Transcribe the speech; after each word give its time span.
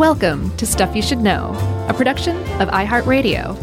Welcome 0.00 0.56
to 0.56 0.64
Stuff 0.64 0.96
You 0.96 1.02
Should 1.02 1.18
Know, 1.18 1.52
a 1.86 1.92
production 1.92 2.34
of 2.58 2.70
iHeartRadio. 2.70 3.54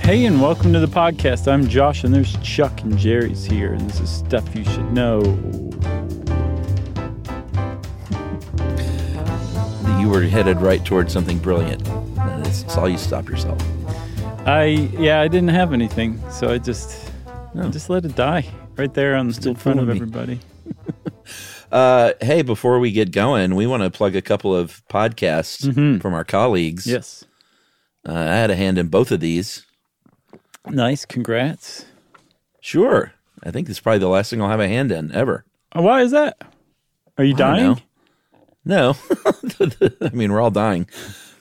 Hey, 0.00 0.24
and 0.24 0.42
welcome 0.42 0.72
to 0.72 0.80
the 0.80 0.88
podcast. 0.88 1.46
I'm 1.46 1.68
Josh, 1.68 2.02
and 2.02 2.12
there's 2.12 2.36
Chuck 2.38 2.80
and 2.80 2.98
Jerry's 2.98 3.44
here, 3.44 3.74
and 3.74 3.88
this 3.88 4.00
is 4.00 4.10
Stuff 4.10 4.56
You 4.56 4.64
Should 4.64 4.92
Know. 4.92 5.20
You 10.00 10.10
were 10.10 10.22
headed 10.22 10.60
right 10.60 10.84
towards 10.84 11.12
something 11.12 11.38
brilliant. 11.38 11.84
That's 12.16 12.74
saw 12.74 12.86
you 12.86 12.98
stop 12.98 13.28
yourself. 13.28 13.62
I, 14.44 14.90
yeah, 14.98 15.20
I 15.20 15.28
didn't 15.28 15.50
have 15.50 15.72
anything, 15.72 16.20
so 16.28 16.50
I 16.50 16.58
just, 16.58 17.12
I 17.54 17.68
just 17.68 17.88
let 17.88 18.04
it 18.04 18.16
die 18.16 18.52
right 18.76 18.92
there 18.94 19.14
on 19.16 19.28
the 19.28 19.34
Still 19.34 19.50
in 19.52 19.56
front 19.56 19.80
of 19.80 19.88
me. 19.88 19.94
everybody. 19.96 20.40
Uh, 21.72 22.12
hey, 22.20 22.42
before 22.42 22.78
we 22.78 22.92
get 22.92 23.10
going, 23.10 23.56
we 23.56 23.66
want 23.66 23.82
to 23.82 23.90
plug 23.90 24.14
a 24.14 24.22
couple 24.22 24.54
of 24.54 24.80
podcasts 24.88 25.66
Mhm. 25.66 26.00
from 26.00 26.14
our 26.14 26.22
colleagues. 26.22 26.86
Yes. 26.86 27.24
Uh, 28.08 28.12
I 28.12 28.36
had 28.36 28.50
a 28.52 28.54
hand 28.54 28.78
in 28.78 28.86
both 28.86 29.10
of 29.10 29.18
these. 29.18 29.66
Nice. 30.68 31.04
Congrats. 31.04 31.84
Sure. 32.60 33.12
I 33.42 33.50
think 33.50 33.66
this 33.66 33.78
is 33.78 33.80
probably 33.80 33.98
the 33.98 34.06
last 34.08 34.30
thing 34.30 34.40
I'll 34.40 34.50
have 34.50 34.60
a 34.60 34.68
hand 34.68 34.92
in 34.92 35.10
ever. 35.12 35.44
Oh, 35.74 35.82
why 35.82 36.02
is 36.02 36.12
that? 36.12 36.36
Are 37.18 37.24
you 37.24 37.34
I 37.34 37.38
dying? 37.38 37.82
No. 38.64 38.94
I 40.00 40.10
mean, 40.12 40.30
we're 40.30 40.40
all 40.40 40.52
dying. 40.52 40.86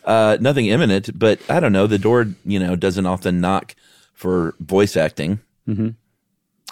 Uh, 0.04 0.38
nothing 0.42 0.66
imminent, 0.66 1.18
but 1.20 1.40
I 1.48 1.60
don't 1.60 1.74
know. 1.74 1.86
The 1.86 2.00
door, 2.00 2.26
you 2.44 2.60
know, 2.60 2.76
doesn't 2.76 3.06
often 3.06 3.40
knock 3.40 3.76
for 4.16 4.56
voice 4.60 4.98
acting. 4.98 5.42
Mm-hmm. 5.70 5.90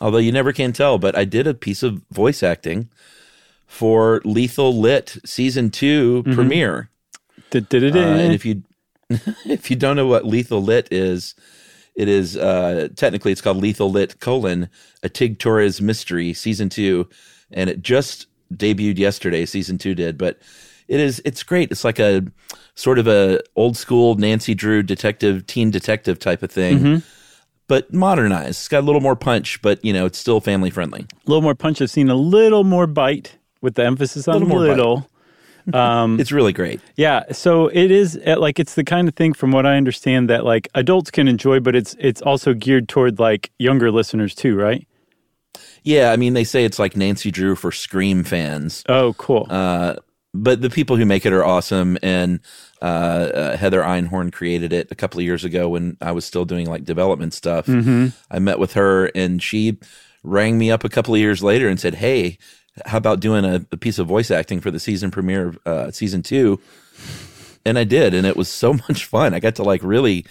Although 0.01 0.17
you 0.17 0.31
never 0.31 0.51
can 0.51 0.73
tell, 0.73 0.97
but 0.97 1.15
I 1.17 1.23
did 1.25 1.45
a 1.47 1.53
piece 1.53 1.83
of 1.83 2.01
voice 2.11 2.41
acting 2.43 2.89
for 3.67 4.21
Lethal 4.25 4.77
Lit 4.77 5.17
season 5.25 5.69
2 5.69 6.23
Mm-hmm. 6.23 6.33
premiere. 6.33 6.89
Did, 7.51 7.69
did 7.69 7.83
it? 7.83 7.95
Uh, 7.95 7.99
and 7.99 8.33
if 8.33 8.45
you 8.45 8.63
if 9.45 9.69
you 9.69 9.75
don't 9.75 9.95
know 9.95 10.07
what 10.07 10.25
Lethal 10.25 10.61
Lit 10.63 10.87
is, 10.91 11.35
it 11.95 12.07
is 12.07 12.35
uh, 12.37 12.87
technically 12.95 13.31
it's 13.31 13.41
called 13.41 13.57
Lethal 13.57 13.91
Lit 13.91 14.19
colon 14.19 14.69
a 15.03 15.09
Tig 15.09 15.37
Torres 15.39 15.81
mystery 15.81 16.33
season 16.33 16.69
two, 16.69 17.07
and 17.51 17.69
it 17.69 17.81
just 17.81 18.27
debuted 18.53 18.97
yesterday. 18.97 19.45
Season 19.45 19.77
two 19.77 19.93
did, 19.95 20.17
but 20.17 20.39
it 20.87 20.99
is 20.99 21.21
it's 21.25 21.43
great. 21.43 21.71
It's 21.71 21.83
like 21.83 21.99
a 21.99 22.23
sort 22.75 22.99
of 22.99 23.07
a 23.07 23.41
old 23.55 23.75
school 23.77 24.15
Nancy 24.15 24.55
Drew 24.55 24.81
detective, 24.81 25.45
teen 25.45 25.69
detective 25.71 26.17
type 26.17 26.41
of 26.41 26.51
thing. 26.51 27.03
But 27.71 27.93
modernized. 27.93 28.49
It's 28.49 28.67
got 28.67 28.81
a 28.81 28.85
little 28.85 28.99
more 28.99 29.15
punch, 29.15 29.61
but 29.61 29.83
you 29.85 29.93
know, 29.93 30.05
it's 30.05 30.17
still 30.17 30.41
family 30.41 30.69
friendly. 30.69 31.03
a 31.03 31.29
little 31.29 31.41
more 31.41 31.55
punch. 31.55 31.81
I've 31.81 31.89
seen 31.89 32.09
a 32.09 32.15
little 32.15 32.65
more 32.65 32.85
bite 32.85 33.37
with 33.61 33.75
the 33.75 33.85
emphasis 33.85 34.27
on 34.27 34.41
Little 34.41 34.59
little. 34.59 35.07
It's 36.19 36.33
really 36.33 36.51
great. 36.51 36.81
Yeah, 36.97 37.31
so 37.31 37.67
it 37.67 37.89
is 37.89 38.19
uh, 38.27 38.35
like 38.37 38.59
it's 38.59 38.75
the 38.75 38.83
kind 38.83 39.07
of 39.07 39.15
thing, 39.15 39.31
from 39.31 39.53
what 39.53 39.65
I 39.65 39.77
understand, 39.77 40.29
that 40.29 40.43
like 40.43 40.67
adults 40.75 41.11
can 41.11 41.29
enjoy, 41.29 41.61
but 41.61 41.73
it's 41.73 41.95
it's 41.97 42.21
also 42.21 42.53
geared 42.53 42.89
toward 42.89 43.19
like 43.19 43.51
younger 43.57 43.89
listeners 43.89 44.35
too, 44.35 44.57
right? 44.57 44.85
Yeah, 45.83 46.11
I 46.11 46.17
mean, 46.17 46.33
they 46.33 46.43
say 46.43 46.65
it's 46.65 46.77
like 46.77 46.97
Nancy 46.97 47.31
Drew 47.31 47.55
for 47.55 47.71
Scream 47.71 48.25
fans. 48.25 48.83
Oh, 48.89 49.13
cool. 49.13 49.47
Uh, 49.49 49.95
but 50.33 50.61
the 50.61 50.69
people 50.69 50.97
who 50.97 51.05
make 51.05 51.25
it 51.25 51.31
are 51.31 51.45
awesome. 51.45 51.97
And 52.01 52.41
uh, 52.81 52.85
uh, 52.85 53.57
Heather 53.57 53.81
Einhorn 53.81 54.31
created 54.31 54.73
it 54.73 54.87
a 54.91 54.95
couple 54.95 55.19
of 55.19 55.25
years 55.25 55.43
ago 55.43 55.69
when 55.69 55.97
I 56.01 56.11
was 56.11 56.25
still 56.25 56.45
doing 56.45 56.67
like 56.67 56.83
development 56.83 57.33
stuff. 57.33 57.69
I 58.31 58.39
met 58.39 58.59
with 58.59 58.73
her 58.73 59.11
and 59.13 59.41
she 59.41 59.77
rang 60.23 60.57
me 60.57 60.71
up 60.71 60.83
a 60.83 60.89
couple 60.89 61.13
of 61.13 61.19
years 61.19 61.43
later 61.43 61.67
and 61.67 61.79
said, 61.79 61.95
Hey, 61.95 62.37
how 62.85 62.97
about 62.97 63.19
doing 63.19 63.45
a, 63.45 63.65
a 63.71 63.77
piece 63.77 63.99
of 63.99 64.07
voice 64.07 64.31
acting 64.31 64.61
for 64.61 64.71
the 64.71 64.79
season 64.79 65.11
premiere 65.11 65.47
of 65.49 65.59
uh, 65.65 65.91
season 65.91 66.23
two? 66.23 66.59
And 67.65 67.77
I 67.77 67.83
did. 67.83 68.13
And 68.13 68.25
it 68.25 68.35
was 68.35 68.49
so 68.49 68.73
much 68.89 69.05
fun. 69.05 69.33
I 69.33 69.39
got 69.39 69.55
to 69.55 69.63
like 69.63 69.83
really 69.83 70.25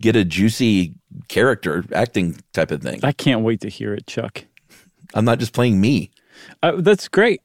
get 0.00 0.14
a 0.14 0.24
juicy 0.24 0.94
character 1.28 1.84
acting 1.92 2.38
type 2.52 2.70
of 2.70 2.82
thing. 2.82 3.00
I 3.02 3.12
can't 3.12 3.42
wait 3.42 3.62
to 3.62 3.68
hear 3.68 3.94
it, 3.94 4.06
Chuck. 4.06 4.44
I'm 5.14 5.24
not 5.24 5.38
just 5.38 5.52
playing 5.52 5.80
me. 5.80 6.10
Uh, 6.62 6.72
that's 6.78 7.08
great. 7.08 7.40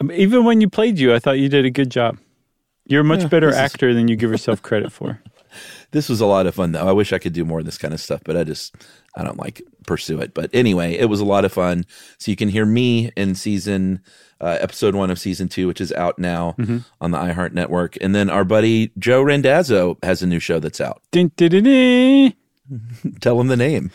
I 0.00 0.04
mean, 0.04 0.20
even 0.20 0.44
when 0.44 0.60
you 0.60 0.68
played 0.68 0.98
you, 0.98 1.14
I 1.14 1.18
thought 1.18 1.38
you 1.38 1.48
did 1.48 1.64
a 1.64 1.70
good 1.70 1.90
job. 1.90 2.18
You're 2.86 3.02
a 3.02 3.04
much 3.04 3.28
better 3.28 3.48
this 3.48 3.56
is- 3.56 3.60
actor 3.60 3.92
than 3.94 4.08
you 4.08 4.16
give 4.16 4.30
yourself 4.30 4.62
credit 4.62 4.92
for. 4.92 5.20
This 5.92 6.08
was 6.10 6.20
a 6.20 6.26
lot 6.26 6.46
of 6.46 6.54
fun 6.54 6.72
though. 6.72 6.86
I 6.86 6.92
wish 6.92 7.14
I 7.14 7.18
could 7.18 7.32
do 7.32 7.44
more 7.44 7.60
of 7.60 7.64
this 7.64 7.78
kind 7.78 7.94
of 7.94 8.00
stuff, 8.00 8.20
but 8.24 8.36
I 8.36 8.44
just 8.44 8.74
I 9.16 9.24
don't 9.24 9.38
like 9.38 9.62
pursue 9.86 10.20
it. 10.20 10.34
But 10.34 10.50
anyway, 10.52 10.94
it 10.98 11.06
was 11.06 11.20
a 11.20 11.24
lot 11.24 11.46
of 11.46 11.52
fun. 11.52 11.86
So 12.18 12.30
you 12.30 12.36
can 12.36 12.50
hear 12.50 12.66
me 12.66 13.10
in 13.16 13.34
season 13.36 14.00
uh, 14.38 14.58
episode 14.60 14.94
one 14.94 15.10
of 15.10 15.18
season 15.18 15.48
two, 15.48 15.66
which 15.66 15.80
is 15.80 15.92
out 15.92 16.18
now 16.18 16.56
on 17.00 17.10
the 17.12 17.16
iHeart 17.18 17.52
Network, 17.52 17.96
and 18.02 18.14
then 18.14 18.28
our 18.28 18.44
buddy 18.44 18.90
Joe 18.98 19.22
Randazzo 19.22 19.96
has 20.02 20.22
a 20.22 20.26
new 20.26 20.40
show 20.40 20.58
that's 20.58 20.80
out. 20.80 21.00
Tell 23.20 23.40
him 23.40 23.46
the 23.46 23.56
name. 23.56 23.90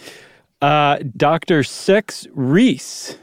Uh, 0.62 0.98
Dr. 1.16 1.62
Sex 1.62 2.26
Reese. 2.34 3.18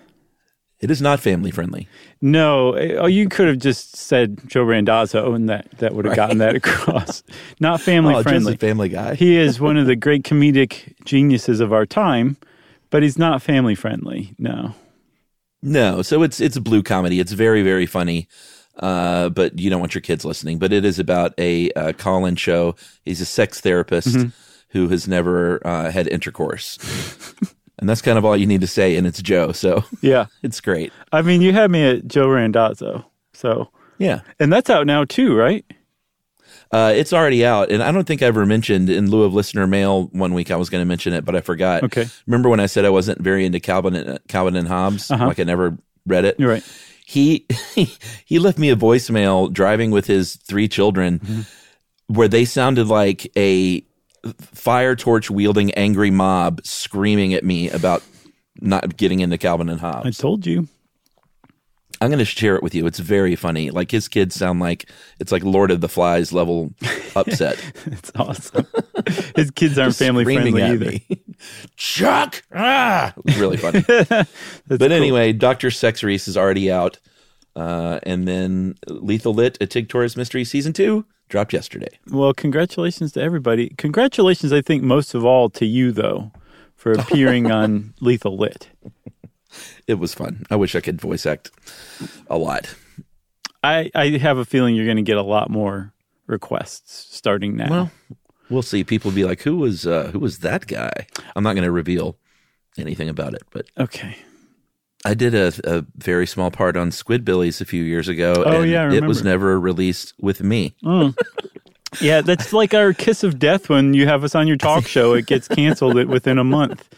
It 0.81 0.91
is 0.93 1.03
not 1.03 1.19
family 1.19 1.51
friendly. 1.51 1.89
No, 2.21 2.75
eh, 2.75 2.95
oh, 2.99 3.07
you 3.07 3.29
could 3.29 3.49
have 3.49 3.59
just 3.59 3.97
said 3.97 4.39
Joe 4.47 4.63
Randazzo, 4.63 5.33
and 5.35 5.49
that, 5.49 5.69
that 5.79 5.93
would 5.95 6.05
have 6.05 6.15
gotten 6.15 6.39
that 6.39 6.55
across. 6.55 7.25
Not 7.61 7.81
family 7.81 8.15
Oh, 8.15 8.19
just 8.19 8.29
friendly. 8.29 8.55
a 8.55 8.57
family 8.59 8.89
guy. 8.89 9.15
he 9.17 9.37
is 9.37 9.59
one 9.61 9.77
of 9.77 9.87
the 9.87 9.97
great 9.97 10.23
comedic 10.23 10.95
geniuses 11.05 11.59
of 11.59 11.73
our 11.73 11.85
time, 11.85 12.37
but 12.91 13.03
he's 13.03 13.19
not 13.19 13.43
family 13.43 13.75
friendly. 13.75 14.35
No. 14.39 14.75
No, 15.63 16.03
so 16.03 16.23
it's 16.23 16.41
it's 16.41 16.55
a 16.57 16.61
blue 16.61 16.85
comedy. 16.85 17.19
It's 17.19 17.33
very 17.33 17.63
very 17.63 17.87
funny, 17.87 18.29
uh, 18.79 19.29
but 19.31 19.59
you 19.59 19.71
don't 19.71 19.81
want 19.81 19.95
your 19.97 20.03
kids 20.03 20.25
listening. 20.25 20.61
But 20.61 20.73
it 20.73 20.85
is 20.85 21.01
about 21.01 21.35
a 21.39 21.73
uh, 21.73 21.93
call-in 21.95 22.37
show. 22.37 22.77
He's 23.05 23.21
a 23.21 23.27
sex 23.27 23.61
therapist 23.61 24.17
who 24.69 24.89
has 24.89 25.09
never 25.09 25.61
uh, 25.67 25.91
had 25.91 26.07
intercourse, 26.07 26.79
and 27.79 27.89
that's 27.89 28.03
kind 28.03 28.19
of 28.19 28.25
all 28.25 28.37
you 28.37 28.47
need 28.47 28.61
to 28.63 28.67
say. 28.67 28.97
And 28.97 29.07
it's 29.07 29.21
Joe, 29.23 29.53
so 29.53 29.85
Yeah. 30.01 30.27
it's 30.43 30.61
great. 30.61 30.93
I 31.13 31.23
mean, 31.23 31.41
you 31.43 31.53
had 31.53 31.71
me 31.71 31.85
at 31.89 32.07
Joe 32.09 32.29
Randazzo. 32.29 33.05
So, 33.33 33.71
Yeah, 33.99 34.21
and 34.41 34.53
that's 34.53 34.71
out 34.71 34.87
now 34.87 35.05
too, 35.05 35.35
right? 35.37 35.65
uh, 36.71 36.93
it's 36.95 37.13
already 37.15 37.47
out, 37.47 37.71
and 37.71 37.83
I 37.83 37.91
don't 37.93 38.07
think 38.07 38.23
I 38.23 38.27
ever 38.27 38.45
mentioned 38.45 38.91
in 38.91 39.11
lieu 39.11 39.23
of 39.23 39.33
listener 39.33 39.67
mail 39.67 40.09
one 40.13 40.35
week 40.35 40.51
I 40.51 40.57
was 40.57 40.69
going 40.69 40.83
to 40.83 40.87
mention 40.87 41.13
it, 41.15 41.25
but 41.25 41.35
I 41.35 41.41
forgot. 41.41 41.83
Okay. 41.85 42.07
remember 42.27 42.49
when 42.51 42.61
I 42.61 42.67
said 42.67 42.85
I 42.85 42.91
wasn't 42.91 43.21
very 43.23 43.47
into 43.47 43.59
Calvin 43.61 43.95
and, 43.95 44.19
Calvin 44.29 44.55
and 44.57 44.69
Hobbes? 44.69 45.11
Uh-huh. 45.11 45.27
Like 45.29 45.39
I 45.41 45.45
never 45.45 45.79
read 46.07 46.25
it. 46.27 46.37
You're 46.39 46.51
right. 46.51 46.65
he 47.07 47.47
he 48.27 48.39
left 48.39 48.59
me 48.59 48.69
a 48.71 48.77
voicemail 48.77 49.51
driving 49.53 49.91
with 49.91 50.07
his 50.07 50.37
three 50.37 50.69
children 50.69 51.21
Mm-hmm. 51.21 52.15
where 52.15 52.29
they 52.29 52.45
sounded 52.45 52.87
like 52.87 53.31
a 53.37 53.83
fire 54.39 54.97
torch 54.97 55.31
wielding 55.31 55.73
angry 55.75 56.11
mob 56.11 56.61
screaming 56.65 57.35
at 57.35 57.45
me 57.45 57.71
about 57.71 58.03
not 58.61 58.97
getting 58.97 59.21
into 59.21 59.39
Calvin 59.39 59.69
and 59.69 59.81
Hobbes. 59.81 60.07
I 60.07 60.11
told 60.11 60.47
you. 60.47 60.69
I'm 62.01 62.11
going 62.11 62.21
to 62.21 62.25
share 62.25 62.55
it 62.55 62.63
with 62.63 62.77
you. 62.77 62.87
It's 62.87 63.01
very 63.01 63.35
funny. 63.35 63.71
Like 63.71 63.91
his 63.91 64.07
kids 64.07 64.37
sound 64.37 64.61
like 64.61 64.89
it's 65.19 65.33
like 65.33 65.43
Lord 65.43 65.73
of 65.73 65.81
the 65.81 65.89
Flies 65.89 66.33
level 66.33 66.73
upset. 67.17 67.59
It's 67.87 68.13
awesome. 68.15 68.67
His 69.35 69.51
kids 69.51 69.79
aren't 69.79 69.97
family 69.97 70.23
friendly 70.23 70.63
either. 70.63 70.85
me. 70.93 71.07
Chuck! 71.77 72.43
Ah! 72.55 73.13
It 73.17 73.25
was 73.25 73.37
really 73.39 73.57
funny. 73.57 73.85
But 74.69 74.79
cool. 74.81 74.93
anyway, 74.93 75.33
Dr. 75.33 75.71
Sex 75.73 76.03
Reese 76.05 76.29
is 76.29 76.37
already 76.37 76.71
out. 76.71 76.99
Uh, 77.57 77.99
and 78.05 78.29
then 78.29 78.75
Lethal 78.87 79.35
Lit, 79.35 79.59
a 79.61 79.67
Tig 79.67 79.89
Torres 79.89 80.17
mystery 80.17 80.45
season 80.45 80.73
two 80.73 81.05
dropped 81.29 81.53
yesterday. 81.53 81.99
Well, 82.11 82.33
congratulations 82.33 83.13
to 83.13 83.21
everybody. 83.23 83.71
Congratulations, 83.79 84.53
I 84.53 84.61
think, 84.61 84.83
most 84.83 85.15
of 85.15 85.25
all 85.25 85.51
to 85.51 85.67
you, 85.67 85.93
though, 85.93 86.33
for 86.75 86.93
appearing 86.93 87.51
on 87.53 87.95
Lethal 88.01 88.37
Lit. 88.37 88.69
It 89.87 89.95
was 89.95 90.15
fun. 90.15 90.45
I 90.51 90.57
wish 90.57 90.75
I 90.75 90.81
could 90.81 91.01
voice 91.01 91.27
act 91.27 91.51
a 92.29 92.37
lot. 92.37 92.75
I, 93.63 93.91
I 93.95 94.09
have 94.19 94.39
a 94.39 94.45
feeling 94.45 94.75
you're 94.75 94.85
going 94.85 94.97
to 94.97 95.03
get 95.03 95.17
a 95.17 95.23
lot 95.23 95.51
more 95.51 95.93
requests 96.27 97.15
starting 97.17 97.57
now. 97.57 97.71
Well, 97.71 97.91
we'll 98.51 98.63
see. 98.63 98.85
People 98.85 99.11
will 99.11 99.17
be 99.17 99.25
like, 99.25 99.43
"Who 99.43 99.57
was 99.57 99.87
uh, 99.87 100.11
who 100.13 100.19
was 100.19 100.41
that 100.41 100.67
guy?" 100.67 101.07
I'm 101.35 101.43
not 101.43 101.55
going 101.55 101.65
to 101.65 101.73
reveal 101.73 102.19
anything 102.77 103.09
about 103.09 103.35
it, 103.35 103.43
but 103.51 103.67
okay. 103.79 104.17
I 105.05 105.15
did 105.15 105.35
a, 105.35 105.53
a 105.65 105.85
very 105.97 106.27
small 106.27 106.51
part 106.51 106.77
on 106.77 106.91
Squidbillies 106.91 107.61
a 107.61 107.65
few 107.65 107.83
years 107.85 108.09
ago. 108.09 108.43
Oh, 108.45 108.63
and 108.63 108.71
yeah, 108.71 108.93
it 108.93 109.05
was 109.05 109.23
never 109.23 109.59
released 109.59 110.13
with 110.21 110.43
me. 110.43 110.75
Yeah, 112.01 112.21
that's 112.21 112.53
like 112.53 112.75
our 112.75 112.93
kiss 112.93 113.25
of 113.25 113.39
death 113.39 113.69
when 113.69 113.95
you 113.95 114.07
have 114.07 114.23
us 114.25 114.35
on 114.35 114.47
your 114.47 114.57
talk 114.59 114.87
show. 114.87 115.15
It 115.15 115.27
gets 115.27 115.49
canceled 115.49 115.95
within 116.07 116.37
a 116.39 116.45
month. 116.45 116.89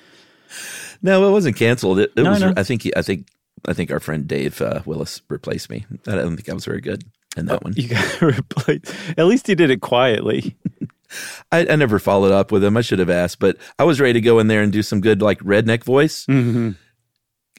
No, 1.02 1.29
it 1.29 1.31
wasn't 1.32 1.56
canceled. 1.56 2.00
It, 2.00 2.12
it 2.17 2.23
No, 2.23 2.31
was. 2.31 2.41
no. 2.41 2.52
I 2.56 2.62
think. 2.62 2.87
I 2.97 3.02
think. 3.02 3.29
I 3.69 3.75
think 3.75 3.91
our 3.91 4.00
friend 4.00 4.26
Dave 4.26 4.61
uh, 4.62 4.81
Willis 4.87 5.20
replaced 5.29 5.69
me. 5.69 5.85
I 6.06 6.12
don't 6.17 6.35
think 6.35 6.49
I 6.49 6.55
was 6.55 6.64
very 6.64 6.81
good 6.81 7.05
in 7.37 7.44
that 7.46 7.62
one. 7.62 7.75
You 7.76 7.88
got 7.88 8.11
to 8.19 8.26
replace. 8.29 8.81
At 9.19 9.26
least 9.26 9.46
he 9.46 9.55
did 9.55 9.70
it 9.70 9.82
quietly. 9.82 10.56
I, 11.53 11.67
I 11.69 11.76
never 11.76 11.99
followed 11.99 12.32
up 12.32 12.50
with 12.53 12.64
him. 12.64 12.76
I 12.79 12.81
should 12.81 13.00
have 13.00 13.11
asked, 13.11 13.38
but 13.38 13.58
I 13.79 13.85
was 13.85 14.00
ready 14.00 14.14
to 14.14 14.20
go 14.23 14.38
in 14.38 14.46
there 14.46 14.62
and 14.62 14.73
do 14.73 14.82
some 14.82 15.00
good 15.03 15.20
like 15.20 15.41
redneck 15.41 15.85
voice. 15.85 16.25
Mm-hmm. 16.26 16.70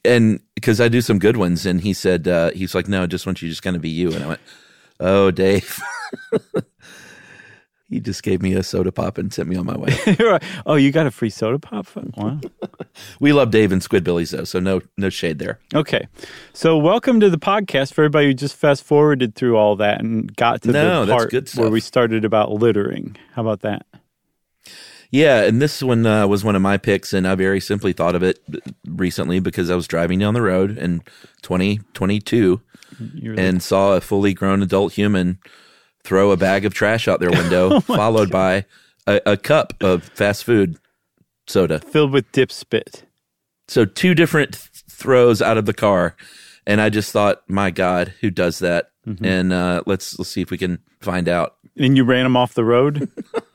And 0.05 0.39
because 0.55 0.81
I 0.81 0.87
do 0.87 1.01
some 1.01 1.19
good 1.19 1.37
ones, 1.37 1.65
and 1.65 1.81
he 1.81 1.93
said 1.93 2.27
uh, 2.27 2.51
he's 2.51 2.75
like, 2.75 2.87
no, 2.87 3.07
just 3.07 3.25
want 3.25 3.41
you 3.41 3.47
to 3.47 3.51
just 3.51 3.63
kind 3.63 3.75
of 3.75 3.81
be 3.81 3.89
you, 3.89 4.11
and 4.11 4.23
I 4.23 4.27
went, 4.27 4.41
oh, 4.99 5.31
Dave. 5.31 5.79
he 7.91 7.99
just 7.99 8.23
gave 8.23 8.41
me 8.41 8.53
a 8.53 8.63
soda 8.63 8.91
pop 8.91 9.17
and 9.17 9.33
sent 9.33 9.49
me 9.49 9.57
on 9.57 9.65
my 9.65 9.77
way. 9.77 9.93
oh, 10.65 10.75
you 10.75 10.91
got 10.91 11.07
a 11.07 11.11
free 11.11 11.29
soda 11.29 11.59
pop? 11.59 11.87
Wow. 12.15 12.39
we 13.19 13.33
love 13.33 13.51
Dave 13.51 13.71
and 13.71 13.81
Squidbillies 13.81 14.31
though, 14.31 14.45
so 14.45 14.59
no 14.59 14.81
no 14.97 15.09
shade 15.09 15.39
there. 15.39 15.59
Okay. 15.75 16.07
So 16.53 16.77
welcome 16.77 17.19
to 17.19 17.29
the 17.29 17.37
podcast 17.37 17.93
for 17.93 18.03
everybody 18.03 18.27
who 18.27 18.33
just 18.33 18.55
fast 18.55 18.83
forwarded 18.83 19.35
through 19.35 19.57
all 19.57 19.75
that 19.75 19.99
and 19.99 20.33
got 20.35 20.61
to 20.63 20.71
No, 20.71 21.05
the 21.05 21.13
part 21.13 21.55
where 21.55 21.69
we 21.69 21.81
started 21.81 22.23
about 22.23 22.51
littering. 22.51 23.17
How 23.33 23.41
about 23.41 23.59
that? 23.61 23.85
Yeah, 25.11 25.43
and 25.43 25.61
this 25.61 25.83
one 25.83 26.05
uh, 26.05 26.25
was 26.25 26.43
one 26.43 26.55
of 26.55 26.61
my 26.61 26.77
picks, 26.77 27.11
and 27.11 27.27
I 27.27 27.35
very 27.35 27.59
simply 27.59 27.91
thought 27.91 28.15
of 28.15 28.23
it 28.23 28.41
recently 28.87 29.41
because 29.41 29.69
I 29.69 29.75
was 29.75 29.85
driving 29.85 30.19
down 30.19 30.33
the 30.33 30.41
road 30.41 30.77
in 30.77 31.01
2022 31.41 32.61
You're 33.15 33.37
and 33.37 33.61
saw 33.61 33.97
a 33.97 34.01
fully 34.01 34.33
grown 34.33 34.63
adult 34.63 34.93
human 34.93 35.39
throw 36.03 36.31
a 36.31 36.37
bag 36.37 36.65
of 36.65 36.73
trash 36.73 37.07
out 37.07 37.19
their 37.19 37.31
window, 37.31 37.81
followed 37.81 38.31
by 38.31 38.65
a, 39.05 39.21
a 39.25 39.37
cup 39.37 39.73
of 39.81 40.03
fast 40.03 40.43
food 40.43 40.77
soda. 41.47 41.79
filled 41.79 42.11
with 42.11 42.31
dip 42.31 42.51
spit. 42.51 43.03
So 43.67 43.85
two 43.85 44.15
different 44.15 44.53
th- 44.53 44.69
throws 44.89 45.41
out 45.41 45.57
of 45.57 45.65
the 45.65 45.73
car, 45.73 46.15
and 46.65 46.79
I 46.81 46.89
just 46.89 47.11
thought, 47.11 47.41
my 47.49 47.69
God, 47.71 48.13
who 48.21 48.29
does 48.29 48.59
that? 48.59 48.91
Mm-hmm. 49.07 49.25
And 49.25 49.53
uh, 49.53 49.83
let's 49.85 50.17
let's 50.17 50.29
see 50.29 50.41
if 50.41 50.51
we 50.51 50.57
can 50.57 50.79
find 50.99 51.27
out. 51.27 51.55
And 51.77 51.97
you 51.97 52.03
ran 52.03 52.23
them 52.23 52.37
off 52.37 52.53
the 52.53 52.65
road? 52.65 53.09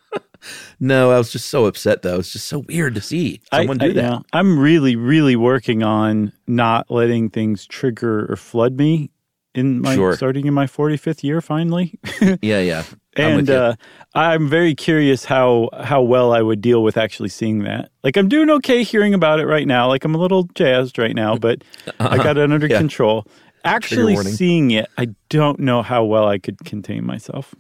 No, 0.81 1.11
I 1.11 1.17
was 1.19 1.33
just 1.33 1.47
so 1.49 1.65
upset 1.67 2.03
though. 2.03 2.19
It's 2.19 2.33
just 2.33 2.47
so 2.47 2.59
weird 2.61 2.95
to 2.97 3.01
see 3.01 3.41
someone 3.53 3.81
I, 3.81 3.87
do 3.89 3.93
that. 3.95 4.03
yeah, 4.05 4.19
I'm 4.35 4.59
really, 4.59 4.95
really 4.95 5.35
working 5.37 5.83
on 5.83 6.33
not 6.47 6.91
letting 6.91 7.31
things 7.31 7.67
trigger 7.67 8.31
or 8.31 8.37
flood 8.37 8.77
me 8.77 9.11
in 9.55 9.81
my 9.81 9.95
Sure. 9.95 10.15
starting 10.15 10.45
in 10.47 10.53
my 10.53 10.67
45th 10.67 11.23
year 11.25 11.41
finally. 11.41 11.99
Yeah, 12.43 12.61
yeah. 12.61 12.83
I'm 13.17 13.39
and 13.39 13.49
uh, 13.49 13.75
I'm 14.15 14.47
very 14.51 14.75
curious 14.75 15.25
how 15.25 15.71
how 15.83 16.03
well 16.03 16.35
I 16.35 16.43
would 16.43 16.61
deal 16.61 16.83
with 16.83 16.99
actually 16.99 17.31
seeing 17.31 17.61
that. 17.65 17.91
Like 18.05 18.19
I'm 18.19 18.29
doing 18.29 18.51
okay 18.51 18.83
hearing 18.83 19.15
about 19.15 19.41
it 19.41 19.47
right 19.47 19.67
now. 19.67 19.89
Like 19.89 20.05
I'm 20.05 20.15
a 20.15 20.19
little 20.19 20.43
jazzed 20.55 20.99
right 20.99 21.15
now, 21.15 21.37
but 21.37 21.65
I 22.01 22.19
got 22.19 22.37
it 22.37 22.43
under 22.53 22.57
Uh-huh. 22.67 22.75
Yeah. 22.75 22.79
control. 22.79 23.27
Actually 23.65 24.17
seeing 24.17 24.71
it, 24.73 24.87
I 24.99 25.09
don't 25.31 25.59
know 25.59 25.81
how 25.83 26.05
well 26.05 26.29
I 26.29 26.39
could 26.39 26.59
contain 26.67 27.05
myself. 27.07 27.55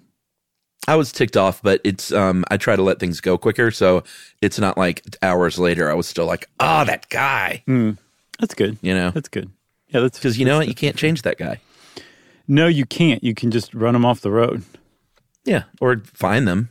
I 0.88 0.94
was 0.96 1.10
ticked 1.12 1.36
off, 1.36 1.62
but 1.62 1.80
it's 1.84 2.12
um 2.12 2.44
I 2.50 2.56
try 2.56 2.76
to 2.76 2.82
let 2.82 2.98
things 3.00 3.20
go 3.20 3.36
quicker, 3.38 3.70
so 3.70 4.04
it's 4.40 4.58
not 4.58 4.78
like 4.78 5.02
hours 5.22 5.58
later 5.58 5.90
I 5.90 5.94
was 5.94 6.06
still 6.06 6.26
like, 6.26 6.48
oh, 6.60 6.84
that 6.84 7.08
guy, 7.08 7.62
That's 8.38 8.54
good. 8.54 8.78
you 8.82 8.94
know, 8.94 9.10
That's 9.10 9.28
good. 9.28 9.50
Yeah, 9.88 10.00
that's 10.00 10.18
because 10.18 10.38
you 10.38 10.44
know 10.44 10.58
what, 10.58 10.68
you 10.68 10.74
can't 10.74 10.96
change 10.96 11.22
that 11.22 11.38
guy. 11.38 11.60
No, 12.48 12.66
you 12.66 12.84
can't. 12.86 13.22
You 13.24 13.34
can 13.34 13.50
just 13.50 13.74
run 13.74 13.94
them 13.94 14.04
off 14.04 14.20
the 14.20 14.30
road. 14.30 14.62
Yeah, 15.44 15.64
or 15.80 15.98
find 16.12 16.46
them. 16.46 16.70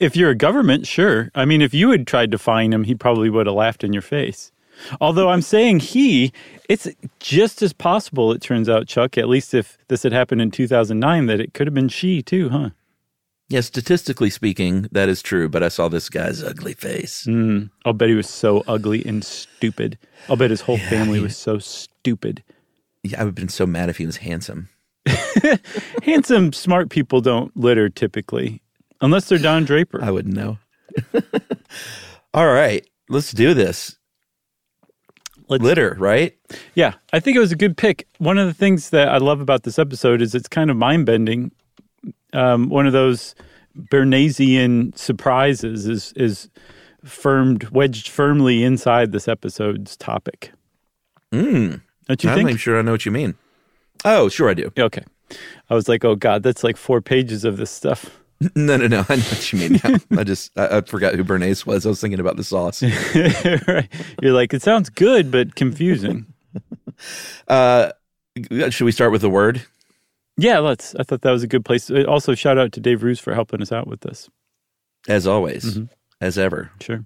If 0.00 0.16
you're 0.16 0.30
a 0.30 0.34
government, 0.34 0.86
sure. 0.86 1.30
I 1.34 1.44
mean, 1.44 1.62
if 1.62 1.74
you 1.74 1.90
had 1.90 2.06
tried 2.06 2.30
to 2.32 2.38
find 2.38 2.72
him, 2.72 2.84
he 2.84 2.94
probably 2.94 3.30
would 3.30 3.46
have 3.46 3.54
laughed 3.54 3.84
in 3.84 3.92
your 3.92 4.02
face. 4.02 4.52
Although 5.00 5.28
I'm 5.30 5.42
saying 5.42 5.80
he, 5.80 6.32
it's 6.68 6.88
just 7.20 7.62
as 7.62 7.72
possible, 7.72 8.32
it 8.32 8.40
turns 8.40 8.68
out, 8.68 8.86
Chuck, 8.88 9.18
at 9.18 9.28
least 9.28 9.54
if 9.54 9.76
this 9.88 10.02
had 10.02 10.12
happened 10.12 10.40
in 10.40 10.50
2009, 10.50 11.26
that 11.26 11.40
it 11.40 11.54
could 11.54 11.66
have 11.66 11.74
been 11.74 11.88
she 11.88 12.22
too, 12.22 12.48
huh? 12.48 12.70
Yeah, 13.52 13.60
statistically 13.60 14.30
speaking, 14.30 14.88
that 14.92 15.10
is 15.10 15.20
true. 15.20 15.46
But 15.46 15.62
I 15.62 15.68
saw 15.68 15.88
this 15.88 16.08
guy's 16.08 16.42
ugly 16.42 16.72
face. 16.72 17.26
Mm, 17.28 17.68
I'll 17.84 17.92
bet 17.92 18.08
he 18.08 18.14
was 18.14 18.26
so 18.28 18.64
ugly 18.66 19.04
and 19.04 19.22
stupid. 19.22 19.98
I'll 20.30 20.36
bet 20.36 20.48
his 20.48 20.62
whole 20.62 20.78
family 20.78 21.20
was 21.20 21.36
so 21.36 21.58
stupid. 21.58 22.42
Yeah, 23.02 23.20
I 23.20 23.24
would 23.24 23.28
have 23.28 23.34
been 23.34 23.50
so 23.50 23.66
mad 23.66 23.90
if 23.90 23.98
he 23.98 24.06
was 24.06 24.16
handsome. 24.18 24.70
Handsome, 26.04 26.52
smart 26.54 26.88
people 26.88 27.20
don't 27.20 27.54
litter 27.54 27.90
typically, 27.90 28.62
unless 29.02 29.28
they're 29.28 29.36
Don 29.38 29.64
Draper. 29.64 30.02
I 30.02 30.10
wouldn't 30.10 30.34
know. 30.34 30.56
All 32.34 32.46
right, 32.46 32.86
let's 33.10 33.32
do 33.32 33.52
this. 33.52 33.98
Let's- 35.48 35.62
Litter, 35.62 35.96
right? 35.98 36.34
Yeah, 36.74 36.94
I 37.12 37.20
think 37.20 37.36
it 37.36 37.40
was 37.40 37.52
a 37.52 37.56
good 37.56 37.76
pick. 37.76 38.06
One 38.18 38.38
of 38.38 38.46
the 38.46 38.54
things 38.54 38.90
that 38.90 39.08
I 39.08 39.18
love 39.18 39.40
about 39.40 39.64
this 39.64 39.78
episode 39.78 40.22
is 40.22 40.34
it's 40.34 40.48
kind 40.48 40.70
of 40.70 40.76
mind 40.76 41.04
bending. 41.04 41.50
Um, 42.32 42.68
one 42.68 42.86
of 42.86 42.92
those 42.92 43.34
Bernaysian 43.76 44.96
surprises 44.96 45.86
is 45.86 46.12
is 46.16 46.48
firmed 47.04 47.64
wedged 47.70 48.08
firmly 48.08 48.62
inside 48.62 49.12
this 49.12 49.28
episode's 49.28 49.96
topic. 49.96 50.52
Mm, 51.32 51.80
Don't 52.08 52.24
you 52.24 52.30
I'm 52.30 52.36
think? 52.36 52.48
even 52.50 52.56
sure 52.58 52.78
I 52.78 52.82
know 52.82 52.92
what 52.92 53.04
you 53.06 53.12
mean. 53.12 53.34
Oh, 54.04 54.28
sure 54.28 54.48
I 54.50 54.54
do. 54.54 54.70
Okay, 54.78 55.02
I 55.70 55.74
was 55.74 55.88
like, 55.88 56.04
oh 56.04 56.14
god, 56.16 56.42
that's 56.42 56.62
like 56.64 56.76
four 56.76 57.00
pages 57.00 57.44
of 57.44 57.56
this 57.56 57.70
stuff. 57.70 58.18
No, 58.56 58.76
no, 58.76 58.88
no. 58.88 59.04
I 59.08 59.14
know 59.14 59.22
what 59.22 59.52
you 59.52 59.58
mean. 59.60 59.80
now. 59.84 59.98
I 60.20 60.24
just 60.24 60.50
I, 60.58 60.78
I 60.78 60.80
forgot 60.80 61.14
who 61.14 61.22
Bernays 61.22 61.64
was. 61.64 61.86
I 61.86 61.90
was 61.90 62.00
thinking 62.00 62.18
about 62.18 62.36
the 62.36 62.42
sauce. 62.42 62.82
right? 63.68 63.88
You're 64.20 64.32
like, 64.32 64.52
it 64.52 64.62
sounds 64.62 64.90
good 64.90 65.30
but 65.30 65.54
confusing. 65.54 66.26
Uh, 67.46 67.92
should 68.70 68.84
we 68.84 68.90
start 68.90 69.12
with 69.12 69.20
the 69.20 69.30
word? 69.30 69.62
Yeah, 70.42 70.58
let's. 70.58 70.94
I 70.96 71.02
thought 71.02 71.22
that 71.22 71.30
was 71.30 71.42
a 71.42 71.46
good 71.48 71.64
place. 71.64 71.90
Uh, 71.90 72.04
Also, 72.08 72.34
shout 72.34 72.58
out 72.58 72.72
to 72.72 72.80
Dave 72.80 73.02
Roos 73.02 73.20
for 73.20 73.34
helping 73.34 73.62
us 73.62 73.72
out 73.72 73.86
with 73.86 74.00
this. 74.00 74.28
As 75.08 75.26
always, 75.26 75.64
Mm-hmm. 75.64 75.84
as 76.20 76.38
ever. 76.38 76.70
Sure. 76.80 77.04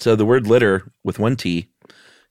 So 0.00 0.14
the 0.16 0.24
word 0.24 0.46
litter 0.46 0.92
with 1.04 1.18
one 1.18 1.36
T 1.36 1.68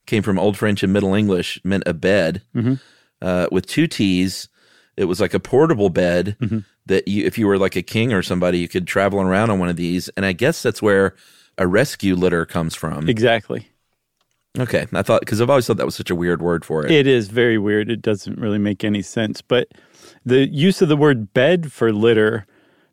came 0.06 0.22
from 0.22 0.38
Old 0.38 0.56
French 0.56 0.82
and 0.82 0.92
Middle 0.92 1.14
English, 1.14 1.60
meant 1.64 1.82
a 1.86 1.92
bed. 1.94 2.42
Mm-hmm. 2.54 2.74
Uh, 3.20 3.46
with 3.52 3.66
two 3.66 3.86
T's, 3.86 4.48
it 4.96 5.04
was 5.04 5.20
like 5.20 5.34
a 5.34 5.40
portable 5.40 5.90
bed 5.90 6.36
Mm-hmm. 6.40 6.58
that 6.86 7.06
you, 7.08 7.24
if 7.26 7.36
you 7.36 7.46
were 7.46 7.58
like 7.58 7.76
a 7.76 7.82
king 7.82 8.12
or 8.12 8.22
somebody, 8.22 8.58
you 8.58 8.68
could 8.68 8.86
travel 8.86 9.20
around 9.20 9.50
on 9.50 9.58
one 9.58 9.68
of 9.68 9.76
these. 9.76 10.08
And 10.16 10.24
I 10.24 10.32
guess 10.32 10.62
that's 10.62 10.80
where 10.80 11.14
a 11.58 11.66
rescue 11.66 12.14
litter 12.14 12.46
comes 12.46 12.74
from. 12.74 13.08
Exactly. 13.08 13.68
Okay, 14.58 14.86
I 14.92 15.02
thought 15.02 15.20
because 15.20 15.40
I've 15.40 15.50
always 15.50 15.66
thought 15.66 15.76
that 15.76 15.86
was 15.86 15.94
such 15.94 16.10
a 16.10 16.16
weird 16.16 16.40
word 16.40 16.64
for 16.64 16.84
it. 16.84 16.90
It 16.90 17.06
is 17.06 17.28
very 17.28 17.58
weird. 17.58 17.90
It 17.90 18.00
doesn't 18.02 18.38
really 18.40 18.58
make 18.58 18.82
any 18.82 19.02
sense. 19.02 19.42
But 19.42 19.68
the 20.28 20.48
use 20.48 20.82
of 20.82 20.88
the 20.88 20.96
word 20.96 21.32
bed 21.32 21.72
for 21.72 21.92
litter 21.92 22.46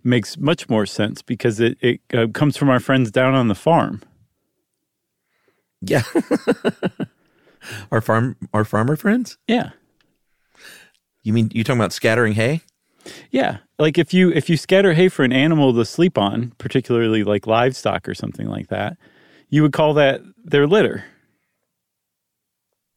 makes 0.04 0.38
much 0.38 0.70
more 0.70 0.86
sense 0.86 1.22
because 1.22 1.60
it, 1.60 1.78
it 1.82 2.00
uh, 2.14 2.28
comes 2.28 2.58
from 2.58 2.70
our 2.70 2.80
friends 2.80 3.12
down 3.12 3.34
on 3.34 3.48
the 3.48 3.56
farm. 3.56 4.02
Yeah, 5.82 6.04
our 7.92 8.02
farm, 8.02 8.38
our 8.54 8.66
farmer 8.66 8.96
friends. 8.96 9.38
Yeah. 9.48 9.72
You 11.24 11.34
mean 11.34 11.51
you 11.54 11.63
talking 11.63 11.80
about 11.80 11.94
scattering 11.94 12.34
hay? 12.34 12.62
Yeah. 13.32 13.58
Like 13.77 13.98
if 13.98 14.13
you 14.13 14.32
if 14.32 14.50
you 14.50 14.58
scatter 14.58 14.94
hay 14.94 15.10
for 15.10 15.24
an 15.24 15.34
animal 15.34 15.74
to 15.74 15.86
sleep 15.86 16.18
on, 16.18 16.54
particularly 16.58 17.24
like 17.24 17.46
livestock 17.46 18.08
or 18.08 18.13
something 18.13 18.48
like 18.48 18.68
that, 18.70 18.98
you 19.50 19.62
would 19.62 19.74
call 19.74 19.94
that 19.96 20.22
their 20.44 20.65
litter. 20.68 21.06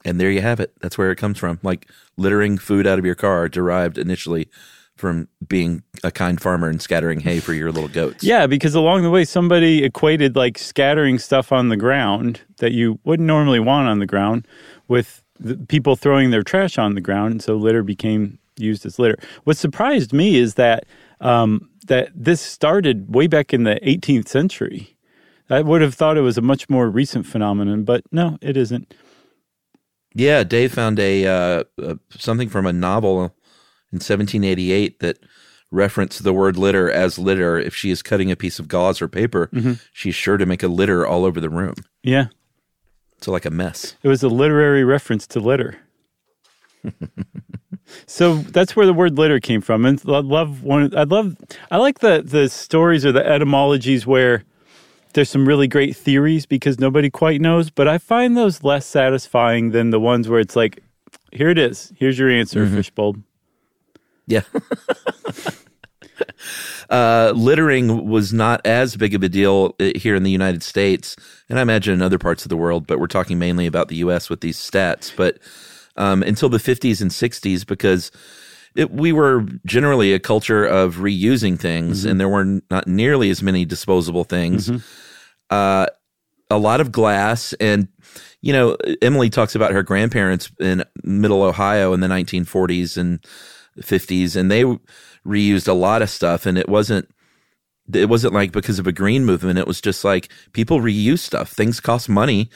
And 0.09 0.21
there 0.21 0.31
you 0.31 0.41
have 0.41 0.61
it. 0.61 0.73
That's 0.81 0.99
where 0.99 1.11
it 1.11 1.17
comes 1.17 1.38
from. 1.38 1.59
Like 1.62 1.88
littering 2.17 2.59
food 2.59 2.87
out 2.87 2.99
of 2.99 3.05
your 3.05 3.15
car 3.15 3.49
derived 3.49 3.99
initially 3.99 4.49
from 4.97 5.29
being 5.47 5.83
a 6.03 6.11
kind 6.11 6.41
farmer 6.41 6.69
and 6.69 6.83
scattering 6.83 7.21
hay 7.21 7.38
for 7.38 7.55
your 7.55 7.71
little 7.71 7.88
goats. 7.88 8.25
Yeah, 8.25 8.47
because 8.47 8.75
along 8.75 9.03
the 9.05 9.11
way 9.11 9.25
somebody 9.25 9.85
equated 9.85 10.35
like 10.35 10.59
scattering 10.59 11.19
stuff 11.19 11.53
on 11.53 11.69
the 11.69 11.77
ground 11.77 12.41
that 12.59 12.73
you 12.73 12.99
wouldn't 13.05 13.27
normally 13.27 13.61
want 13.61 13.88
on 13.88 14.00
the 14.00 14.07
ground 14.07 14.47
with 14.88 15.23
the 15.38 15.57
people 15.57 15.95
throwing 15.95 16.31
their 16.31 16.43
trash 16.43 16.79
on 16.79 16.95
the 16.95 17.00
ground, 17.00 17.31
and 17.31 17.43
so 17.43 17.55
litter 17.55 17.85
became 17.85 18.38
used 18.57 18.85
as 18.85 18.99
litter. 18.99 19.17
What 19.45 19.57
surprised 19.57 20.12
me 20.12 20.37
is 20.37 20.55
that 20.55 20.85
um, 21.21 21.71
that 21.87 22.11
this 22.15 22.41
started 22.41 23.15
way 23.15 23.29
back 23.29 23.55
in 23.55 23.62
the 23.62 23.79
18th 23.85 24.29
century. 24.29 24.97
I 25.50 25.62
would 25.62 25.81
have 25.81 25.95
thought 25.95 26.19
it 26.19 26.23
was 26.23 26.37
a 26.37 26.43
much 26.43 26.69
more 26.69 26.91
recent 26.91 27.25
phenomenon, 27.25 27.85
but 27.85 28.03
no, 28.12 28.37
it 28.43 28.57
isn't. 28.57 28.93
Yeah, 30.18 30.42
Dave 30.44 30.72
found 30.75 30.98
a 30.98 31.26
uh, 31.26 31.64
uh, 31.82 31.94
something 32.10 32.48
from 32.48 32.66
a 32.66 32.72
novel 32.72 33.22
in 33.92 33.98
1788 34.00 34.98
that 35.00 35.18
referenced 35.70 36.25
the 36.25 36.32
word 36.32 36.56
litter 36.56 36.90
as 36.90 37.18
litter. 37.18 37.56
If 37.58 37.75
she 37.75 37.90
is 37.90 38.02
cutting 38.02 38.30
a 38.30 38.37
piece 38.37 38.58
of 38.58 38.66
gauze 38.68 39.00
or 39.00 39.06
paper, 39.08 39.48
she's 39.92 40.14
sure 40.16 40.37
to 40.37 40.44
make 40.46 40.62
a 40.64 40.68
litter 40.68 41.06
all 41.06 41.25
over 41.25 41.40
the 41.40 41.48
room. 41.50 41.75
Yeah, 42.02 42.26
So 43.20 43.30
like 43.32 43.44
a 43.46 43.50
mess. 43.50 43.94
it 44.02 44.08
was 44.08 44.22
a 44.25 44.28
literary 44.28 44.82
reference 44.84 45.26
to 45.28 45.40
litter. 45.40 45.76
so 48.06 48.37
that's 48.38 48.75
where 48.76 48.87
the 48.87 48.92
word 48.94 49.18
litter 49.18 49.40
came 49.40 49.60
from, 49.60 49.84
and 49.84 50.00
I 50.06 50.18
love 50.20 50.62
one. 50.62 50.96
I 50.96 51.04
love. 51.04 51.37
I 51.70 51.76
like 51.76 52.00
the 52.00 52.22
the 52.25 52.48
stories 52.48 53.04
or 53.06 53.12
the 53.12 53.25
etymologies 53.26 54.06
where 54.06 54.44
there's 55.18 55.28
some 55.28 55.48
really 55.48 55.66
great 55.66 55.96
theories 55.96 56.46
because 56.46 56.78
nobody 56.78 57.10
quite 57.10 57.40
knows. 57.40 57.70
But 57.70 57.88
I 57.88 57.98
find 57.98 58.37
those 58.37 58.62
less 58.62 58.87
satisfying 58.87 59.72
than 59.72 59.90
the 59.90 59.98
ones 59.98 60.28
where 60.28 60.38
it's 60.38 60.54
like, 60.54 60.80
here 61.32 61.48
it 61.48 61.58
is. 61.58 61.92
Here's 61.96 62.16
your 62.16 62.30
answer, 62.30 62.64
fishbowl. 62.68 63.16
Yeah. 64.28 64.42
uh, 66.90 67.32
littering 67.34 68.08
was 68.08 68.32
not 68.32 68.64
as 68.64 68.96
big 68.96 69.12
of 69.12 69.25
a 69.25 69.28
deal 69.28 69.75
uh, 69.80 69.90
here 69.96 70.14
in 70.14 70.22
the 70.22 70.30
United 70.30 70.62
States, 70.62 71.16
and 71.48 71.58
I 71.58 71.62
imagine 71.62 71.94
in 71.94 72.02
other 72.02 72.18
parts 72.18 72.44
of 72.44 72.48
the 72.48 72.56
world. 72.56 72.87
But 72.87 73.00
we're 73.00 73.08
talking 73.08 73.40
mainly 73.40 73.66
about 73.66 73.88
the 73.88 73.96
U.S. 73.96 74.30
with 74.30 74.40
these 74.40 74.56
stats. 74.56 75.12
But 75.16 75.38
um, 75.96 76.22
until 76.22 76.48
the 76.48 76.58
50s 76.58 77.00
and 77.00 77.10
60s, 77.10 77.66
because 77.66 78.12
it, 78.76 78.92
we 78.92 79.10
were 79.10 79.44
generally 79.66 80.14
a 80.14 80.20
culture 80.20 80.64
of 80.64 80.96
reusing 80.96 81.58
things, 81.58 82.02
Mm-hmm. 82.02 82.10
and 82.10 82.20
there 82.20 82.28
were 82.28 82.60
not 82.70 82.87
nearly 82.87 83.30
as 83.30 83.42
many 83.42 83.64
disposable 83.64 84.22
things. 84.22 84.70
Uh, 85.50 85.87
a 86.50 86.59
lot 86.59 86.81
of 86.81 86.93
glass, 86.93 87.52
and 87.55 87.88
you 88.40 88.52
know, 88.52 88.76
Emily 89.02 89.31
talks 89.31 89.55
about 89.55 89.73
her 89.73 89.83
grandparents 89.83 90.50
in 90.61 90.85
Middle 91.02 91.43
Ohio 91.43 91.93
in 91.93 92.00
the 92.00 92.07
1940s 92.07 92.97
and 92.97 93.21
50s, 93.81 94.37
and 94.37 94.50
they 94.50 94.64
reused 95.26 95.69
a 95.69 95.73
lot 95.73 96.02
of 96.02 96.11
stuff, 96.11 96.47
and 96.47 96.59
it 96.59 96.69
wasn't. 96.69 97.09
It 97.90 98.11
wasn't 98.11 98.35
like 98.35 98.52
because 98.52 98.78
of 98.78 98.87
a 98.87 98.93
green 98.93 99.25
movement. 99.25 99.59
It 99.59 99.67
was 99.67 99.81
just 99.81 100.05
like 100.05 100.28
people 100.52 100.81
reuse 100.81 101.21
stuff. 101.21 101.50
Things 101.50 101.81
cost 101.81 102.07
money. 102.07 102.50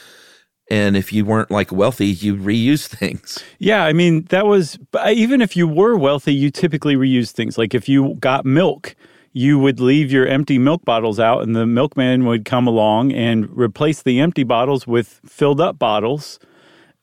And 0.70 0.96
if 0.96 1.12
you 1.12 1.24
weren't 1.24 1.50
like 1.50 1.72
wealthy, 1.72 2.08
you 2.08 2.36
reuse 2.36 2.86
things. 2.98 3.42
Yeah, 3.58 3.84
I 3.84 3.92
mean 3.92 4.24
that 4.26 4.46
was 4.46 4.78
even 5.10 5.40
if 5.40 5.56
you 5.56 5.66
were 5.66 5.96
wealthy, 5.96 6.34
you 6.34 6.50
typically 6.50 6.96
reuse 6.96 7.30
things. 7.30 7.56
Like 7.56 7.74
if 7.74 7.88
you 7.88 8.14
got 8.20 8.44
milk, 8.44 8.94
you 9.32 9.58
would 9.58 9.80
leave 9.80 10.12
your 10.12 10.26
empty 10.26 10.58
milk 10.58 10.84
bottles 10.84 11.18
out, 11.18 11.42
and 11.42 11.56
the 11.56 11.66
milkman 11.66 12.26
would 12.26 12.44
come 12.44 12.66
along 12.66 13.12
and 13.12 13.48
replace 13.56 14.02
the 14.02 14.20
empty 14.20 14.44
bottles 14.44 14.86
with 14.86 15.20
filled 15.24 15.60
up 15.60 15.78
bottles, 15.78 16.38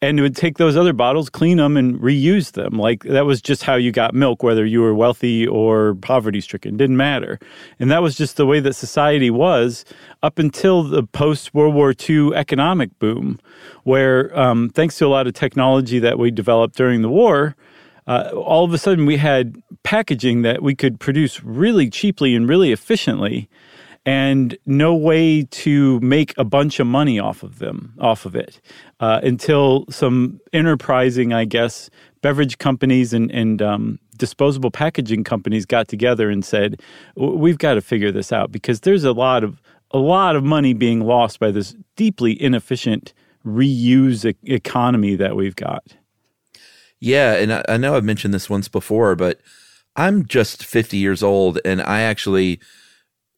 and 0.01 0.19
would 0.21 0.35
take 0.35 0.57
those 0.57 0.77
other 0.77 0.93
bottles, 0.93 1.29
clean 1.29 1.57
them, 1.57 1.75
and 1.75 1.99
reuse 1.99 2.53
them. 2.53 2.73
Like 2.73 3.03
that 3.03 3.25
was 3.25 3.41
just 3.41 3.63
how 3.63 3.75
you 3.75 3.91
got 3.91 4.13
milk, 4.13 4.43
whether 4.43 4.65
you 4.65 4.81
were 4.81 4.93
wealthy 4.93 5.45
or 5.45 5.95
poverty 5.95 6.39
stricken, 6.39 6.77
didn't 6.77 6.95
matter. 6.95 7.39
And 7.79 7.91
that 7.91 8.01
was 8.01 8.15
just 8.15 8.37
the 8.37 8.45
way 8.45 8.59
that 8.61 8.73
society 8.73 9.29
was 9.29 9.83
up 10.23 10.39
until 10.39 10.83
the 10.83 11.03
post 11.03 11.53
World 11.53 11.75
War 11.75 11.93
II 12.09 12.33
economic 12.33 12.97
boom, 12.99 13.39
where 13.83 14.37
um, 14.39 14.69
thanks 14.69 14.97
to 14.99 15.05
a 15.05 15.09
lot 15.09 15.27
of 15.27 15.33
technology 15.33 15.99
that 15.99 16.17
we 16.17 16.31
developed 16.31 16.77
during 16.77 17.01
the 17.01 17.09
war. 17.09 17.55
Uh, 18.09 18.31
all 18.35 18.65
of 18.65 18.73
a 18.73 18.77
sudden, 18.79 19.05
we 19.05 19.17
had 19.17 19.61
packaging 19.83 20.41
that 20.41 20.63
we 20.63 20.73
could 20.73 20.99
produce 20.99 21.43
really 21.43 21.91
cheaply 21.91 22.33
and 22.35 22.49
really 22.49 22.71
efficiently, 22.71 23.47
and 24.03 24.57
no 24.65 24.95
way 24.95 25.43
to 25.43 25.99
make 25.99 26.33
a 26.35 26.43
bunch 26.43 26.79
of 26.79 26.87
money 26.87 27.19
off 27.19 27.43
of 27.43 27.59
them, 27.59 27.93
off 27.99 28.25
of 28.25 28.35
it, 28.35 28.59
uh, 28.99 29.19
until 29.21 29.85
some 29.91 30.41
enterprising, 30.53 31.33
I 31.33 31.45
guess, 31.45 31.91
beverage 32.23 32.57
companies 32.57 33.13
and 33.13 33.29
and 33.29 33.61
um, 33.61 33.99
disposable 34.17 34.71
packaging 34.71 35.23
companies 35.23 35.67
got 35.67 35.87
together 35.87 36.31
and 36.31 36.43
said, 36.43 36.81
"We've 37.15 37.59
got 37.59 37.75
to 37.75 37.81
figure 37.81 38.11
this 38.11 38.33
out 38.33 38.51
because 38.51 38.79
there's 38.79 39.03
a 39.03 39.13
lot 39.13 39.43
of 39.43 39.61
a 39.91 39.99
lot 39.99 40.35
of 40.35 40.43
money 40.43 40.73
being 40.73 41.01
lost 41.01 41.39
by 41.39 41.51
this 41.51 41.75
deeply 41.95 42.41
inefficient 42.41 43.13
reuse 43.45 44.25
e- 44.25 44.35
economy 44.51 45.15
that 45.15 45.35
we've 45.35 45.55
got." 45.55 45.95
Yeah, 46.99 47.33
and 47.35 47.53
I, 47.53 47.63
I 47.69 47.77
know 47.77 47.95
I've 47.95 48.03
mentioned 48.03 48.33
this 48.33 48.49
once 48.49 48.67
before, 48.67 49.15
but 49.15 49.39
I'm 49.95 50.25
just 50.25 50.63
50 50.65 50.97
years 50.97 51.23
old, 51.23 51.59
and 51.65 51.81
I 51.81 52.01
actually, 52.01 52.59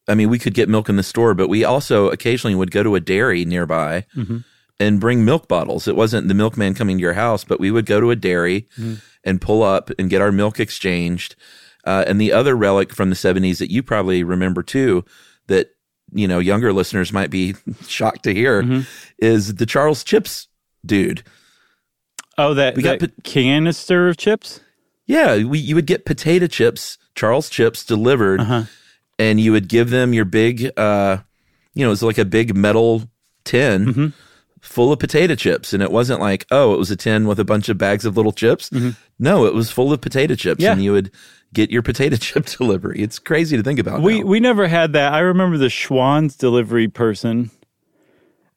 I 0.08 0.14
mean, 0.14 0.28
we 0.28 0.38
could 0.38 0.54
get 0.54 0.68
milk 0.68 0.88
in 0.88 0.96
the 0.96 1.02
store, 1.02 1.34
but 1.34 1.48
we 1.48 1.64
also 1.64 2.08
occasionally 2.10 2.54
would 2.54 2.70
go 2.70 2.82
to 2.82 2.94
a 2.94 3.00
dairy 3.00 3.44
nearby 3.44 4.06
mm-hmm. 4.16 4.38
and 4.78 5.00
bring 5.00 5.24
milk 5.24 5.48
bottles. 5.48 5.88
It 5.88 5.96
wasn't 5.96 6.28
the 6.28 6.34
milkman 6.34 6.74
coming 6.74 6.98
to 6.98 7.02
your 7.02 7.14
house, 7.14 7.44
but 7.44 7.60
we 7.60 7.70
would 7.70 7.86
go 7.86 8.00
to 8.00 8.10
a 8.10 8.16
dairy 8.16 8.68
mm-hmm. 8.76 8.94
and 9.24 9.40
pull 9.40 9.62
up 9.62 9.90
and 9.98 10.10
get 10.10 10.22
our 10.22 10.32
milk 10.32 10.60
exchanged. 10.60 11.36
Uh, 11.84 12.04
and 12.06 12.20
the 12.20 12.32
other 12.32 12.56
relic 12.56 12.92
from 12.92 13.10
the 13.10 13.16
70s 13.16 13.58
that 13.58 13.72
you 13.72 13.82
probably 13.82 14.22
remember 14.22 14.62
too, 14.62 15.04
that 15.48 15.70
you 16.12 16.28
know 16.28 16.38
younger 16.38 16.72
listeners 16.72 17.12
might 17.12 17.30
be 17.30 17.54
shocked 17.86 18.22
to 18.24 18.34
hear, 18.34 18.62
mm-hmm. 18.62 18.80
is 19.18 19.54
the 19.54 19.66
Charles 19.66 20.04
Chips 20.04 20.48
dude. 20.84 21.22
Oh, 22.46 22.54
that, 22.54 22.76
We 22.76 22.82
got 22.82 22.98
that 23.00 23.24
canister 23.24 24.08
of 24.08 24.16
chips? 24.16 24.60
Yeah, 25.06 25.42
we, 25.44 25.58
you 25.58 25.74
would 25.74 25.86
get 25.86 26.04
potato 26.04 26.46
chips, 26.46 26.98
Charles 27.14 27.48
chips 27.50 27.84
delivered, 27.84 28.40
Uh-huh. 28.40 28.64
and 29.18 29.40
you 29.40 29.52
would 29.52 29.68
give 29.68 29.90
them 29.90 30.12
your 30.14 30.24
big, 30.24 30.70
uh, 30.78 31.18
you 31.74 31.82
know, 31.84 31.88
it 31.88 31.90
was 31.90 32.02
like 32.02 32.18
a 32.18 32.24
big 32.24 32.54
metal 32.56 33.02
tin 33.44 33.86
Mm-hmm. 33.86 34.06
full 34.60 34.92
of 34.92 34.98
potato 35.00 35.34
chips. 35.34 35.72
And 35.72 35.82
it 35.82 35.90
wasn't 35.90 36.20
like, 36.20 36.46
oh, 36.50 36.72
it 36.74 36.78
was 36.78 36.90
a 36.90 36.96
tin 36.96 37.26
with 37.26 37.40
a 37.40 37.44
bunch 37.44 37.68
of 37.68 37.76
bags 37.78 38.04
of 38.04 38.16
little 38.16 38.32
chips. 38.32 38.70
No, 39.18 39.44
it 39.46 39.54
was 39.54 39.70
full 39.70 39.92
of 39.92 40.00
potato 40.00 40.34
chips, 40.34 40.58
Mm-hmm. 40.60 40.62
Yeah. 40.64 40.72
and 40.72 40.84
you 40.84 40.92
would 40.92 41.10
get 41.52 41.70
your 41.70 41.82
potato 41.82 42.16
chip 42.20 42.46
delivery. 42.46 43.00
It's 43.02 43.18
crazy 43.18 43.56
to 43.56 43.62
think 43.62 43.78
about. 43.80 44.00
We 44.02 44.20
now. 44.20 44.26
we 44.26 44.40
never 44.40 44.68
had 44.68 44.92
that. 44.94 45.12
I 45.12 45.18
remember 45.20 45.58
the 45.58 45.68
Schwan's 45.68 46.36
delivery 46.36 46.88
person, 46.88 47.50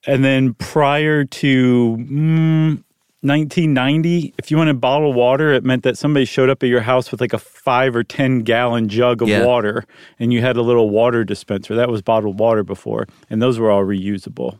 and 0.07 0.23
then 0.23 0.53
prior 0.53 1.25
to 1.25 1.97
mm, 1.99 2.83
1990, 3.25 4.33
if 4.37 4.51
you 4.51 4.57
wanted 4.57 4.79
bottled 4.79 5.15
water, 5.15 5.51
it 5.53 5.63
meant 5.63 5.83
that 5.83 5.97
somebody 5.97 6.25
showed 6.25 6.49
up 6.49 6.63
at 6.63 6.69
your 6.69 6.81
house 6.81 7.11
with 7.11 7.19
like 7.21 7.33
a 7.33 7.37
five 7.39 7.95
or 7.95 8.03
ten 8.03 8.39
gallon 8.39 8.87
jug 8.89 9.21
of 9.21 9.27
Yeah. 9.27 9.45
water, 9.45 9.83
and 10.19 10.31
you 10.31 10.41
had 10.41 10.55
a 10.57 10.61
little 10.61 10.89
water 10.89 11.23
dispenser. 11.23 11.75
That 11.75 11.89
was 11.89 12.01
bottled 12.01 12.39
water 12.39 12.63
before, 12.63 13.07
and 13.29 13.41
those 13.41 13.59
were 13.59 13.71
all 13.71 13.83
reusable. 13.83 14.59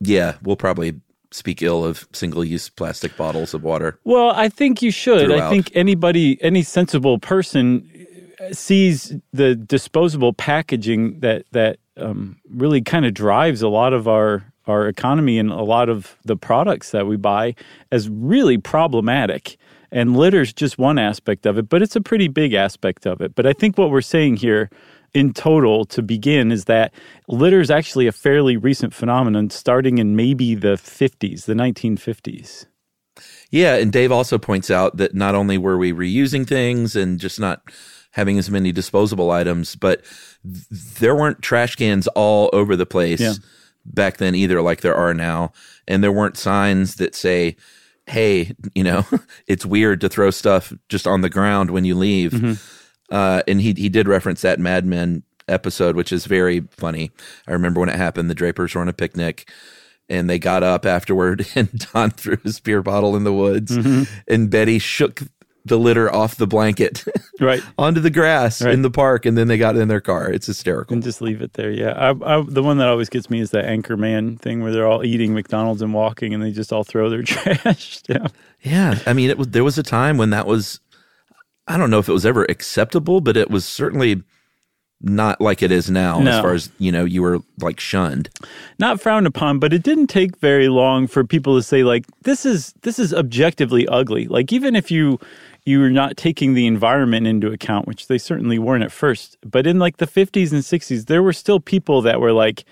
yeah, 0.00 0.36
we'll 0.42 0.56
probably 0.56 0.94
speak 1.30 1.60
ill 1.60 1.84
of 1.84 2.06
single 2.12 2.44
use 2.44 2.68
plastic 2.70 3.16
bottles 3.16 3.52
of 3.52 3.62
water. 3.62 3.98
Well, 4.04 4.30
I 4.30 4.48
think 4.48 4.80
you 4.80 4.90
should. 4.90 5.30
I 5.32 5.50
think 5.50 5.70
anybody, 5.74 6.42
any 6.42 6.62
sensible 6.62 7.18
person, 7.18 7.88
uh, 8.40 8.52
sees 8.52 9.12
the 9.32 9.54
disposable 9.56 10.32
packaging 10.32 11.20
that 11.20 11.44
that 11.52 11.78
um, 11.96 12.36
really 12.48 12.80
kind 12.80 13.04
of 13.04 13.12
drives 13.12 13.60
a 13.60 13.68
lot 13.68 13.92
of 13.92 14.06
our 14.06 14.44
our 14.68 14.88
economy 14.88 15.38
and 15.38 15.50
a 15.50 15.62
lot 15.62 15.88
of 15.88 16.16
the 16.24 16.36
products 16.36 16.90
that 16.90 17.06
we 17.06 17.16
buy 17.16 17.54
as 17.90 18.08
really 18.08 18.58
problematic. 18.58 19.56
And 19.90 20.16
litter's 20.16 20.52
just 20.52 20.78
one 20.78 20.98
aspect 20.98 21.46
of 21.46 21.56
it, 21.56 21.68
but 21.68 21.80
it's 21.80 21.96
a 21.96 22.00
pretty 22.00 22.28
big 22.28 22.52
aspect 22.52 23.06
of 23.06 23.20
it. 23.20 23.34
But 23.34 23.46
I 23.46 23.54
think 23.54 23.78
what 23.78 23.90
we're 23.90 24.02
saying 24.02 24.36
here 24.36 24.68
in 25.14 25.32
total 25.32 25.86
to 25.86 26.02
begin 26.02 26.52
is 26.52 26.66
that 26.66 26.92
litter 27.26 27.60
is 27.60 27.70
actually 27.70 28.06
a 28.06 28.12
fairly 28.12 28.56
recent 28.56 28.92
phenomenon 28.92 29.48
starting 29.50 29.98
in 29.98 30.14
maybe 30.14 30.54
the 30.54 30.74
50s, 30.74 31.46
the 31.46 31.54
1950s. 31.54 32.66
Yeah, 33.50 33.76
and 33.76 33.90
Dave 33.90 34.12
also 34.12 34.36
points 34.36 34.70
out 34.70 34.98
that 34.98 35.14
not 35.14 35.34
only 35.34 35.56
were 35.56 35.78
we 35.78 35.92
reusing 35.92 36.46
things 36.46 36.94
and 36.94 37.18
just 37.18 37.40
not 37.40 37.62
having 38.12 38.38
as 38.38 38.50
many 38.50 38.72
disposable 38.72 39.30
items, 39.30 39.74
but 39.74 40.02
th- 40.44 40.66
there 40.98 41.14
weren't 41.14 41.40
trash 41.42 41.76
cans 41.76 42.06
all 42.08 42.50
over 42.52 42.76
the 42.76 42.86
place 42.86 43.20
Yeah. 43.20 43.34
Back 43.84 44.18
then 44.18 44.34
either, 44.34 44.60
like 44.62 44.80
there 44.80 44.94
are 44.94 45.14
now. 45.14 45.52
And 45.86 46.02
there 46.02 46.12
weren't 46.12 46.36
signs 46.36 46.96
that 46.96 47.14
say, 47.14 47.56
hey, 48.06 48.54
you 48.74 48.84
know, 48.84 49.06
it's 49.46 49.66
weird 49.66 50.00
to 50.02 50.08
throw 50.08 50.30
stuff 50.30 50.72
just 50.88 51.06
on 51.06 51.20
the 51.20 51.30
ground 51.30 51.70
when 51.70 51.84
you 51.84 51.94
leave. 51.94 52.32
Uh, 53.10 53.42
and 53.48 53.60
he, 53.60 53.72
he 53.72 53.88
did 53.88 54.08
reference 54.08 54.42
that 54.42 54.58
Mad 54.58 54.84
Men 54.84 55.22
episode, 55.48 55.96
which 55.96 56.12
is 56.12 56.26
very 56.26 56.60
funny. 56.70 57.10
I 57.46 57.52
remember 57.52 57.80
when 57.80 57.88
it 57.88 57.96
happened, 57.96 58.28
the 58.28 58.34
Drapers 58.34 58.74
were 58.74 58.82
on 58.82 58.88
a 58.88 58.92
picnic 58.92 59.50
and 60.08 60.28
they 60.28 60.38
got 60.38 60.62
up 60.62 60.86
afterward 60.86 61.46
and 61.54 61.70
Don 61.92 62.10
threw 62.10 62.36
his 62.42 62.60
beer 62.60 62.82
bottle 62.82 63.16
in 63.16 63.24
the 63.24 63.32
woods 63.32 63.76
and 64.26 64.50
Betty 64.50 64.78
shook 64.78 65.22
the 65.68 65.78
litter 65.78 66.12
off 66.12 66.36
the 66.36 66.46
blanket 66.46 67.04
Right. 67.40 67.62
onto 67.78 68.00
the 68.00 68.10
grass 68.10 68.60
Right. 68.60 68.74
in 68.74 68.82
the 68.82 68.90
park 68.90 69.24
and 69.26 69.38
then 69.38 69.48
they 69.48 69.56
got 69.58 69.76
in 69.76 69.88
their 69.88 70.00
car. 70.00 70.30
It's 70.30 70.46
hysterical. 70.46 70.94
and 70.94 71.02
just 71.02 71.22
leave 71.22 71.40
it 71.42 71.52
there. 71.54 71.70
Yeah, 71.70 71.92
I, 71.92 72.08
I, 72.38 72.42
the 72.46 72.62
one 72.62 72.78
that 72.78 72.88
always 72.88 73.08
gets 73.08 73.30
me 73.30 73.40
is 73.40 73.50
the 73.50 73.62
Anchorman 73.62 74.40
thing 74.40 74.62
where 74.62 74.72
they're 74.72 74.86
all 74.86 75.04
eating 75.04 75.34
McDonald's 75.34 75.82
and 75.82 75.94
walking, 75.94 76.34
and 76.34 76.42
they 76.42 76.50
just 76.50 76.72
all 76.72 76.84
throw 76.84 77.08
their 77.10 77.22
trash 77.24 78.02
down. 78.02 78.30
Yeah, 78.62 78.98
I 79.06 79.12
mean, 79.12 79.30
it 79.30 79.38
was 79.38 79.48
there 79.48 79.62
was 79.64 79.78
a 79.78 79.82
time 79.84 80.18
when 80.18 80.30
that 80.30 80.46
was. 80.46 80.80
I 81.66 81.76
don't 81.76 81.90
know 81.90 81.98
if 81.98 82.08
it 82.08 82.12
was 82.12 82.24
ever 82.26 82.44
acceptable, 82.48 83.20
but 83.20 83.36
it 83.36 83.50
was 83.50 83.64
certainly 83.64 84.22
not 85.00 85.40
like 85.40 85.62
it 85.62 85.70
is 85.70 85.88
now. 85.90 86.20
As 86.26 86.40
far 86.40 86.54
as 86.54 86.70
you 86.78 86.90
know, 86.90 87.04
you 87.04 87.22
were 87.22 87.38
like 87.60 87.78
shunned. 87.78 88.30
Not 88.80 89.00
frowned 89.00 89.26
upon, 89.28 89.60
but 89.60 89.72
it 89.72 89.84
didn't 89.84 90.08
take 90.08 90.36
very 90.38 90.68
long 90.68 91.06
for 91.06 91.22
people 91.24 91.54
to 91.56 91.62
say 91.62 91.84
like 91.84 92.04
this 92.22 92.44
is 92.44 92.74
this 92.82 92.98
is 92.98 93.14
objectively 93.14 93.86
ugly. 93.86 94.26
Like 94.26 94.52
even 94.52 94.74
if 94.74 94.90
you 94.90 95.20
you 95.68 95.80
were 95.80 95.90
not 95.90 96.16
taking 96.16 96.54
the 96.54 96.66
environment 96.66 97.26
into 97.26 97.52
account, 97.52 97.86
which 97.86 98.06
they 98.06 98.16
certainly 98.16 98.58
weren't 98.58 98.82
at 98.82 98.90
first, 98.90 99.36
but 99.44 99.66
in 99.66 99.78
like 99.78 99.98
the 99.98 100.06
50s 100.06 100.50
and 100.50 100.62
60s, 100.62 101.06
there 101.06 101.22
were 101.22 101.32
still 101.32 101.60
people 101.60 102.02
that 102.02 102.20
were 102.20 102.32
like. 102.32 102.64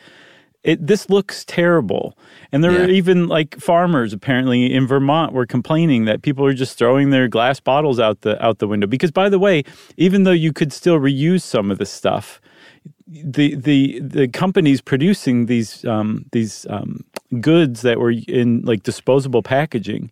It, 0.65 0.85
this 0.85 1.09
looks 1.09 1.45
terrible. 1.45 2.19
And 2.51 2.65
there 2.65 2.73
were 2.73 2.89
even 2.89 3.29
like 3.29 3.57
farmers 3.61 4.13
apparently 4.13 4.75
in 4.75 4.85
Vermont 4.89 5.33
were 5.33 5.47
complaining 5.47 6.07
that 6.07 6.23
people 6.23 6.45
are 6.45 6.53
just 6.53 6.77
throwing 6.77 7.11
their 7.11 7.29
glass 7.29 7.61
bottles 7.61 8.01
out 8.01 8.23
the 8.23 8.45
out 8.45 8.59
the 8.59 8.67
window. 8.67 8.89
Because 8.89 9.13
by 9.13 9.29
the 9.29 9.39
way, 9.39 9.63
even 9.97 10.25
though 10.25 10.33
you 10.33 10.53
could 10.53 10.73
still 10.73 10.99
reuse 10.99 11.43
some 11.43 11.71
of 11.71 11.79
the 11.79 11.87
stuff, 11.87 12.41
the 13.07 13.55
the 13.55 14.01
the 14.01 14.27
companies 14.29 14.81
producing 14.81 15.47
these 15.47 15.85
um, 15.85 16.27
these 16.33 16.67
um, 16.69 17.05
goods 17.41 17.83
that 17.83 18.01
were 18.01 18.15
in 18.27 18.63
like 18.63 18.83
disposable 18.83 19.43
packaging, 19.43 20.11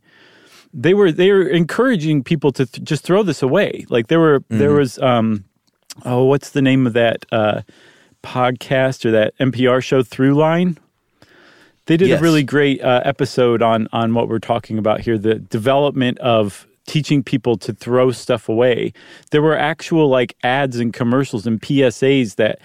they 0.75 0.93
were 0.93 1.13
they 1.13 1.31
were 1.31 1.47
encouraging 1.47 2.23
people 2.25 2.51
to 2.53 2.67
th- 2.67 2.85
just 2.85 3.05
throw 3.05 3.23
this 3.23 3.43
away. 3.43 3.87
Like 3.89 4.09
there 4.09 4.21
were 4.21 4.43
there 4.49 4.73
was 4.73 4.99
um, 4.99 5.45
oh, 6.05 6.25
what's 6.25 6.51
the 6.51 6.61
name 6.63 6.87
of 6.87 6.93
that 6.95 7.25
uh, 7.33 7.63
podcast 8.23 9.05
or 9.05 9.11
that 9.13 9.37
NPR 9.39 9.83
show, 9.83 10.03
Throughline? 10.03 10.77
They 11.87 11.97
did 11.97 12.09
Yes. 12.09 12.21
a 12.21 12.23
really 12.23 12.43
great 12.43 12.83
uh, 12.83 13.03
episode 13.05 13.63
on 13.63 13.89
on 13.93 14.15
what 14.15 14.29
we're 14.29 14.39
talking 14.39 14.79
about 14.79 15.01
here, 15.01 15.17
the 15.19 15.37
development 15.37 16.19
of 16.19 16.67
teaching 16.87 17.23
people 17.23 17.57
to 17.59 17.73
throw 17.73 18.11
stuff 18.11 18.49
away. 18.49 18.93
There 19.31 19.41
were 19.43 19.57
actual 19.57 20.09
like 20.09 20.35
ads 20.43 20.79
and 20.79 20.93
commercials 20.93 21.47
and 21.47 21.61
PSAs 21.61 22.35
that 22.37 22.59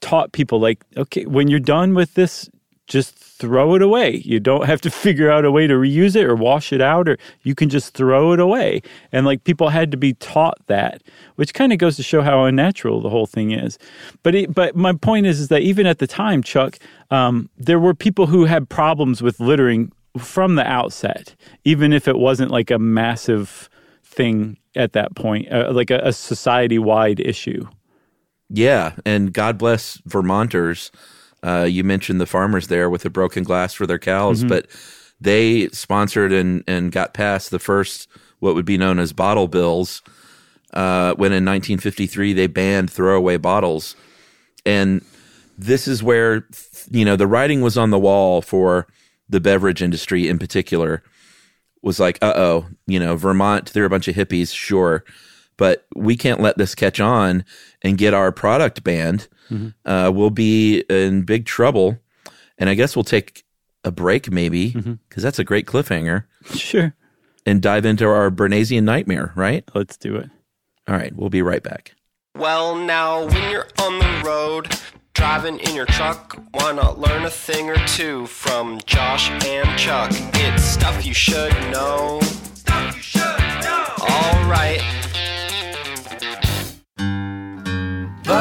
taught 0.00 0.32
people 0.32 0.58
like, 0.60 0.82
okay, 0.96 1.24
when 1.26 1.48
you're 1.48 1.60
done 1.60 1.94
with 1.94 2.14
this, 2.14 2.50
just 2.86 3.16
throw 3.16 3.74
it 3.74 3.82
away. 3.82 4.22
You 4.24 4.40
don't 4.40 4.66
have 4.66 4.80
to 4.82 4.90
figure 5.04 5.30
out 5.30 5.44
a 5.44 5.50
way 5.50 5.66
to 5.66 5.74
reuse 5.74 6.16
it 6.16 6.24
or 6.24 6.34
wash 6.34 6.72
it 6.72 6.80
out, 6.80 7.08
or 7.08 7.18
you 7.42 7.54
can 7.54 7.68
just 7.68 7.94
throw 7.94 8.32
it 8.32 8.40
away. 8.40 8.82
And 9.12 9.26
like 9.26 9.44
people 9.44 9.68
had 9.68 9.90
to 9.90 9.96
be 9.96 10.14
taught 10.14 10.58
that, 10.66 11.02
which 11.36 11.54
kind 11.54 11.72
of 11.72 11.78
goes 11.78 11.96
to 11.96 12.02
show 12.02 12.22
how 12.22 12.44
unnatural 12.44 13.00
the 13.00 13.10
whole 13.10 13.26
thing 13.26 13.52
is. 13.52 13.78
But 14.22 14.34
it, 14.34 14.54
but 14.54 14.76
my 14.76 14.92
point 14.92 15.26
is, 15.26 15.40
is 15.40 15.48
that 15.48 15.62
even 15.62 15.86
at 15.86 15.98
the 15.98 16.06
time, 16.06 16.42
Chuck, 16.42 16.78
um, 17.10 17.48
there 17.56 17.78
were 17.78 17.94
people 17.94 18.26
who 18.26 18.44
had 18.44 18.68
problems 18.68 19.22
with 19.22 19.40
littering 19.40 19.92
from 20.18 20.56
the 20.56 20.66
outset, 20.66 21.34
even 21.64 21.92
if 21.92 22.06
it 22.06 22.18
wasn't 22.18 22.50
like 22.50 22.70
a 22.70 22.78
massive 22.78 23.70
thing 24.04 24.58
at 24.76 24.92
that 24.92 25.14
point, 25.14 25.50
uh, 25.50 25.72
like 25.72 25.90
a, 25.90 26.00
a 26.04 26.12
society 26.12 26.78
wide 26.78 27.20
issue. 27.20 27.66
Yeah, 28.48 28.92
and 29.06 29.32
God 29.32 29.56
bless 29.56 30.00
Vermonters. 30.04 30.90
Uh, 31.42 31.66
you 31.68 31.82
mentioned 31.84 32.20
the 32.20 32.26
farmers 32.26 32.68
there 32.68 32.88
with 32.88 33.02
the 33.02 33.10
broken 33.10 33.42
glass 33.42 33.74
for 33.74 33.86
their 33.86 33.98
cows, 33.98 34.40
Mm-hmm. 34.40 34.48
but 34.48 34.66
they 35.20 35.68
sponsored 35.68 36.32
and 36.32 36.64
and 36.66 36.90
got 36.92 37.14
past 37.14 37.50
the 37.50 37.58
first 37.58 38.08
what 38.40 38.54
would 38.54 38.64
be 38.64 38.76
known 38.78 38.98
as 38.98 39.12
bottle 39.12 39.48
bills. 39.48 40.02
Uh, 40.72 41.12
when 41.14 41.32
in 41.32 41.44
1953 41.44 42.32
they 42.32 42.46
banned 42.46 42.90
throwaway 42.90 43.36
bottles, 43.36 43.94
and 44.64 45.04
this 45.58 45.86
is 45.86 46.02
where 46.02 46.46
you 46.90 47.04
know 47.04 47.14
the 47.16 47.26
writing 47.26 47.60
was 47.60 47.76
on 47.76 47.90
the 47.90 47.98
wall 47.98 48.40
for 48.40 48.86
the 49.28 49.40
beverage 49.40 49.82
industry 49.82 50.28
in 50.28 50.38
particular. 50.38 51.02
Was 51.82 51.98
like, 52.00 52.18
uh 52.22 52.32
oh, 52.36 52.66
you 52.86 52.98
know, 53.00 53.16
Vermont, 53.16 53.72
they're 53.72 53.84
a 53.84 53.90
bunch 53.90 54.06
of 54.08 54.14
hippies, 54.14 54.54
sure, 54.54 55.04
but 55.56 55.84
we 55.96 56.16
can't 56.16 56.40
let 56.40 56.56
this 56.56 56.74
catch 56.76 57.00
on 57.00 57.44
and 57.82 57.98
get 57.98 58.14
our 58.14 58.30
product 58.32 58.82
banned. 58.84 59.26
Uh, 59.84 60.10
we'll 60.14 60.30
be 60.30 60.80
in 60.88 61.22
big 61.22 61.44
trouble. 61.46 61.98
And 62.58 62.70
I 62.70 62.74
guess 62.74 62.94
we'll 62.96 63.04
take 63.04 63.44
a 63.84 63.90
break, 63.90 64.30
maybe, 64.30 64.70
because 65.08 65.22
that's 65.22 65.38
a 65.38 65.44
great 65.44 65.66
cliffhanger, 65.66 66.24
Sure. 66.54 66.94
and 67.44 67.60
dive 67.60 67.84
into 67.84 68.06
our 68.06 68.30
Bernaysian 68.30 68.84
nightmare, 68.84 69.32
right? 69.34 69.64
Let's 69.74 69.96
do 69.96 70.14
it. 70.16 70.30
All 70.88 70.94
right, 70.94 71.14
we'll 71.16 71.30
be 71.30 71.42
right 71.42 71.62
back. 71.62 71.94
Well, 72.36 72.76
now, 72.76 73.26
when 73.26 73.50
you're 73.50 73.66
on 73.80 73.98
the 73.98 74.22
road, 74.24 74.68
driving 75.14 75.58
in 75.58 75.74
your 75.74 75.86
truck, 75.86 76.40
why 76.52 76.72
not 76.72 76.98
learn 76.98 77.24
a 77.24 77.30
thing 77.30 77.68
or 77.68 77.76
two 77.86 78.26
from 78.26 78.80
Josh 78.86 79.28
and 79.44 79.78
Chuck? 79.78 80.10
It's 80.12 80.62
stuff 80.62 81.04
you 81.04 81.14
should 81.14 81.52
know. 81.70 82.20
Stuff 82.54 82.96
you 82.96 83.02
should 83.02 83.20
know. 83.20 83.86
All 83.98 84.48
right. 84.48 84.80
So 88.24 88.34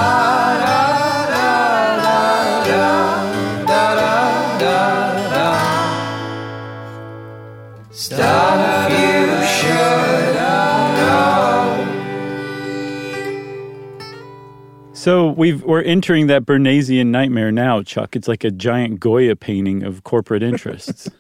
we've 15.35 15.63
we're 15.63 15.81
entering 15.81 16.27
that 16.27 16.45
Bernaysian 16.45 17.11
nightmare 17.11 17.51
now, 17.51 17.83
Chuck. 17.83 18.15
It's 18.15 18.27
like 18.27 18.43
a 18.43 18.51
giant 18.51 19.00
Goya 19.00 19.35
painting 19.35 19.83
of 19.83 20.03
corporate 20.03 20.43
interests. 20.43 21.09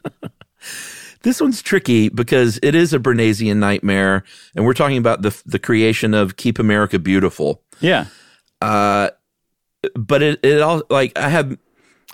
This 1.23 1.39
one's 1.39 1.61
tricky 1.61 2.09
because 2.09 2.59
it 2.63 2.73
is 2.73 2.93
a 2.93 2.99
Bernaysian 2.99 3.59
nightmare, 3.59 4.23
and 4.55 4.65
we're 4.65 4.73
talking 4.73 4.97
about 4.97 5.21
the 5.21 5.39
the 5.45 5.59
creation 5.59 6.13
of 6.13 6.35
Keep 6.35 6.57
America 6.57 6.97
Beautiful. 6.97 7.61
yeah. 7.79 8.05
Uh, 8.59 9.09
but 9.95 10.21
it, 10.21 10.39
it 10.43 10.61
all 10.61 10.83
like 10.89 11.17
I 11.17 11.29
have 11.29 11.57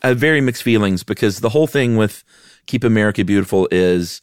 I 0.04 0.10
have 0.10 0.18
very 0.18 0.42
mixed 0.42 0.64
feelings 0.64 1.04
because 1.04 1.40
the 1.40 1.50
whole 1.50 1.68
thing 1.68 1.96
with 1.96 2.24
Keep 2.66 2.84
America 2.84 3.24
Beautiful 3.24 3.68
is 3.72 4.22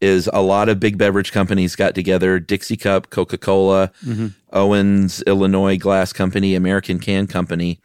is 0.00 0.28
a 0.32 0.40
lot 0.42 0.68
of 0.68 0.78
big 0.78 0.96
beverage 0.96 1.32
companies 1.32 1.74
got 1.76 1.94
together, 1.94 2.38
Dixie 2.38 2.76
Cup, 2.76 3.10
Coca-Cola, 3.10 3.90
Owens, 4.52 5.22
Illinois 5.22 5.76
Glass 5.76 6.12
Company, 6.12 6.54
American 6.54 7.00
Can 7.00 7.26
Company, 7.26 7.80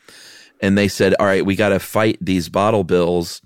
and 0.61 0.77
they 0.77 0.87
said, 0.87 1.15
"All 1.19 1.25
right, 1.25 1.45
we 1.45 1.55
got 1.55 1.69
to 1.69 1.79
fight 1.79 2.17
these 2.21 2.49
bottle 2.49 2.83
bills." 2.83 3.41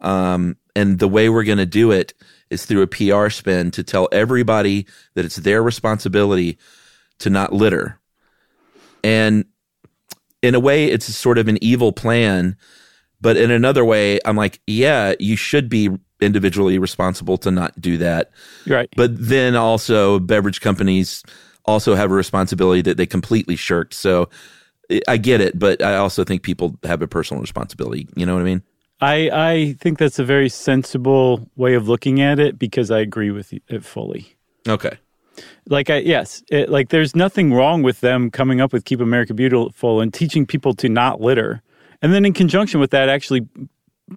Um, 0.00 0.56
and 0.74 0.98
the 0.98 1.08
way 1.08 1.28
we're 1.28 1.44
going 1.44 1.58
to 1.58 1.66
do 1.66 1.90
it 1.90 2.14
is 2.50 2.64
through 2.64 2.82
a 2.82 2.86
PR 2.86 3.28
spin 3.30 3.70
to 3.72 3.82
tell 3.82 4.08
everybody 4.12 4.86
that 5.14 5.24
it's 5.24 5.36
their 5.36 5.62
responsibility 5.62 6.58
to 7.18 7.30
not 7.30 7.52
litter. 7.52 8.00
And 9.04 9.44
in 10.42 10.54
a 10.54 10.60
way, 10.60 10.86
it's 10.86 11.06
sort 11.14 11.38
of 11.38 11.48
an 11.48 11.62
evil 11.62 11.92
plan. 11.92 12.56
But 13.20 13.36
in 13.36 13.50
another 13.50 13.84
way, 13.84 14.20
I'm 14.24 14.36
like, 14.36 14.60
yeah, 14.66 15.14
you 15.18 15.36
should 15.36 15.68
be 15.68 15.90
individually 16.20 16.78
responsible 16.78 17.38
to 17.38 17.50
not 17.50 17.80
do 17.80 17.96
that. 17.98 18.30
Right. 18.66 18.88
But 18.96 19.10
then 19.18 19.56
also, 19.56 20.18
beverage 20.18 20.60
companies 20.60 21.22
also 21.64 21.94
have 21.94 22.10
a 22.10 22.14
responsibility 22.14 22.82
that 22.82 22.96
they 22.96 23.06
completely 23.06 23.56
shirked. 23.56 23.94
So 23.94 24.28
I- 24.90 25.02
I 25.06 25.16
get 25.18 25.40
it, 25.40 25.58
but 25.58 25.82
I 25.82 25.96
also 25.96 26.24
think 26.24 26.42
people 26.42 26.78
have 26.84 27.02
a 27.02 27.06
personal 27.06 27.40
responsibility. 27.40 28.08
You 28.16 28.26
know 28.26 28.34
what 28.34 28.40
I 28.40 28.44
mean? 28.44 28.62
I 29.00 29.30
I 29.32 29.76
think 29.80 29.98
that's 29.98 30.18
a 30.18 30.24
very 30.24 30.48
sensible 30.48 31.48
way 31.56 31.74
of 31.74 31.88
looking 31.88 32.20
at 32.20 32.38
it 32.40 32.58
because 32.58 32.90
I 32.90 32.98
agree 33.00 33.30
with 33.30 33.52
it 33.52 33.84
fully. 33.84 34.34
Okay. 34.66 34.98
Like 35.68 35.88
I 35.88 35.98
yes, 35.98 36.42
it, 36.50 36.68
like 36.68 36.88
there's 36.88 37.14
nothing 37.14 37.52
wrong 37.52 37.82
with 37.82 38.00
them 38.00 38.30
coming 38.30 38.60
up 38.60 38.72
with 38.72 38.84
Keep 38.84 39.00
America 39.00 39.34
Beautiful 39.34 40.00
and 40.00 40.12
teaching 40.12 40.46
people 40.46 40.74
to 40.74 40.88
not 40.88 41.20
litter, 41.20 41.62
and 42.02 42.12
then 42.12 42.24
in 42.24 42.32
conjunction 42.32 42.80
with 42.80 42.90
that, 42.90 43.08
actually 43.08 43.46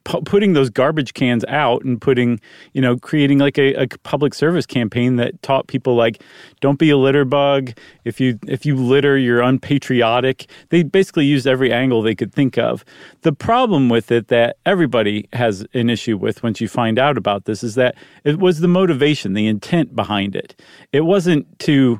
pu- 0.03 0.21
putting 0.21 0.53
those 0.53 0.69
garbage 0.69 1.13
cans 1.13 1.43
out 1.45 1.83
and 1.83 2.01
putting 2.01 2.39
you 2.73 2.81
know 2.81 2.97
creating 2.97 3.39
like 3.39 3.57
a, 3.57 3.73
a 3.75 3.87
public 4.03 4.33
service 4.33 4.65
campaign 4.65 5.15
that 5.17 5.41
taught 5.41 5.67
people 5.67 5.95
like 5.95 6.21
don't 6.59 6.79
be 6.79 6.89
a 6.89 6.97
litter 6.97 7.25
bug. 7.25 7.71
If 8.05 8.19
you 8.19 8.39
if 8.47 8.65
you 8.65 8.75
litter 8.75 9.17
you're 9.17 9.41
unpatriotic. 9.41 10.47
They 10.69 10.83
basically 10.83 11.25
used 11.25 11.47
every 11.47 11.71
angle 11.71 12.01
they 12.01 12.15
could 12.15 12.33
think 12.33 12.57
of. 12.57 12.83
The 13.21 13.33
problem 13.33 13.89
with 13.89 14.11
it 14.11 14.27
that 14.29 14.57
everybody 14.65 15.27
has 15.33 15.65
an 15.73 15.89
issue 15.89 16.17
with 16.17 16.43
once 16.43 16.61
you 16.61 16.67
find 16.67 16.97
out 16.97 17.17
about 17.17 17.45
this 17.45 17.63
is 17.63 17.75
that 17.75 17.95
it 18.23 18.39
was 18.39 18.59
the 18.59 18.67
motivation 18.67 19.33
the 19.33 19.47
intent 19.47 19.95
behind 19.95 20.35
it. 20.35 20.59
It 20.91 21.01
wasn't 21.01 21.59
to 21.59 21.99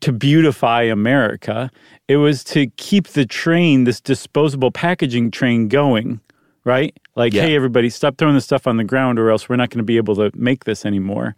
to 0.00 0.12
beautify 0.12 0.82
America. 0.82 1.70
It 2.08 2.16
was 2.16 2.44
to 2.44 2.66
keep 2.76 3.08
the 3.08 3.26
train, 3.26 3.84
this 3.84 4.00
disposable 4.00 4.70
packaging 4.70 5.30
train 5.30 5.68
going, 5.68 6.20
right? 6.64 6.96
Like, 7.16 7.32
Yeah. 7.34 7.42
hey, 7.42 7.54
everybody, 7.56 7.90
stop 7.90 8.16
throwing 8.18 8.34
this 8.34 8.44
stuff 8.44 8.66
on 8.66 8.76
the 8.76 8.84
ground 8.84 9.18
or 9.18 9.30
else 9.30 9.48
we're 9.48 9.56
not 9.56 9.70
going 9.70 9.78
to 9.78 9.84
be 9.84 9.96
able 9.96 10.14
to 10.16 10.30
make 10.34 10.64
this 10.64 10.84
anymore. 10.86 11.34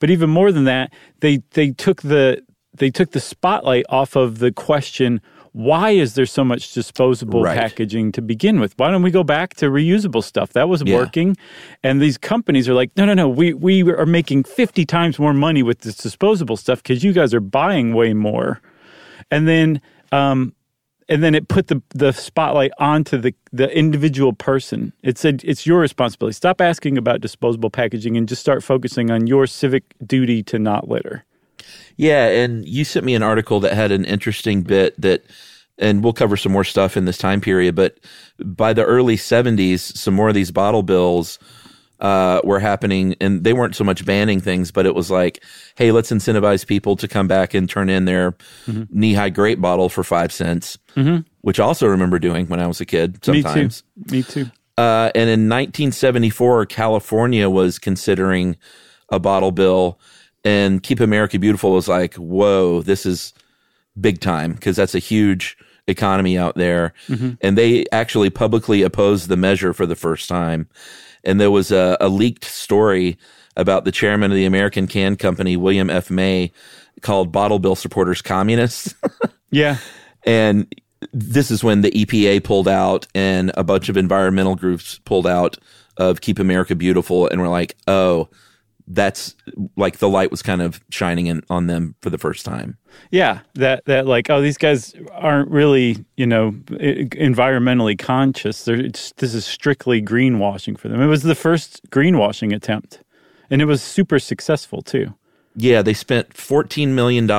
But 0.00 0.10
even 0.10 0.30
more 0.30 0.52
than 0.52 0.64
that, 0.64 0.92
they 1.20 1.38
they 1.52 1.70
took 1.70 2.02
the 2.02 2.42
they 2.76 2.90
took 2.90 3.12
the 3.12 3.20
spotlight 3.20 3.84
off 3.88 4.16
of 4.16 4.38
the 4.38 4.50
question 4.52 5.20
why 5.52 5.90
is 5.90 6.14
there 6.14 6.26
so 6.26 6.42
much 6.42 6.72
disposable 6.74 7.40
Right. 7.42 7.56
packaging 7.56 8.10
to 8.10 8.20
begin 8.20 8.58
with? 8.58 8.74
Why 8.76 8.90
don't 8.90 9.02
we 9.04 9.12
go 9.12 9.22
back 9.22 9.54
to 9.58 9.66
reusable 9.66 10.24
stuff? 10.24 10.52
That 10.52 10.68
was 10.68 10.82
Yeah. 10.84 10.96
working. 10.96 11.36
And 11.84 12.02
these 12.02 12.18
companies 12.18 12.68
are 12.68 12.74
like, 12.74 12.90
no, 12.96 13.04
no, 13.04 13.14
no, 13.14 13.28
we, 13.28 13.54
we 13.54 13.84
are 13.84 14.04
making 14.04 14.42
50 14.42 14.84
times 14.84 15.16
more 15.16 15.32
money 15.32 15.62
with 15.62 15.82
this 15.82 15.94
disposable 15.96 16.56
stuff 16.56 16.82
because 16.82 17.04
you 17.04 17.12
guys 17.12 17.32
are 17.32 17.38
buying 17.38 17.94
way 17.94 18.12
more. 18.14 18.60
And 19.30 19.46
then, 19.46 19.80
um, 20.10 20.54
and 21.08 21.22
then 21.22 21.34
it 21.34 21.48
put 21.48 21.68
the, 21.68 21.82
the 21.90 22.12
spotlight 22.12 22.72
onto 22.78 23.18
the, 23.18 23.34
the 23.52 23.74
individual 23.76 24.32
person. 24.32 24.92
It 25.02 25.18
said 25.18 25.42
it's 25.44 25.66
your 25.66 25.80
responsibility. 25.80 26.34
Stop 26.34 26.60
asking 26.60 26.98
about 26.98 27.20
disposable 27.20 27.70
packaging 27.70 28.16
and 28.16 28.28
just 28.28 28.40
start 28.40 28.62
focusing 28.62 29.10
on 29.10 29.26
your 29.26 29.46
civic 29.46 29.84
duty 30.06 30.42
to 30.44 30.58
not 30.58 30.88
litter. 30.88 31.24
Yeah, 31.96 32.28
and 32.28 32.66
you 32.66 32.84
sent 32.84 33.06
me 33.06 33.14
an 33.14 33.22
article 33.22 33.60
that 33.60 33.74
had 33.74 33.92
an 33.92 34.04
interesting 34.04 34.62
bit 34.62 35.00
that, 35.00 35.24
and 35.78 36.02
we'll 36.02 36.12
cover 36.12 36.36
some 36.36 36.52
more 36.52 36.64
stuff 36.64 36.96
in 36.96 37.04
this 37.04 37.18
time 37.18 37.40
period. 37.40 37.74
But 37.74 37.98
by 38.38 38.72
the 38.72 38.84
early 38.84 39.16
'70s, 39.16 39.78
some 39.96 40.14
more 40.14 40.28
of 40.28 40.34
these 40.34 40.50
bottle 40.50 40.82
bills 40.82 41.38
uh, 42.04 42.38
were 42.44 42.60
happening, 42.60 43.16
and 43.18 43.44
they 43.44 43.54
weren't 43.54 43.74
so 43.74 43.82
much 43.82 44.04
banning 44.04 44.38
things, 44.38 44.70
but 44.70 44.84
it 44.84 44.94
was 44.94 45.10
like, 45.10 45.42
hey, 45.74 45.90
let's 45.90 46.10
incentivize 46.10 46.66
people 46.66 46.96
to 46.96 47.08
come 47.08 47.26
back 47.26 47.54
and 47.54 47.66
turn 47.66 47.88
in 47.88 48.04
their 48.04 48.36
knee-high 48.90 49.30
grape 49.30 49.58
bottle 49.58 49.88
for 49.88 50.04
five 50.04 50.30
cents, 50.30 50.76
which 51.40 51.58
I 51.58 51.64
also 51.64 51.86
remember 51.86 52.18
doing 52.18 52.46
when 52.48 52.60
I 52.60 52.66
was 52.66 52.78
a 52.82 52.84
kid. 52.84 53.24
Sometimes. 53.24 53.84
Me 53.96 54.22
too. 54.22 54.42
Me 54.42 54.44
too. 54.44 54.50
Uh, 54.76 55.10
and 55.14 55.30
in 55.30 55.48
1974, 55.48 56.66
California 56.66 57.48
was 57.48 57.78
considering 57.78 58.58
a 59.08 59.18
bottle 59.18 59.50
bill, 59.50 59.98
and 60.44 60.82
Keep 60.82 61.00
America 61.00 61.38
Beautiful 61.38 61.72
was 61.72 61.88
like, 61.88 62.16
"Whoa, 62.16 62.82
this 62.82 63.06
is 63.06 63.32
big 63.98 64.20
time 64.20 64.52
because 64.52 64.76
that's 64.76 64.94
a 64.94 64.98
huge 64.98 65.56
economy 65.86 66.36
out 66.36 66.54
there. 66.56 66.92
And 67.40 67.56
they 67.56 67.84
actually 67.92 68.30
publicly 68.30 68.82
opposed 68.82 69.28
the 69.28 69.36
measure 69.36 69.72
for 69.72 69.86
the 69.86 69.94
first 69.96 70.28
time. 70.28 70.68
And 71.24 71.40
there 71.40 71.50
was 71.50 71.70
a, 71.72 71.96
a 72.00 72.08
leaked 72.08 72.44
story 72.44 73.18
about 73.56 73.84
the 73.84 73.92
chairman 73.92 74.30
of 74.30 74.36
the 74.36 74.44
American 74.44 74.86
Can 74.86 75.16
Company, 75.16 75.56
William 75.56 75.90
F. 75.90 76.10
May, 76.10 76.52
called 77.00 77.32
bottle 77.32 77.58
bill 77.58 77.76
supporters 77.76 78.22
communists. 78.22 78.94
Yeah. 79.50 79.76
and 80.26 80.66
this 81.12 81.52
is 81.52 81.62
when 81.62 81.82
the 81.82 81.92
EPA 81.92 82.42
pulled 82.42 82.66
out 82.66 83.06
and 83.14 83.52
a 83.56 83.62
bunch 83.62 83.88
of 83.88 83.96
environmental 83.96 84.56
groups 84.56 84.98
pulled 85.04 85.28
out 85.28 85.58
of 85.96 86.22
Keep 86.22 86.40
America 86.40 86.74
Beautiful 86.74 87.28
and 87.28 87.40
were 87.40 87.46
like, 87.46 87.76
oh, 87.86 88.28
that's 88.86 89.34
like 89.76 89.98
the 89.98 90.08
light 90.08 90.30
was 90.30 90.42
kind 90.42 90.60
of 90.60 90.80
shining 90.90 91.26
in, 91.26 91.42
on 91.48 91.66
them 91.66 91.94
for 92.02 92.10
the 92.10 92.18
first 92.18 92.44
time. 92.44 92.76
Yeah, 93.10 93.40
that 93.54 93.84
that 93.86 94.06
like 94.06 94.30
oh 94.30 94.40
these 94.40 94.58
guys 94.58 94.94
aren't 95.12 95.50
really 95.50 96.04
you 96.16 96.26
know 96.26 96.52
environmentally 96.52 97.98
conscious. 97.98 98.64
They're 98.64 98.76
it's, 98.76 99.12
this 99.12 99.34
is 99.34 99.44
strictly 99.44 100.02
greenwashing 100.02 100.78
for 100.78 100.88
them. 100.88 101.00
It 101.00 101.06
was 101.06 101.22
the 101.22 101.34
first 101.34 101.88
greenwashing 101.90 102.54
attempt, 102.54 103.00
and 103.50 103.62
it 103.62 103.66
was 103.66 103.82
super 103.82 104.18
successful 104.18 104.82
too. 104.82 105.14
Yeah, 105.56 105.82
they 105.82 105.94
spent 105.94 106.30
$14 106.30 106.88
million 106.88 107.30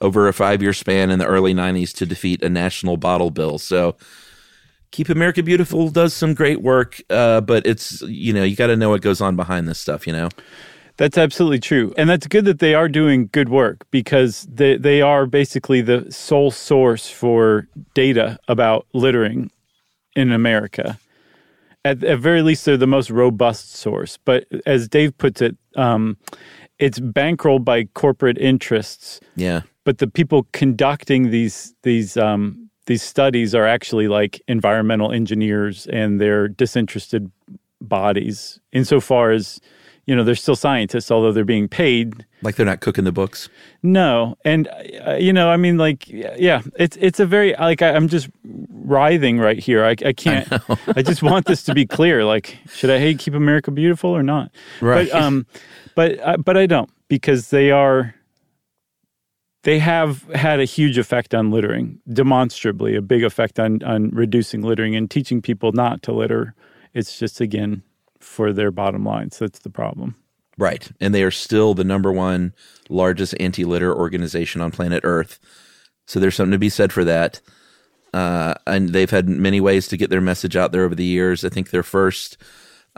over 0.00 0.28
a 0.28 0.32
five 0.32 0.62
year 0.62 0.72
span 0.72 1.10
in 1.10 1.18
the 1.18 1.26
early 1.26 1.54
90s 1.54 1.94
to 1.94 2.06
defeat 2.06 2.42
a 2.42 2.48
national 2.48 2.96
bottle 2.96 3.30
bill. 3.30 3.58
So 3.58 3.96
Keep 4.90 5.08
America 5.08 5.42
Beautiful 5.42 5.90
does 5.90 6.14
some 6.14 6.34
great 6.34 6.62
work, 6.62 7.00
uh, 7.10 7.40
but 7.40 7.66
it's, 7.66 8.02
you 8.02 8.32
know, 8.32 8.42
you 8.42 8.56
got 8.56 8.68
to 8.68 8.76
know 8.76 8.90
what 8.90 9.02
goes 9.02 9.20
on 9.20 9.36
behind 9.36 9.68
this 9.68 9.78
stuff, 9.78 10.06
you 10.06 10.12
know? 10.12 10.28
That's 10.96 11.16
absolutely 11.16 11.60
true, 11.60 11.94
and 11.96 12.10
that's 12.10 12.26
good 12.26 12.44
that 12.46 12.58
they 12.58 12.74
are 12.74 12.88
doing 12.88 13.28
good 13.30 13.50
work 13.50 13.86
because 13.92 14.48
they 14.52 14.76
they 14.76 15.00
are 15.00 15.26
basically 15.26 15.80
the 15.80 16.10
sole 16.10 16.50
source 16.50 17.08
for 17.08 17.68
data 17.94 18.36
about 18.48 18.84
littering 18.92 19.52
in 20.16 20.32
America. 20.32 20.98
At, 21.84 22.02
at 22.02 22.18
very 22.18 22.42
least, 22.42 22.64
they're 22.64 22.76
the 22.76 22.88
most 22.88 23.10
robust 23.10 23.76
source. 23.76 24.18
But 24.24 24.46
as 24.66 24.88
Dave 24.88 25.16
puts 25.18 25.40
it, 25.40 25.56
um, 25.76 26.16
it's 26.80 26.98
bankrolled 26.98 27.64
by 27.64 27.84
corporate 27.84 28.36
interests. 28.36 29.20
Yeah. 29.36 29.62
But 29.84 29.98
the 29.98 30.08
people 30.08 30.48
conducting 30.52 31.30
these 31.30 31.74
these 31.84 32.16
um, 32.16 32.67
these 32.88 33.02
studies 33.02 33.54
are 33.54 33.66
actually 33.66 34.08
like 34.08 34.42
environmental 34.48 35.12
engineers, 35.12 35.86
and 35.88 36.20
they're 36.20 36.48
disinterested 36.48 37.30
bodies. 37.80 38.58
Insofar 38.72 39.30
as 39.30 39.60
you 40.06 40.16
know, 40.16 40.24
they're 40.24 40.34
still 40.34 40.56
scientists, 40.56 41.10
although 41.10 41.32
they're 41.32 41.44
being 41.44 41.68
paid. 41.68 42.24
Like 42.40 42.56
they're 42.56 42.64
not 42.64 42.80
cooking 42.80 43.04
the 43.04 43.12
books. 43.12 43.50
No, 43.82 44.38
and 44.42 44.66
uh, 45.06 45.16
you 45.20 45.34
know, 45.34 45.50
I 45.50 45.58
mean, 45.58 45.76
like, 45.76 46.08
yeah, 46.08 46.62
it's 46.78 46.96
it's 46.98 47.20
a 47.20 47.26
very 47.26 47.54
like 47.58 47.82
I, 47.82 47.90
I'm 47.90 48.08
just 48.08 48.30
writhing 48.42 49.38
right 49.38 49.58
here. 49.58 49.84
I, 49.84 49.90
I 49.90 50.14
can't. 50.14 50.50
I, 50.96 51.02
just 51.02 51.22
want 51.22 51.44
this 51.44 51.62
to 51.64 51.74
be 51.74 51.84
clear. 51.84 52.24
Like, 52.24 52.56
should 52.72 52.88
I 52.88 52.98
hate 52.98 53.18
Keep 53.18 53.34
America 53.34 53.70
Beautiful 53.70 54.08
or 54.08 54.22
not? 54.22 54.50
Right. 54.80 55.10
But 55.12 55.22
um, 55.22 55.46
but 55.94 56.18
uh, 56.20 56.38
but 56.38 56.56
I 56.56 56.64
don't 56.64 56.90
because 57.08 57.50
they 57.50 57.70
are. 57.70 58.14
They 59.68 59.80
have 59.80 60.22
had 60.34 60.60
a 60.60 60.64
huge 60.64 60.96
effect 60.96 61.34
on 61.34 61.50
littering, 61.50 61.98
demonstrably 62.10 62.96
a 62.96 63.02
big 63.02 63.22
effect 63.22 63.60
on 63.60 63.82
on 63.82 64.08
reducing 64.14 64.62
littering 64.62 64.96
and 64.96 65.10
teaching 65.10 65.42
people 65.42 65.72
not 65.72 66.02
to 66.04 66.12
litter. 66.12 66.54
It's 66.94 67.18
just 67.18 67.38
again 67.42 67.82
for 68.18 68.54
their 68.54 68.70
bottom 68.70 69.04
lines. 69.04 69.38
That's 69.38 69.58
the 69.58 69.68
problem. 69.68 70.14
Right. 70.56 70.90
And 71.02 71.14
they 71.14 71.22
are 71.22 71.30
still 71.30 71.74
the 71.74 71.84
number 71.84 72.10
one 72.10 72.54
largest 72.88 73.34
anti 73.38 73.66
litter 73.66 73.94
organization 73.94 74.62
on 74.62 74.70
planet 74.70 75.02
Earth. 75.04 75.38
So 76.06 76.18
there's 76.18 76.36
something 76.36 76.52
to 76.52 76.58
be 76.58 76.70
said 76.70 76.90
for 76.90 77.04
that. 77.04 77.42
Uh, 78.14 78.54
and 78.66 78.88
they've 78.94 79.10
had 79.10 79.28
many 79.28 79.60
ways 79.60 79.86
to 79.88 79.98
get 79.98 80.08
their 80.08 80.22
message 80.22 80.56
out 80.56 80.72
there 80.72 80.84
over 80.84 80.94
the 80.94 81.04
years. 81.04 81.44
I 81.44 81.50
think 81.50 81.68
their 81.68 81.82
first 81.82 82.38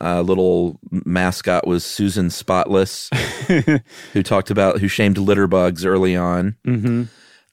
uh, 0.00 0.22
little 0.22 0.78
mascot 0.90 1.66
was 1.66 1.84
Susan 1.84 2.30
Spotless, 2.30 3.10
who 4.12 4.22
talked 4.22 4.50
about, 4.50 4.80
who 4.80 4.88
shamed 4.88 5.18
litter 5.18 5.46
bugs 5.46 5.84
early 5.84 6.16
on. 6.16 6.56
Mm-hmm. 6.66 7.04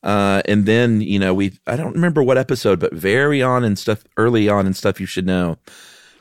Uh, 0.03 0.41
and 0.45 0.65
then, 0.65 1.01
you 1.01 1.19
know, 1.19 1.33
we, 1.33 1.59
I 1.65 1.75
don't 1.75 1.93
remember 1.93 2.23
what 2.23 2.37
episode, 2.37 2.79
but 2.79 2.93
very 2.93 3.41
on 3.41 3.63
and 3.63 3.77
stuff, 3.77 4.03
early 4.15 4.47
on 4.47 4.65
and 4.65 4.75
stuff 4.75 4.99
you 4.99 5.05
should 5.05 5.25
know 5.25 5.57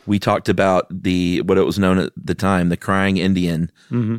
we 0.07 0.19
talked 0.19 0.49
about 0.49 0.87
the 0.91 1.41
what 1.43 1.59
it 1.59 1.65
was 1.67 1.79
known 1.79 1.99
at 1.99 2.13
the 2.17 2.35
time, 2.35 2.69
the 2.69 2.77
crying 2.77 3.17
Indian 3.17 3.71
Mm-hmm. 3.91 4.17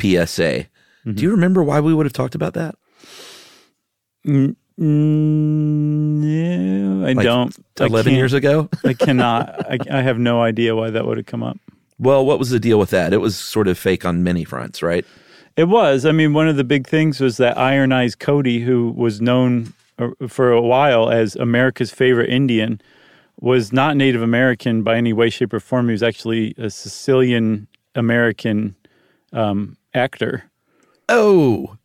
PSA. 0.00 0.66
Do 1.04 1.22
you 1.22 1.30
remember 1.30 1.62
why 1.62 1.80
we 1.80 1.92
would 1.94 2.06
have 2.06 2.12
talked 2.12 2.34
about 2.34 2.54
that? 2.54 2.74
Mm, 4.80 6.20
no, 7.00 7.06
I 7.06 7.12
Like 7.12 7.24
don't. 7.24 7.56
Eleven 7.78 8.10
can't- 8.10 8.16
years 8.16 8.32
ago. 8.32 8.68
I 8.84 8.94
cannot. 8.94 9.70
I, 9.70 9.78
I 9.90 10.02
have 10.02 10.18
no 10.18 10.42
idea 10.42 10.74
why 10.76 10.90
that 10.90 11.06
would 11.06 11.16
have 11.18 11.26
come 11.26 11.42
up. 11.42 11.58
well, 11.98 12.24
what 12.24 12.38
was 12.38 12.50
the 12.50 12.58
deal 12.60 12.78
with 12.78 12.90
that? 12.90 13.12
It 13.12 13.18
was 13.18 13.36
sort 13.36 13.68
of 13.68 13.78
fake 13.78 14.04
on 14.04 14.22
many 14.22 14.44
fronts, 14.44 14.82
right? 14.82 15.04
It 15.56 15.64
was. 15.64 16.06
I 16.06 16.12
mean, 16.12 16.32
one 16.32 16.48
of 16.48 16.56
the 16.56 16.64
big 16.64 16.86
things 16.86 17.20
was 17.20 17.36
that 17.38 17.58
Iron 17.58 17.92
Eyes 17.92 18.14
Cody, 18.14 18.60
who 18.60 18.90
was 18.96 19.20
known 19.20 19.72
uh, 19.98 20.08
for 20.28 20.50
a 20.52 20.60
while 20.62 21.10
as 21.10 21.36
America's 21.36 21.90
favorite 21.90 22.30
Indian, 22.30 22.80
was 23.40 23.72
not 23.72 23.96
Native 23.96 24.22
American 24.22 24.82
by 24.82 24.96
any 24.96 25.12
way, 25.12 25.28
shape, 25.30 25.52
or 25.52 25.60
form. 25.60 25.86
He 25.88 25.92
was 25.92 26.02
actually 26.02 26.54
a 26.56 26.70
Sicilian 26.70 27.66
American 27.94 28.76
um, 29.32 29.76
actor. 29.92 30.44
Oh, 31.08 31.76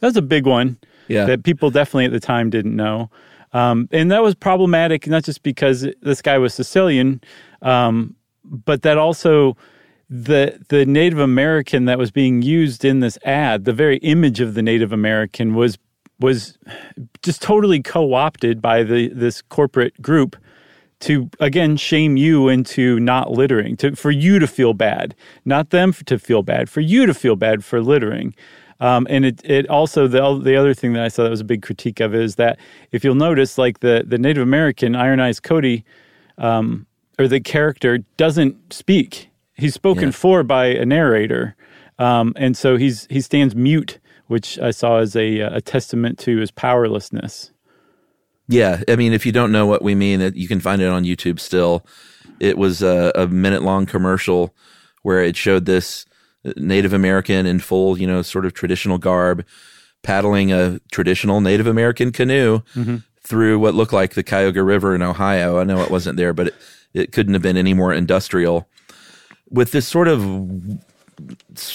that's 0.00 0.16
a 0.16 0.22
big 0.22 0.46
one. 0.46 0.78
Yeah. 1.08 1.24
That 1.26 1.44
people 1.44 1.70
definitely 1.70 2.06
at 2.06 2.12
the 2.12 2.20
time 2.20 2.50
didn't 2.50 2.76
know. 2.76 3.10
Um, 3.52 3.88
and 3.92 4.10
that 4.10 4.22
was 4.22 4.34
problematic, 4.34 5.06
not 5.06 5.24
just 5.24 5.42
because 5.42 5.86
this 6.02 6.20
guy 6.20 6.36
was 6.38 6.52
Sicilian, 6.52 7.20
um, 7.62 8.14
but 8.44 8.82
that 8.82 8.98
also 8.98 9.56
the 10.10 10.62
the 10.68 10.84
Native 10.86 11.18
American 11.18 11.86
that 11.86 11.98
was 11.98 12.10
being 12.10 12.42
used 12.42 12.84
in 12.84 13.00
this 13.00 13.18
ad, 13.24 13.64
the 13.64 13.72
very 13.72 13.98
image 13.98 14.40
of 14.40 14.54
the 14.54 14.62
Native 14.62 14.92
American 14.92 15.54
was 15.54 15.78
was 16.20 16.58
just 17.22 17.42
totally 17.42 17.82
co-opted 17.82 18.60
by 18.62 18.82
the 18.82 19.08
this 19.08 19.42
corporate 19.42 20.00
group 20.00 20.36
to 21.00 21.28
again 21.40 21.76
shame 21.76 22.16
you 22.16 22.48
into 22.48 22.98
not 23.00 23.30
littering 23.30 23.76
to 23.76 23.94
for 23.94 24.10
you 24.10 24.38
to 24.38 24.46
feel 24.46 24.72
bad 24.72 25.14
not 25.44 25.68
them 25.68 25.92
to 25.92 26.18
feel 26.18 26.42
bad 26.42 26.70
for 26.70 26.80
you 26.80 27.04
to 27.04 27.12
feel 27.12 27.36
bad 27.36 27.62
for 27.62 27.82
littering 27.82 28.34
um, 28.80 29.06
and 29.10 29.24
it, 29.24 29.40
it 29.44 29.68
also 29.68 30.06
the, 30.06 30.38
the 30.42 30.56
other 30.56 30.74
thing 30.74 30.92
that 30.92 31.02
i 31.04 31.08
saw 31.08 31.22
that 31.24 31.30
was 31.30 31.40
a 31.40 31.44
big 31.44 31.62
critique 31.62 32.00
of 32.00 32.14
is 32.14 32.36
that 32.36 32.58
if 32.92 33.04
you'll 33.04 33.14
notice 33.14 33.58
like 33.58 33.80
the, 33.80 34.04
the 34.06 34.18
native 34.18 34.42
american 34.42 34.94
iron 34.96 35.20
eyes 35.20 35.40
cody 35.40 35.84
um, 36.38 36.86
or 37.18 37.26
the 37.28 37.40
character 37.40 37.98
doesn't 38.16 38.72
speak 38.72 39.28
he's 39.54 39.74
spoken 39.74 40.04
Yeah. 40.06 40.10
for 40.10 40.42
by 40.42 40.66
a 40.66 40.84
narrator 40.84 41.56
um, 41.98 42.32
and 42.36 42.56
so 42.56 42.76
he's 42.76 43.06
he 43.10 43.20
stands 43.20 43.54
mute 43.56 43.98
which 44.26 44.58
i 44.58 44.70
saw 44.70 44.98
as 44.98 45.16
a, 45.16 45.40
a 45.40 45.60
testament 45.60 46.18
to 46.20 46.36
his 46.38 46.50
powerlessness 46.50 47.52
yeah. 48.48 48.80
I 48.86 48.94
mean, 48.94 49.12
if 49.12 49.26
you 49.26 49.32
don't 49.32 49.50
know 49.50 49.66
what 49.66 49.82
we 49.82 49.96
mean, 49.96 50.20
it- 50.20 50.36
you 50.36 50.46
can 50.46 50.60
find 50.60 50.80
it 50.80 50.86
on 50.86 51.02
YouTube 51.02 51.40
still. 51.40 51.84
It 52.38 52.56
was 52.56 52.80
a, 52.80 53.10
a 53.16 53.26
minute 53.26 53.62
long 53.62 53.86
commercial 53.86 54.54
where 55.02 55.20
it 55.20 55.36
showed 55.36 55.64
this 55.64 56.06
Native 56.56 56.92
American 56.92 57.46
in 57.46 57.58
full, 57.60 57.98
you 57.98 58.06
know, 58.06 58.22
sort 58.22 58.46
of 58.46 58.54
traditional 58.54 58.98
garb, 58.98 59.44
paddling 60.02 60.52
a 60.52 60.80
traditional 60.92 61.40
Native 61.40 61.66
American 61.66 62.12
canoe 62.12 62.60
through 63.22 63.58
what 63.58 63.74
looked 63.74 63.92
like 63.92 64.14
the 64.14 64.22
Cuyahoga 64.22 64.62
River 64.62 64.94
in 64.94 65.02
Ohio. 65.02 65.58
I 65.58 65.64
know 65.64 65.82
it 65.82 65.90
wasn't 65.90 66.16
there, 66.16 66.32
but 66.32 66.48
it, 66.48 66.54
it 66.94 67.12
couldn't 67.12 67.34
have 67.34 67.42
been 67.42 67.56
any 67.56 67.74
more 67.74 67.92
industrial. 67.92 68.68
With 69.50 69.72
this 69.72 69.86
sort 69.86 70.08
of 70.08 70.24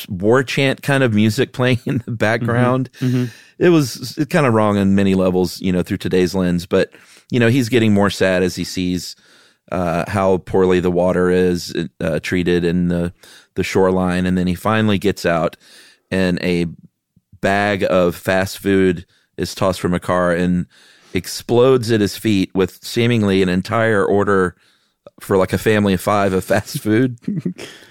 war 0.10 0.44
chant 0.44 0.82
kind 0.82 1.04
of 1.04 1.14
music 1.14 1.54
playing 1.54 1.80
in 1.86 2.04
the 2.06 2.12
background. 2.12 2.90
It 3.58 3.70
was 3.70 4.24
kind 4.30 4.46
of 4.46 4.54
wrong 4.54 4.78
on 4.78 4.96
many 4.96 5.16
levels, 5.16 5.62
you 5.62 5.72
know, 5.72 5.84
through 5.84 5.98
today's 5.98 6.34
lens. 6.34 6.66
But 6.66 6.92
you 7.30 7.40
know, 7.40 7.48
he's 7.48 7.70
getting 7.70 7.94
more 7.94 8.10
sad 8.10 8.44
as 8.44 8.56
he 8.56 8.64
sees 8.64 9.16
uh, 9.72 10.04
how 10.10 10.38
poorly 10.40 10.80
the 10.80 10.92
water 10.92 11.30
is 11.30 11.74
uh, 12.00 12.20
treated 12.20 12.66
in 12.66 12.90
the 12.90 13.14
the 13.56 13.64
shoreline, 13.64 14.26
and 14.26 14.38
then 14.38 14.48
he 14.48 14.56
finally 14.56 14.98
gets 14.98 15.26
out, 15.26 15.58
and 16.10 16.40
a 16.44 16.66
bag 17.42 17.84
of 17.90 18.16
fast 18.16 18.60
food 18.60 19.06
is 19.38 19.56
tossed 19.56 19.80
from 19.80 19.94
a 19.94 20.00
car 20.00 20.32
and 20.32 20.66
explodes 21.14 21.92
at 21.92 22.00
his 22.02 22.18
feet 22.18 22.50
with 22.54 22.84
seemingly 22.84 23.42
an 23.42 23.50
entire 23.50 24.06
order 24.06 24.56
for 25.20 25.38
like 25.38 25.52
a 25.54 25.58
family 25.58 25.94
of 25.94 26.02
five 26.02 26.34
of 26.34 26.44
fast 26.44 26.80
food. 26.84 27.18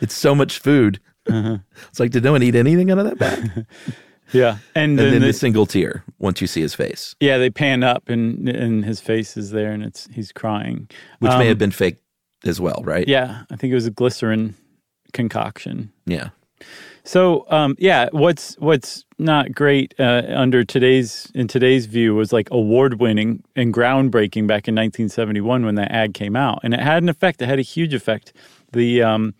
it's 0.00 0.14
so 0.14 0.34
much 0.34 0.58
food. 0.58 1.00
It's 1.26 2.00
like, 2.00 2.10
did 2.10 2.24
no 2.24 2.32
one 2.32 2.42
eat 2.42 2.54
anything 2.54 2.90
out 2.90 2.98
of 2.98 3.04
that 3.04 3.18
bag? 3.18 3.66
yeah 4.32 4.58
and, 4.76 4.92
And 4.92 4.98
then 4.98 5.10
then 5.12 5.20
the- 5.22 5.26
the 5.28 5.32
single 5.32 5.66
tear 5.66 6.04
once 6.20 6.40
you 6.40 6.46
see 6.46 6.60
his 6.60 6.74
face, 6.74 7.14
Yeah, 7.20 7.38
they 7.38 7.50
pan 7.50 7.82
up 7.82 8.08
and 8.08 8.48
and 8.48 8.84
his 8.84 9.00
face 9.00 9.36
is 9.36 9.50
there 9.50 9.72
and 9.72 9.82
it's 9.82 10.08
he's 10.12 10.30
crying. 10.32 10.88
which 11.18 11.32
Um, 11.32 11.38
may 11.40 11.46
have 11.48 11.58
been 11.58 11.72
fake 11.72 11.98
as 12.44 12.60
well, 12.60 12.80
right? 12.84 13.06
Yeah, 13.08 13.42
I 13.50 13.56
think 13.56 13.72
it 13.72 13.74
was 13.74 13.86
a 13.86 13.90
glycerin 13.90 14.54
concoction. 15.12 15.92
Yeah. 16.06 16.30
So 17.04 17.46
um, 17.50 17.74
yeah, 17.78 18.08
what's 18.12 18.54
what's 18.58 19.04
not 19.18 19.52
great 19.52 19.94
uh, 19.98 20.22
under 20.28 20.64
today's 20.64 21.30
in 21.34 21.48
today's 21.48 21.86
view 21.86 22.14
was 22.14 22.32
like 22.32 22.48
award 22.50 23.00
winning 23.00 23.42
and 23.56 23.72
groundbreaking 23.72 24.46
back 24.46 24.68
in 24.68 24.74
1971 24.74 25.64
when 25.64 25.74
that 25.76 25.90
ad 25.90 26.12
came 26.14 26.36
out, 26.36 26.60
and 26.62 26.74
it 26.74 26.80
had 26.80 27.02
an 27.02 27.08
effect. 27.08 27.40
It 27.40 27.46
had 27.46 27.58
a 27.58 27.62
huge 27.62 27.94
effect. 27.94 28.34
The 28.72 29.02
um, 29.02 29.34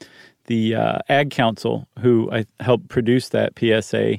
the 0.46 0.74
uh, 0.74 0.98
ad 1.10 1.30
council 1.30 1.86
who 2.00 2.30
I 2.32 2.46
helped 2.60 2.88
produce 2.88 3.28
that 3.28 3.52
PSA 3.58 4.16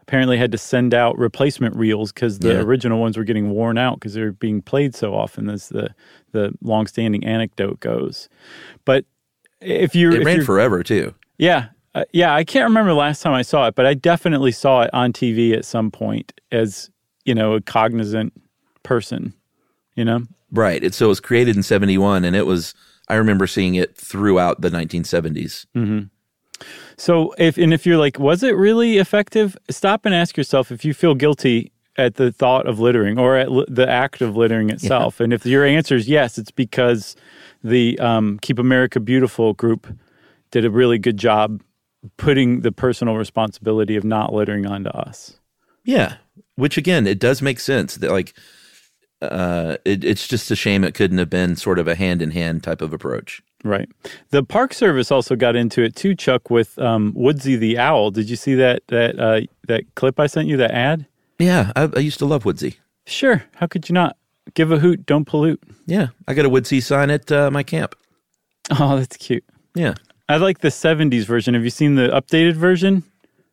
apparently 0.00 0.36
had 0.38 0.52
to 0.52 0.58
send 0.58 0.94
out 0.94 1.18
replacement 1.18 1.74
reels 1.76 2.12
because 2.12 2.38
the 2.38 2.50
Yeah. 2.52 2.60
original 2.60 3.00
ones 3.00 3.16
were 3.16 3.24
getting 3.24 3.50
worn 3.50 3.76
out 3.78 3.96
because 3.98 4.14
they 4.14 4.20
were 4.22 4.32
being 4.32 4.62
played 4.62 4.94
so 4.94 5.14
often. 5.14 5.50
As 5.50 5.68
the 5.70 5.92
the 6.32 6.52
longstanding 6.62 7.24
anecdote 7.24 7.80
goes, 7.80 8.28
but 8.84 9.04
if 9.64 9.94
you 9.94 10.12
It 10.12 10.24
ran 10.24 10.44
forever 10.44 10.82
too. 10.82 11.14
yeah. 11.38 11.68
Uh, 11.96 12.02
yeah, 12.12 12.34
I 12.34 12.42
can't 12.42 12.64
remember 12.64 12.90
the 12.90 12.96
last 12.96 13.22
time 13.22 13.34
I 13.34 13.42
saw 13.42 13.68
it, 13.68 13.76
but 13.76 13.86
I 13.86 13.94
definitely 13.94 14.50
saw 14.50 14.82
it 14.82 14.90
on 14.92 15.12
TV 15.12 15.54
at 15.56 15.64
some 15.64 15.92
point 15.92 16.32
as, 16.50 16.90
you 17.24 17.36
know, 17.36 17.52
a 17.52 17.60
cognizant 17.60 18.32
person, 18.82 19.32
you 19.94 20.04
know? 20.04 20.22
Right. 20.50 20.82
It, 20.82 20.92
so 20.92 21.04
it 21.04 21.08
was 21.10 21.20
created 21.20 21.54
in 21.54 21.62
71 21.62 22.24
and 22.24 22.34
it 22.34 22.46
was, 22.46 22.74
I 23.08 23.14
remember 23.14 23.46
seeing 23.46 23.76
it 23.76 23.96
throughout 23.96 24.60
the 24.60 24.70
1970s. 24.70 25.66
So 26.96 27.32
if 27.38 27.58
and 27.58 27.72
if 27.72 27.86
you're 27.86 27.96
like, 27.98 28.18
was 28.18 28.42
it 28.42 28.56
really 28.56 28.98
effective? 28.98 29.56
Stop 29.70 30.04
and 30.04 30.14
ask 30.14 30.36
yourself 30.36 30.70
if 30.72 30.84
you 30.84 30.94
feel 30.94 31.14
guilty 31.14 31.72
at 31.96 32.16
the 32.16 32.32
thought 32.32 32.66
of 32.66 32.80
littering 32.80 33.18
or 33.20 33.36
at 33.36 33.52
li- 33.52 33.66
the 33.68 33.88
act 33.88 34.20
of 34.20 34.36
littering 34.36 34.70
itself. 34.70 35.20
And 35.20 35.32
if 35.32 35.46
your 35.46 35.64
answer 35.64 35.94
is 35.94 36.08
yes, 36.08 36.38
it's 36.38 36.50
because 36.50 37.14
the 37.64 37.98
um, 37.98 38.38
Keep 38.40 38.60
America 38.60 39.00
Beautiful 39.00 39.54
group 39.54 39.88
did 40.50 40.64
a 40.64 40.70
really 40.70 40.98
good 40.98 41.16
job 41.16 41.62
putting 42.18 42.60
the 42.60 42.70
personal 42.70 43.16
responsibility 43.16 43.96
of 43.96 44.04
not 44.04 44.32
littering 44.32 44.66
onto 44.66 44.90
us. 44.90 45.40
Yeah. 45.84 46.16
Which 46.56 46.76
again, 46.76 47.06
it 47.06 47.18
does 47.18 47.42
make 47.42 47.58
sense 47.58 47.96
that 47.96 48.12
like, 48.12 48.34
uh, 49.22 49.78
it, 49.86 50.04
it's 50.04 50.28
just 50.28 50.50
a 50.50 50.56
shame 50.56 50.84
it 50.84 50.92
couldn't 50.94 51.18
have 51.18 51.30
been 51.30 51.56
sort 51.56 51.78
of 51.78 51.88
a 51.88 51.94
hand 51.94 52.20
in 52.20 52.30
hand 52.30 52.62
type 52.62 52.82
of 52.82 52.92
approach. 52.92 53.42
Right. 53.64 53.88
The 54.28 54.44
Park 54.44 54.74
Service 54.74 55.10
also 55.10 55.34
got 55.34 55.56
into 55.56 55.82
it 55.82 55.96
too, 55.96 56.14
Chuck, 56.14 56.50
with 56.50 56.78
um, 56.78 57.14
Woodsy 57.16 57.56
the 57.56 57.78
owl. 57.78 58.10
Did 58.10 58.28
you 58.28 58.36
see 58.36 58.54
that 58.56 58.82
that 58.88 59.18
uh, 59.18 59.40
that 59.66 59.84
clip 59.94 60.20
I 60.20 60.26
sent 60.26 60.48
you? 60.48 60.58
That 60.58 60.72
ad? 60.72 61.06
Yeah. 61.38 61.72
I, 61.74 61.88
I 61.96 62.00
used 62.00 62.18
to 62.18 62.26
love 62.26 62.44
Woodsy. 62.44 62.76
Sure. 63.06 63.42
How 63.54 63.66
could 63.66 63.88
you 63.88 63.94
not? 63.94 64.18
Give 64.52 64.70
a 64.70 64.78
hoot, 64.78 65.06
don't 65.06 65.24
pollute. 65.24 65.62
Yeah. 65.86 66.08
I 66.28 66.34
got 66.34 66.44
a 66.44 66.50
Woodsy 66.50 66.82
sign 66.82 67.10
at 67.10 67.32
uh, 67.32 67.50
my 67.50 67.62
camp. 67.62 67.94
Oh, 68.78 68.96
that's 68.96 69.16
cute. 69.16 69.44
Yeah. 69.74 69.94
I 70.28 70.36
like 70.36 70.60
the 70.60 70.68
'70s 70.68 71.24
version. 71.24 71.54
Have 71.54 71.64
you 71.64 71.70
seen 71.70 71.96
the 71.96 72.08
updated 72.08 72.54
version? 72.54 73.02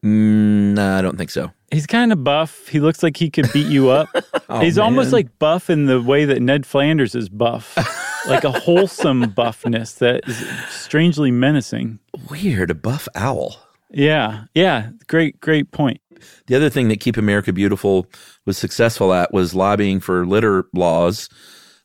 Mm, 0.03 0.73
nah, 0.73 0.97
I 0.97 1.01
don't 1.01 1.17
think 1.17 1.29
so. 1.29 1.51
He's 1.71 1.85
kind 1.85 2.11
of 2.11 2.23
buff. 2.23 2.67
He 2.67 2.79
looks 2.79 3.03
like 3.03 3.17
he 3.17 3.29
could 3.29 3.51
beat 3.53 3.67
you 3.67 3.89
up. 3.89 4.09
He's 4.59 4.77
almost 4.77 5.13
like 5.13 5.39
buff 5.39 5.69
in 5.69 5.85
the 5.85 6.01
way 6.01 6.25
that 6.25 6.41
Ned 6.41 6.65
Flanders 6.65 7.15
is 7.15 7.29
buff, 7.29 7.77
like 8.27 8.43
a 8.43 8.51
wholesome 8.51 9.31
buffness 9.31 9.97
that 9.99 10.27
is 10.27 10.37
strangely 10.69 11.31
menacing. 11.31 11.99
Weird. 12.29 12.71
A 12.71 12.75
buff 12.75 13.07
owl. 13.15 13.55
Yeah, 13.89 14.45
yeah. 14.53 14.89
Great, 15.07 15.39
great 15.39 15.71
point. 15.71 16.01
The 16.47 16.55
other 16.55 16.69
thing 16.69 16.87
that 16.89 16.99
Keep 16.99 17.17
America 17.17 17.53
Beautiful 17.53 18.07
was 18.45 18.57
successful 18.57 19.13
at 19.13 19.33
was 19.33 19.53
lobbying 19.55 19.99
for 19.99 20.25
litter 20.25 20.65
laws. 20.73 21.29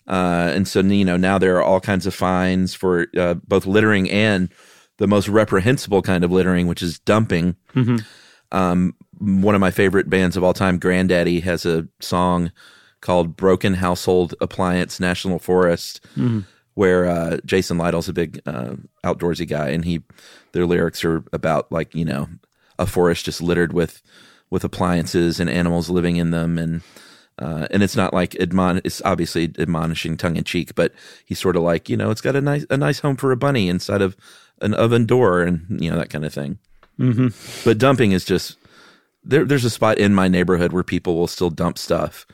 Uh, 0.07 0.53
and 0.55 0.68
so, 0.68 0.81
you 0.81 1.05
know, 1.05 1.16
now 1.16 1.38
there 1.38 1.57
are 1.57 1.62
all 1.62 1.81
kinds 1.81 2.07
of 2.07 2.14
fines 2.14 2.75
for 2.75 3.07
uh, 3.16 3.35
both 3.35 3.66
littering 3.66 4.11
and 4.11 4.49
the 4.99 5.07
most 5.07 5.29
reprehensible 5.29 6.01
kind 6.03 6.25
of 6.25 6.31
littering, 6.31 6.66
which 6.68 6.83
is 6.83 6.99
dumping. 7.01 7.57
Um, 8.53 8.94
one 9.18 9.55
of 9.55 9.61
my 9.61 9.70
favorite 9.70 10.09
bands 10.09 10.37
of 10.37 10.44
all 10.44 10.53
time, 10.55 10.79
Grandaddy, 10.79 11.42
has 11.42 11.66
a 11.66 11.88
song 12.01 12.53
called 13.01 13.37
Broken 13.37 13.75
Household 13.75 14.35
Appliance 14.40 15.01
National 15.01 15.38
Forest, 15.38 16.05
where 16.75 17.07
uh, 17.07 17.38
Jason 17.44 17.79
Lytle's 17.79 18.09
a 18.09 18.12
big 18.12 18.40
uh, 18.46 18.75
outdoorsy 19.05 19.49
guy, 19.49 19.70
and 19.70 19.85
he 19.85 20.03
their 20.53 20.66
lyrics 20.66 21.05
are 21.05 21.25
about 21.33 21.70
like 21.72 21.94
you 21.94 22.05
know 22.05 22.29
a 22.78 22.86
forest 22.86 23.24
just 23.24 23.42
littered 23.42 23.72
with 23.72 24.02
with 24.50 24.64
appliances 24.64 25.40
and 25.40 25.50
animals 25.50 25.90
living 25.90 26.16
in 26.16 26.30
them, 26.30 26.58
and 26.58 26.82
uh, 27.38 27.66
and 27.70 27.82
it's 27.82 27.96
not 27.96 28.14
like 28.14 28.32
admon 28.32 28.80
it's 28.84 29.02
obviously 29.04 29.52
admonishing 29.58 30.16
tongue 30.16 30.36
in 30.36 30.44
cheek, 30.44 30.74
but 30.74 30.92
he's 31.24 31.38
sort 31.38 31.56
of 31.56 31.62
like 31.62 31.88
you 31.88 31.96
know 31.96 32.10
it's 32.10 32.20
got 32.20 32.36
a 32.36 32.40
nice 32.40 32.66
a 32.70 32.76
nice 32.76 33.00
home 33.00 33.16
for 33.16 33.32
a 33.32 33.36
bunny 33.36 33.68
inside 33.68 34.02
of 34.02 34.16
an 34.60 34.74
oven 34.74 35.06
door, 35.06 35.42
and 35.42 35.80
you 35.80 35.90
know 35.90 35.96
that 35.96 36.10
kind 36.10 36.24
of 36.24 36.32
thing. 36.32 36.58
Mm-hmm. 36.98 37.28
But 37.68 37.78
dumping 37.78 38.12
is 38.12 38.24
just 38.24 38.56
there. 39.24 39.44
There's 39.44 39.64
a 39.64 39.70
spot 39.70 39.98
in 39.98 40.14
my 40.14 40.28
neighborhood 40.28 40.72
where 40.72 40.82
people 40.82 41.16
will 41.16 41.26
still 41.26 41.50
dump 41.50 41.78
stuff 41.78 42.26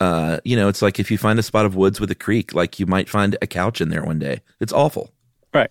uh, 0.00 0.38
you 0.44 0.56
know, 0.56 0.68
it's 0.68 0.82
like 0.82 0.98
if 0.98 1.10
you 1.10 1.18
find 1.18 1.38
a 1.38 1.42
spot 1.42 1.66
of 1.66 1.76
woods 1.76 2.00
with 2.00 2.10
a 2.10 2.14
creek, 2.14 2.54
like 2.54 2.78
you 2.78 2.86
might 2.86 3.08
find 3.08 3.36
a 3.40 3.46
couch 3.46 3.80
in 3.80 3.88
there 3.88 4.04
one 4.04 4.18
day. 4.18 4.40
It's 4.60 4.72
awful. 4.72 5.10
Right. 5.52 5.70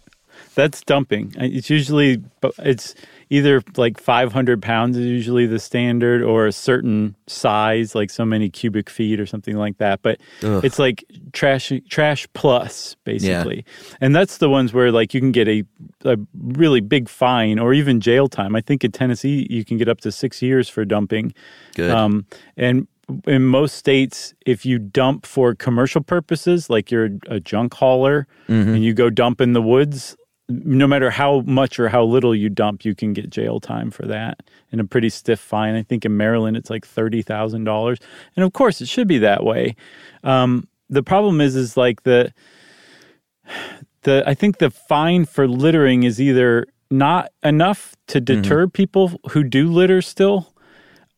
That's 0.55 0.81
dumping. 0.81 1.33
It's 1.37 1.69
usually 1.69 2.17
but 2.41 2.53
it's 2.59 2.95
either 3.29 3.61
like 3.77 3.99
500 3.99 4.61
pounds 4.61 4.97
is 4.97 5.05
usually 5.05 5.45
the 5.45 5.59
standard, 5.59 6.21
or 6.21 6.47
a 6.47 6.51
certain 6.51 7.15
size, 7.27 7.95
like 7.95 8.09
so 8.09 8.25
many 8.25 8.49
cubic 8.49 8.89
feet 8.89 9.19
or 9.19 9.25
something 9.25 9.57
like 9.57 9.77
that. 9.77 10.01
But 10.01 10.19
Ugh. 10.43 10.63
it's 10.63 10.79
like 10.79 11.03
trash 11.31 11.71
trash 11.89 12.27
plus 12.33 12.95
basically, 13.03 13.65
and 14.01 14.15
that's 14.15 14.37
the 14.37 14.49
ones 14.49 14.73
where 14.73 14.91
like 14.91 15.13
you 15.13 15.19
can 15.19 15.31
get 15.31 15.47
a 15.47 15.63
a 16.05 16.17
really 16.41 16.81
big 16.81 17.09
fine 17.09 17.59
or 17.59 17.73
even 17.73 17.99
jail 17.99 18.27
time. 18.27 18.55
I 18.55 18.61
think 18.61 18.83
in 18.83 18.91
Tennessee 18.91 19.47
you 19.49 19.65
can 19.65 19.77
get 19.77 19.87
up 19.87 20.01
to 20.01 20.11
six 20.11 20.41
years 20.41 20.69
for 20.69 20.85
dumping. 20.85 21.33
Good. 21.75 21.91
Um, 21.91 22.25
and 22.57 22.87
in 23.27 23.45
most 23.45 23.75
states, 23.75 24.33
if 24.45 24.65
you 24.65 24.79
dump 24.79 25.25
for 25.25 25.53
commercial 25.55 26.01
purposes, 26.01 26.69
like 26.69 26.91
you're 26.91 27.09
a 27.27 27.39
junk 27.39 27.73
hauler 27.73 28.27
and 28.73 28.83
you 28.83 28.93
go 28.93 29.09
dump 29.09 29.41
in 29.41 29.53
the 29.53 29.61
woods, 29.61 30.15
no 30.49 30.87
matter 30.87 31.09
how 31.09 31.41
much 31.41 31.79
or 31.79 31.89
how 31.89 32.03
little 32.03 32.35
you 32.35 32.49
dump, 32.49 32.83
you 32.83 32.93
can 32.93 33.13
get 33.13 33.29
jail 33.29 33.59
time 33.59 33.91
for 33.91 34.05
that 34.05 34.43
and 34.71 34.81
a 34.81 34.83
pretty 34.83 35.09
stiff 35.09 35.39
fine. 35.39 35.75
I 35.75 35.83
think 35.83 36.05
in 36.05 36.17
Maryland 36.17 36.57
it's 36.57 36.69
like 36.69 36.85
thirty 36.85 37.21
thousand 37.21 37.63
dollars, 37.63 37.99
and 38.35 38.43
of 38.43 38.53
course 38.53 38.81
it 38.81 38.87
should 38.87 39.07
be 39.07 39.19
that 39.19 39.43
way. 39.43 39.75
Um, 40.23 40.67
the 40.89 41.03
problem 41.03 41.41
is, 41.41 41.55
is 41.55 41.77
like 41.77 42.03
the 42.03 42.33
the 44.03 44.23
I 44.25 44.33
think 44.33 44.57
the 44.57 44.69
fine 44.69 45.25
for 45.25 45.47
littering 45.47 46.03
is 46.03 46.19
either 46.21 46.67
not 46.91 47.31
enough 47.43 47.95
to 48.07 48.21
deter 48.21 48.67
people 48.67 49.19
who 49.31 49.43
do 49.43 49.71
litter 49.71 50.01
still, 50.01 50.52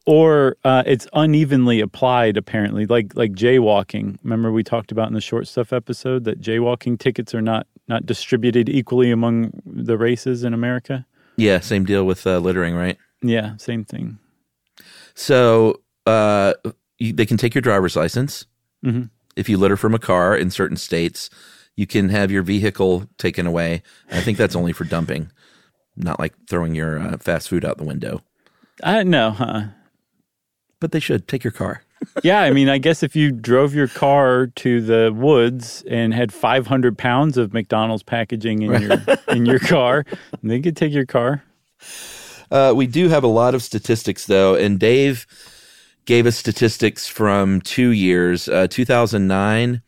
or 0.06 0.56
uh, 0.64 0.84
it's 0.86 1.08
unevenly 1.14 1.80
applied. 1.82 2.38
Apparently, 2.38 2.86
like 2.86 3.16
like 3.16 3.34
jaywalking. 3.34 4.18
Remember 4.24 4.52
we 4.52 4.64
talked 4.64 4.92
about 4.92 5.08
in 5.08 5.14
the 5.14 5.22
short 5.22 5.48
stuff 5.48 5.74
episode 5.74 6.24
that 6.26 6.42
jaywalking 6.42 7.00
tickets 7.00 7.34
are 7.36 7.42
not 7.42 7.68
not 7.88 8.06
distributed 8.06 8.68
equally 8.70 9.12
among 9.12 9.52
the 9.66 9.98
races 9.98 10.44
in 10.44 10.54
America. 10.54 11.06
yeah, 11.38 11.60
same 11.60 11.86
deal 11.86 12.06
with 12.06 12.26
uh, 12.26 12.40
littering, 12.40 12.76
right? 12.76 12.98
Yeah, 13.22 13.58
same 13.58 13.84
thing. 13.86 14.18
So 15.14 15.82
uh, 16.06 16.54
you, 16.98 17.14
they 17.14 17.26
can 17.26 17.38
take 17.38 17.54
your 17.56 17.62
driver's 17.62 17.96
license. 17.96 18.46
Mhm. 18.84 19.10
If 19.36 19.50
you 19.50 19.58
litter 19.58 19.78
from 19.78 19.94
a 19.94 20.00
car 20.00 20.36
in 20.36 20.50
certain 20.50 20.78
states, 20.78 21.30
you 21.76 21.86
can 21.86 22.10
have 22.10 22.32
your 22.32 22.42
vehicle 22.44 23.08
taken 23.18 23.46
away. 23.46 23.82
I 24.12 24.22
think 24.22 24.38
that's 24.38 24.56
only 24.56 24.72
for 24.74 24.84
dumping, 24.86 25.32
not 25.98 26.20
like 26.20 26.34
throwing 26.50 26.74
your 26.74 27.00
uh, 27.00 27.18
fast 27.18 27.50
food 27.50 27.66
out 27.66 27.78
the 27.78 27.84
window. 27.84 28.22
I 28.84 28.94
don't 28.94 29.10
know, 29.10 29.32
huh? 29.32 29.64
But 30.80 30.92
they 30.92 31.00
should 31.00 31.28
take 31.28 31.44
your 31.44 31.52
car. 31.52 31.84
yeah, 32.24 32.42
I 32.42 32.52
mean, 32.52 32.70
I 32.70 32.78
guess 32.78 33.04
if 33.04 33.16
you 33.16 33.32
drove 33.32 33.74
your 33.74 33.88
car 33.88 34.48
to 34.48 34.82
the 34.82 35.14
woods 35.14 35.84
and 35.90 36.14
had 36.14 36.34
500 36.34 36.98
pounds 36.98 37.38
of 37.38 37.54
McDonald's 37.54 38.04
packaging 38.04 38.62
in 38.64 38.82
your 38.82 38.98
in 39.30 39.46
your 39.46 39.60
car, 39.60 40.06
they 40.44 40.62
could 40.62 40.76
take 40.76 40.94
your 40.94 41.06
car. 41.06 41.44
Uh, 42.52 42.74
we 42.76 42.88
do 42.88 43.10
have 43.10 43.24
a 43.24 43.28
lot 43.28 43.56
of 43.56 43.64
statistics, 43.64 44.26
though, 44.26 44.56
and 44.56 44.80
Dave 44.80 45.26
gave 46.06 46.28
us 46.28 46.38
statistics 46.38 47.08
from 47.08 47.62
two 47.62 47.90
years, 47.90 48.48
uh, 48.48 48.68
2009 48.70 49.82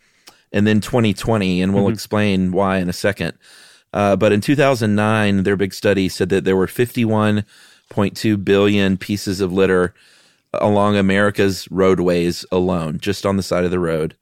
and 0.52 0.66
then 0.66 0.82
2020, 0.82 1.62
and 1.62 1.74
we'll 1.74 1.90
explain 1.90 2.52
why 2.52 2.78
in 2.78 2.90
a 2.90 2.94
second. 2.94 3.38
Uh, 3.94 4.16
but 4.16 4.32
in 4.32 4.42
2009, 4.42 5.44
their 5.44 5.56
big 5.56 5.74
study 5.74 6.10
said 6.10 6.30
that 6.30 6.46
there 6.46 6.56
were 6.56 6.68
51.2 6.68 8.46
billion 8.46 8.98
pieces 8.98 9.42
of 9.42 9.52
litter 9.52 9.94
along 10.54 10.96
America's 10.98 11.68
roadways 11.72 12.46
alone, 12.52 13.00
just 13.00 13.26
on 13.26 13.38
the 13.38 13.44
side 13.44 13.64
of 13.66 13.72
the 13.72 13.80
road. 13.80 14.16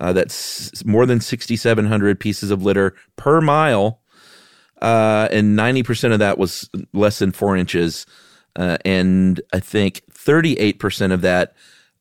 Uh, 0.00 0.12
that's 0.12 0.84
more 0.84 1.06
than 1.06 1.20
6,700 1.20 2.18
pieces 2.18 2.50
of 2.50 2.62
litter 2.62 2.94
per 3.16 3.40
mile 3.40 4.00
uh, 4.82 5.28
and 5.30 5.56
90% 5.58 6.12
of 6.12 6.18
that 6.18 6.36
was 6.36 6.68
less 6.92 7.18
than 7.18 7.32
four 7.32 7.56
inches. 7.56 8.04
Uh, 8.56 8.76
and 8.84 9.40
I 9.52 9.60
think 9.60 10.02
38% 10.12 11.12
of 11.12 11.20
that 11.22 11.54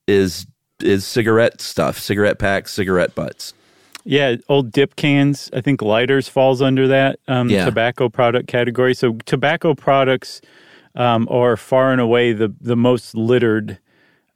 is 0.07 0.45
is 0.81 1.05
cigarette 1.05 1.61
stuff, 1.61 1.97
cigarette 1.97 2.39
packs, 2.39 2.73
cigarette 2.73 3.15
butts. 3.15 3.53
Yeah, 4.03 4.35
old 4.49 4.71
dip 4.73 4.97
cans. 4.97 5.49
I 5.53 5.61
think 5.61 5.81
lighters 5.81 6.27
falls 6.27 6.61
under 6.61 6.87
that 6.89 7.19
um, 7.29 7.49
Yeah. 7.49 7.63
tobacco 7.65 8.09
product 8.09 8.47
category. 8.47 8.93
So 8.93 9.13
tobacco 9.25 9.75
products 9.75 10.41
um, 10.95 11.27
are 11.29 11.57
far 11.57 11.91
and 11.91 12.01
away 12.01 12.33
the 12.33 12.53
the 12.61 12.75
most 12.75 13.15
littered 13.15 13.79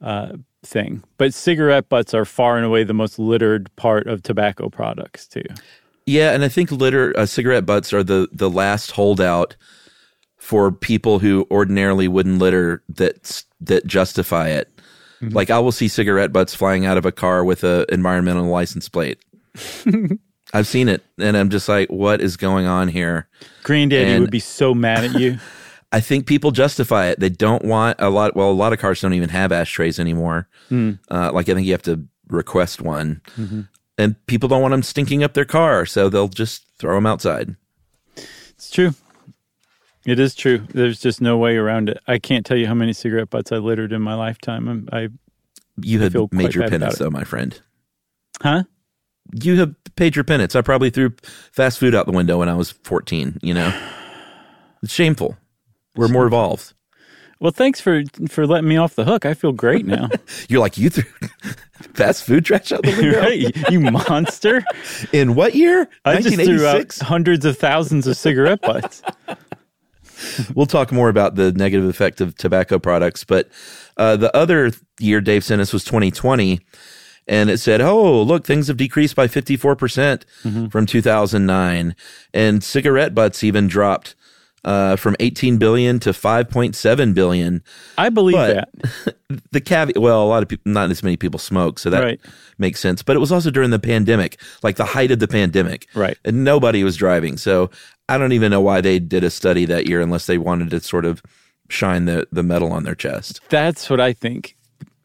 uh, 0.00 0.32
thing, 0.64 1.02
but 1.16 1.34
cigarette 1.34 1.88
butts 1.88 2.14
are 2.14 2.24
far 2.24 2.56
and 2.56 2.66
away 2.66 2.84
the 2.84 2.94
most 2.94 3.18
littered 3.18 3.74
part 3.76 4.06
of 4.06 4.22
tobacco 4.22 4.68
products 4.68 5.26
too. 5.26 5.42
Yeah, 6.06 6.32
and 6.32 6.42
I 6.44 6.48
think 6.48 6.70
litter 6.72 7.12
uh, 7.18 7.26
cigarette 7.26 7.66
butts 7.66 7.92
are 7.92 8.02
the 8.02 8.28
the 8.32 8.50
last 8.50 8.92
holdout 8.92 9.56
for 10.36 10.70
people 10.72 11.18
who 11.18 11.46
ordinarily 11.50 12.08
wouldn't 12.08 12.38
litter 12.38 12.82
that 12.88 13.42
that 13.60 13.86
justify 13.86 14.48
it. 14.48 14.70
Like 15.20 15.50
I 15.50 15.58
will 15.58 15.72
see 15.72 15.88
cigarette 15.88 16.32
butts 16.32 16.54
flying 16.54 16.86
out 16.86 16.96
of 16.96 17.04
a 17.04 17.10
car 17.10 17.42
with 17.44 17.64
a 17.64 17.84
environmental 17.92 18.46
license 18.46 18.88
plate. 18.88 19.18
I've 20.54 20.66
seen 20.68 20.88
it, 20.88 21.02
and 21.18 21.36
I'm 21.36 21.50
just 21.50 21.68
like, 21.68 21.88
what 21.90 22.20
is 22.20 22.36
going 22.36 22.66
on 22.66 22.86
here? 22.88 23.28
Grandaddy 23.64 24.04
And- 24.06 24.20
would 24.22 24.30
be 24.30 24.38
so 24.38 24.74
mad 24.74 25.04
at 25.04 25.18
you. 25.20 25.38
I 25.90 26.00
think 26.00 26.26
people 26.26 26.50
justify 26.50 27.06
it. 27.06 27.18
They 27.20 27.30
don't 27.30 27.64
want 27.64 27.96
a 28.00 28.10
lot. 28.10 28.36
Well, 28.36 28.50
a 28.50 28.52
lot 28.52 28.72
of 28.72 28.78
cars 28.78 29.00
don't 29.00 29.14
even 29.14 29.30
have 29.30 29.52
ashtrays 29.52 29.98
anymore. 29.98 30.48
Uh, 30.70 31.32
like 31.32 31.48
I 31.48 31.54
think 31.54 31.66
you 31.66 31.72
have 31.72 31.82
to 31.82 32.04
request 32.28 32.82
one, 32.82 33.22
and 33.96 34.14
people 34.26 34.48
don't 34.50 34.60
want 34.62 34.72
them 34.72 34.82
stinking 34.82 35.22
up 35.24 35.32
their 35.34 35.46
car, 35.46 35.86
so 35.86 36.08
they'll 36.10 36.28
just 36.28 36.66
throw 36.78 36.94
them 36.96 37.06
outside. 37.06 37.56
It's 38.16 38.70
true. 38.70 38.94
It 40.04 40.18
is 40.20 40.34
true. 40.34 40.58
There's 40.72 41.00
just 41.00 41.20
no 41.20 41.36
way 41.38 41.56
around 41.56 41.88
it. 41.88 41.98
I 42.06 42.18
can't 42.18 42.44
tell 42.46 42.56
you 42.56 42.66
how 42.66 42.74
many 42.74 42.92
cigarette 42.92 43.30
butts 43.30 43.52
I 43.52 43.56
littered 43.58 43.92
in 43.92 44.02
my 44.02 44.14
lifetime. 44.14 44.68
I'm- 44.68 44.88
I, 44.92 45.08
You 45.80 45.98
quite 46.10 46.32
made 46.32 46.54
your 46.54 46.64
penance, 46.70 46.98
though, 46.98 47.10
my 47.10 47.24
friend. 47.24 47.60
huh? 48.42 48.64
You 49.42 49.56
have 49.58 49.74
paid 49.96 50.16
your 50.16 50.24
penance. 50.24 50.54
I 50.56 50.62
probably 50.62 50.90
threw 50.90 51.12
fast 51.52 51.78
food 51.78 51.94
out 51.94 52.06
the 52.06 52.12
window 52.12 52.38
when 52.38 52.48
I 52.48 52.54
was 52.54 52.70
14. 52.70 53.38
You 53.42 53.54
know, 53.54 53.88
it's 54.82 54.92
shameful. 54.92 55.36
We're 55.98 56.06
more 56.06 56.26
evolved. 56.26 56.74
Well, 57.40 57.50
thanks 57.50 57.80
for 57.80 58.02
for 58.28 58.46
letting 58.46 58.68
me 58.68 58.76
off 58.76 58.94
the 58.94 59.04
hook. 59.04 59.26
I 59.26 59.34
feel 59.34 59.52
great 59.52 59.84
now. 59.84 60.08
You're 60.48 60.60
like 60.60 60.78
you 60.78 60.90
threw 60.90 61.02
fast 61.94 62.24
food 62.24 62.44
trash 62.44 62.70
out 62.70 62.82
the 62.82 62.90
window. 62.90 63.20
right, 63.20 63.70
you 63.70 63.80
monster! 63.80 64.62
In 65.12 65.34
what 65.34 65.56
year? 65.56 65.88
I 66.04 66.20
just 66.20 66.36
threw 66.36 66.64
out 66.66 66.96
hundreds 66.98 67.44
of 67.44 67.58
thousands 67.58 68.06
of 68.06 68.16
cigarette 68.16 68.60
butts. 68.60 69.02
We'll 70.54 70.66
talk 70.66 70.92
more 70.92 71.08
about 71.08 71.34
the 71.34 71.52
negative 71.52 71.88
effect 71.88 72.20
of 72.20 72.36
tobacco 72.36 72.78
products, 72.78 73.24
but 73.24 73.48
uh, 73.96 74.16
the 74.16 74.34
other 74.36 74.72
year 74.98 75.20
Dave 75.20 75.44
sent 75.44 75.60
us 75.60 75.72
was 75.72 75.84
2020, 75.84 76.60
and 77.28 77.50
it 77.50 77.58
said, 77.58 77.80
"Oh, 77.80 78.22
look, 78.22 78.44
things 78.44 78.68
have 78.68 78.76
decreased 78.76 79.16
by 79.16 79.26
54 79.26 79.74
percent 79.74 80.26
from 80.70 80.86
2009, 80.86 81.96
and 82.34 82.64
cigarette 82.64 83.14
butts 83.14 83.42
even 83.44 83.66
dropped 83.66 84.16
uh, 84.68 84.96
from 84.96 85.16
18 85.18 85.56
billion 85.56 85.98
to 86.00 86.10
5.7 86.10 87.14
billion. 87.14 87.62
I 87.96 88.08
believe 88.10 88.36
But- 88.36 88.68
that. 88.74 89.14
the 89.52 89.60
caveat 89.60 89.96
well 89.98 90.22
a 90.22 90.28
lot 90.28 90.42
of 90.42 90.48
people 90.48 90.70
not 90.72 90.90
as 90.90 91.02
many 91.02 91.16
people 91.16 91.38
smoke 91.38 91.78
so 91.78 91.90
that 91.90 92.02
Right. 92.02 92.20
makes 92.58 92.80
sense 92.80 93.02
but 93.02 93.14
it 93.16 93.18
was 93.18 93.30
also 93.30 93.50
during 93.50 93.68
the 93.70 93.78
pandemic 93.78 94.40
like 94.62 94.76
the 94.76 94.86
height 94.86 95.10
of 95.10 95.18
the 95.18 95.28
pandemic 95.28 95.86
Right. 95.94 96.16
and 96.24 96.44
nobody 96.44 96.82
was 96.82 96.96
driving 96.96 97.36
so 97.36 97.70
i 98.08 98.16
don't 98.16 98.32
even 98.32 98.50
know 98.50 98.62
why 98.62 98.80
they 98.80 98.98
did 98.98 99.24
a 99.24 99.30
study 99.30 99.66
that 99.66 99.86
year 99.86 100.00
unless 100.00 100.24
they 100.26 100.38
wanted 100.38 100.70
to 100.70 100.80
sort 100.80 101.04
of 101.04 101.22
shine 101.68 102.06
the 102.06 102.26
the 102.32 102.42
medal 102.42 102.72
on 102.72 102.84
their 102.84 102.94
chest 102.94 103.40
That's 103.50 103.90
what 103.90 104.00
I 104.00 104.14
think. 104.14 104.56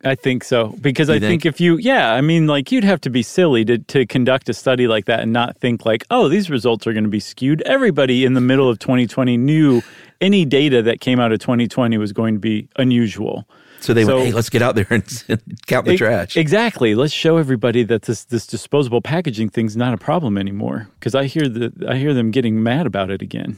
I 0.06 0.16
think 0.16 0.44
so 0.44 0.76
because 0.82 1.10
I 1.10 1.20
think? 1.20 1.44
think? 1.44 1.46
if 1.46 1.62
you, 1.62 1.78
yeah, 1.78 2.14
I 2.14 2.22
mean, 2.22 2.46
like 2.48 2.72
you'd 2.72 2.84
have 2.84 3.00
to 3.02 3.10
be 3.10 3.24
silly 3.24 3.64
to 3.66 3.78
to 3.78 4.06
conduct 4.06 4.50
a 4.50 4.54
study 4.54 4.88
like 4.88 5.06
that 5.06 5.22
and 5.22 5.32
not 5.32 5.58
think 5.58 5.86
like, 5.86 6.06
oh, 6.12 6.28
these 6.30 6.50
results 6.50 6.86
are 6.88 6.94
going 6.94 7.06
to 7.06 7.10
be 7.10 7.20
skewed. 7.22 7.62
Everybody 7.64 8.26
in 8.26 8.34
the 8.34 8.42
middle 8.42 8.68
of 8.70 8.80
2020 8.80 9.38
knew 9.38 9.82
any 10.22 10.46
data 10.46 10.82
that 10.82 11.00
came 11.02 11.20
out 11.20 11.32
of 11.32 11.40
2020 11.40 11.98
was 11.98 12.12
going 12.14 12.34
to 12.36 12.40
be 12.40 12.68
unusual. 12.78 13.48
so 13.82 13.94
they 13.94 14.04
So- 14.06 14.16
went 14.18 14.28
hey 14.28 14.34
let's 14.34 14.50
get 14.50 14.62
out 14.62 14.76
there 14.76 14.88
and, 14.90 15.04
and 15.30 15.42
count 15.68 15.86
the 15.86 15.94
E- 15.94 15.98
trash 15.98 16.36
Exactly. 16.38 16.96
Let's 16.96 17.14
show 17.14 17.38
everybody 17.38 17.84
that 17.84 18.04
this 18.04 18.26
this 18.26 18.46
disposable 18.48 19.02
packaging 19.02 19.50
thing's 19.50 19.76
not 19.78 19.94
a 19.94 19.98
problem 19.98 20.38
anymore. 20.38 20.88
Because 21.00 21.16
I 21.16 21.26
hear 21.26 21.48
the 21.48 21.72
I 21.88 21.96
hear 21.98 22.14
them 22.14 22.32
getting 22.32 22.62
mad 22.62 22.86
about 22.86 23.10
it 23.10 23.22
again. 23.22 23.58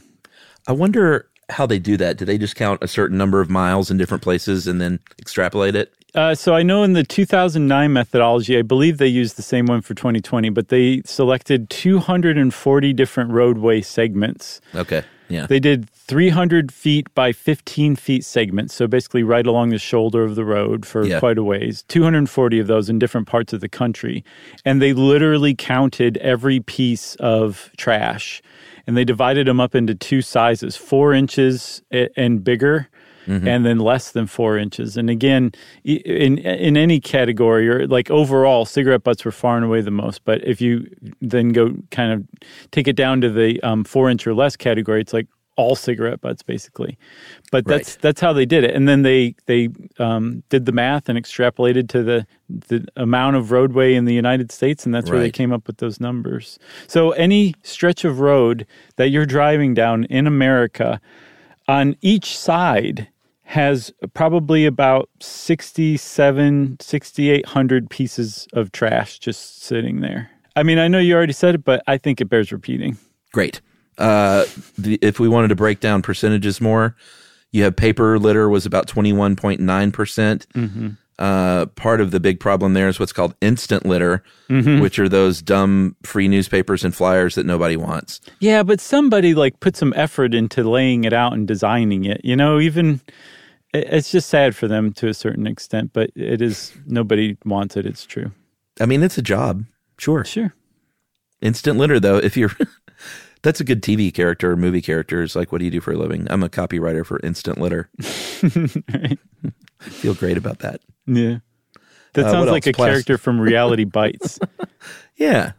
i 0.68 0.72
wonder 0.72 1.28
how 1.48 1.64
they 1.64 1.78
do 1.78 1.96
that 1.96 2.16
do 2.18 2.24
they 2.24 2.38
just 2.38 2.56
count 2.56 2.82
a 2.82 2.88
certain 2.88 3.16
number 3.16 3.40
of 3.40 3.48
miles 3.48 3.88
in 3.90 3.96
different 3.96 4.20
places 4.22 4.66
and 4.66 4.80
then 4.80 4.98
extrapolate 5.20 5.76
it 5.76 5.92
Uh, 6.16 6.34
so 6.34 6.54
I 6.54 6.62
know 6.62 6.82
in 6.82 6.94
the 6.94 7.04
2009 7.04 7.92
methodology, 7.92 8.56
I 8.58 8.62
believe 8.62 8.96
they 8.96 9.06
used 9.06 9.36
the 9.36 9.42
same 9.42 9.66
one 9.66 9.82
for 9.82 9.92
2020, 9.94 10.48
but 10.48 10.68
they 10.68 11.02
selected 11.04 11.68
240 11.68 12.92
different 12.94 13.30
roadway 13.32 13.82
segments. 13.82 14.60
okay 14.74 15.02
yeah 15.28 15.44
They 15.46 15.58
did 15.60 15.90
300 15.90 16.70
feet 16.72 17.12
by 17.14 17.32
15 17.32 17.96
feet 17.96 18.24
segments, 18.24 18.72
so 18.74 18.86
basically 18.86 19.24
right 19.24 19.44
along 19.46 19.70
the 19.70 19.78
shoulder 19.78 20.22
of 20.24 20.36
the 20.36 20.44
road 20.44 20.86
for 20.86 21.04
Yeah. 21.04 21.18
quite 21.18 21.36
a 21.36 21.42
ways. 21.42 21.84
240 21.88 22.60
of 22.60 22.66
those 22.68 22.88
in 22.88 22.98
different 23.00 23.26
parts 23.26 23.52
of 23.52 23.60
the 23.60 23.68
country, 23.68 24.24
and 24.64 24.80
they 24.80 24.92
literally 24.94 25.54
counted 25.54 26.16
every 26.18 26.60
piece 26.60 27.16
of 27.16 27.70
trash, 27.76 28.40
and 28.86 28.96
they 28.96 29.04
divided 29.04 29.48
them 29.48 29.58
up 29.60 29.74
into 29.74 29.94
two 29.96 30.22
sizes: 30.22 30.76
four 30.76 31.12
inches 31.12 31.82
and 32.16 32.42
bigger. 32.44 32.88
And 33.48 33.66
then 33.66 33.78
less 33.78 34.12
than 34.12 34.26
four 34.26 34.56
inches. 34.56 34.96
And 34.96 35.10
again, 35.10 35.52
in 35.84 36.38
in 36.38 36.76
any 36.76 37.00
category 37.00 37.68
or 37.68 37.86
like 37.86 38.10
overall, 38.10 38.64
cigarette 38.64 39.02
butts 39.02 39.24
were 39.24 39.32
far 39.32 39.56
and 39.56 39.64
away 39.64 39.80
the 39.80 39.90
most. 39.90 40.24
But 40.24 40.44
if 40.44 40.60
you 40.60 40.86
then 41.20 41.50
go 41.50 41.74
kind 41.90 42.12
of 42.12 42.24
take 42.70 42.86
it 42.88 42.96
down 42.96 43.20
to 43.22 43.30
the 43.30 43.60
um, 43.62 43.84
four 43.84 44.08
inch 44.10 44.26
or 44.26 44.34
less 44.34 44.56
category, 44.56 45.00
it's 45.00 45.12
like 45.12 45.26
all 45.56 45.74
cigarette 45.74 46.20
butts 46.20 46.42
basically. 46.42 46.98
But 47.50 47.64
that's 47.64 47.94
Right. 47.94 48.02
that's 48.02 48.20
how 48.20 48.32
they 48.34 48.44
did 48.46 48.62
it. 48.62 48.74
And 48.74 48.86
then 48.86 49.02
they 49.02 49.34
they 49.46 49.70
um, 49.98 50.42
did 50.50 50.66
the 50.66 50.72
math 50.72 51.08
and 51.08 51.18
extrapolated 51.18 51.88
to 51.88 52.02
the 52.02 52.26
the 52.68 52.86
amount 52.94 53.36
of 53.36 53.50
roadway 53.50 53.94
in 53.94 54.04
the 54.04 54.14
United 54.14 54.52
States, 54.52 54.84
and 54.86 54.94
that's 54.94 55.10
where 55.10 55.18
they 55.20 55.30
came 55.32 55.52
up 55.52 55.66
with 55.66 55.78
those 55.78 55.98
numbers. 55.98 56.58
So 56.86 57.10
any 57.12 57.54
stretch 57.62 58.04
of 58.04 58.20
road 58.20 58.66
that 58.96 59.08
you're 59.08 59.26
driving 59.26 59.74
down 59.74 60.04
in 60.04 60.26
America, 60.26 61.00
on 61.66 61.96
each 62.02 62.36
side 62.38 63.08
has 63.46 63.92
probably 64.12 64.66
about 64.66 65.08
67 65.20 66.76
6800 66.80 67.90
pieces 67.90 68.46
of 68.52 68.72
trash 68.72 69.18
just 69.18 69.62
sitting 69.62 70.00
there 70.00 70.30
i 70.56 70.62
mean 70.62 70.78
i 70.78 70.88
know 70.88 70.98
you 70.98 71.14
already 71.14 71.32
said 71.32 71.54
it 71.54 71.64
but 71.64 71.82
i 71.86 71.96
think 71.96 72.20
it 72.20 72.28
bears 72.28 72.52
repeating 72.52 72.98
Great. 73.36 73.60
Uh, 73.98 74.46
the, 74.78 74.98
if 75.02 75.20
we 75.20 75.28
wanted 75.28 75.48
to 75.48 75.54
break 75.54 75.80
down 75.80 76.00
percentages 76.00 76.58
more, 76.58 76.96
you 77.50 77.62
have 77.64 77.76
paper 77.76 78.18
litter 78.18 78.48
was 78.48 78.64
about 78.64 78.86
21.9%. 78.86 79.92
percent 79.92 80.46
Uh, 81.18 81.64
part 81.76 82.00
of 82.02 82.10
the 82.10 82.20
big 82.20 82.38
problem 82.38 82.74
there 82.74 82.88
is 82.88 83.00
what's 83.00 83.12
called 83.12 83.34
instant 83.40 83.86
litter, 83.86 84.22
which 84.50 84.98
are 84.98 85.08
those 85.08 85.40
dumb 85.40 85.96
free 86.04 86.28
newspapers 86.28 86.84
and 86.84 86.94
flyers 86.94 87.36
that 87.36 87.46
nobody 87.46 87.74
wants. 87.76 88.20
yeah 88.40 88.62
but 88.62 88.80
somebody 88.80 89.34
like 89.34 89.58
put 89.60 89.76
some 89.76 89.94
effort 89.96 90.34
into 90.34 90.62
laying 90.68 91.04
it 91.04 91.14
out 91.14 91.32
and 91.32 91.48
designing 91.48 92.04
it 92.04 92.20
you 92.22 92.36
know 92.36 92.60
even 92.60 93.00
it's 93.72 94.10
just 94.10 94.28
sad 94.28 94.54
for 94.54 94.68
them 94.68 94.92
to 94.92 95.08
a 95.08 95.14
certain 95.14 95.46
extent 95.46 95.90
but 95.94 96.10
it 96.14 96.42
is 96.42 96.72
nobody 96.86 97.36
wants 97.46 97.76
it 97.76 97.86
it's 97.86 98.04
true 98.04 98.30
I 98.78 98.84
mean, 98.84 99.02
it's 99.02 99.16
a 99.16 99.22
job. 99.22 99.64
Sure. 99.96 100.22
sure 100.24 100.52
Instant 101.40 101.78
litter, 101.78 101.98
though, 101.98 102.18
if 102.18 102.36
you're. 102.36 102.52
That's 103.42 103.60
a 103.60 103.64
good 103.64 103.82
TV 103.82 104.12
character 104.12 104.50
or 104.52 104.56
movie 104.56 104.82
character. 104.82 105.22
Is 105.22 105.36
like, 105.36 105.52
what 105.52 105.58
do 105.58 105.64
you 105.64 105.70
do 105.70 105.80
for 105.80 105.92
a 105.92 105.96
living? 105.96 106.26
I'm 106.30 106.42
a 106.42 106.48
copywriter 106.48 107.04
for 107.06 107.20
Instant 107.22 107.58
Litter. 107.58 107.88
Feel 109.80 110.14
great 110.14 110.36
about 110.36 110.60
that. 110.60 110.80
yeah 111.06 111.38
that 112.14 112.26
Uh, 112.26 112.30
sounds 112.32 112.50
like 112.50 112.66
else? 112.66 112.72
a 112.72 112.76
Plas- 112.76 112.88
character 112.88 113.18
from 113.18 113.38
reality 113.40 113.84
bites 113.98 114.38
Yeah. 115.16 115.52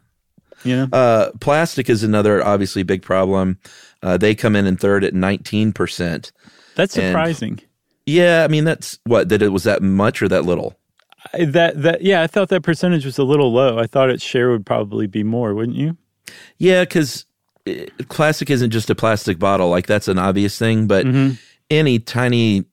you 0.63 0.75
know 0.75 0.87
Uh, 0.91 1.31
plastic 1.39 1.89
is 1.89 2.03
another 2.03 2.43
obviously 2.43 2.83
big 2.83 3.03
problem. 3.03 3.59
Uh, 4.01 4.17
they 4.17 4.33
come 4.35 4.55
in 4.55 4.65
in 4.65 4.75
third 4.77 5.03
at 5.03 5.13
19%. 5.13 6.31
that's 6.75 6.97
and- 6.97 7.07
surprising 7.07 7.59
Yeah, 8.05 8.43
I 8.43 8.47
mean 8.47 8.63
that's 8.63 8.97
what 9.05 9.29
that 9.29 9.41
it 9.41 9.49
was 9.49 9.63
that 9.63 9.81
much 9.83 10.21
or 10.21 10.27
that 10.29 10.45
little. 10.45 10.75
I- 11.33 11.45
that 11.45 11.81
that 11.83 12.01
yeah, 12.01 12.21
I 12.23 12.27
thought 12.27 12.49
that 12.49 12.63
percentage 12.63 13.05
was 13.05 13.17
a 13.19 13.23
little 13.23 13.53
low. 13.53 13.77
I 13.77 13.85
thought 13.85 14.09
its 14.09 14.23
share 14.23 14.49
would 14.49 14.65
probably 14.65 15.05
be 15.07 15.23
more, 15.23 15.53
wouldn't 15.53 15.77
you? 15.77 15.95
Yeah, 16.57 16.83
because 16.85 17.25
plastic 18.09 18.49
isn't 18.49 18.71
just 18.71 18.89
a 18.89 18.95
plastic 18.95 19.39
bottle. 19.39 19.69
Like 19.69 19.87
that's 19.87 20.07
an 20.07 20.19
obvious 20.19 20.57
thing, 20.57 20.87
but 20.87 21.05
mm-hmm. 21.05 21.35
any 21.69 21.99
tiny 21.99 22.65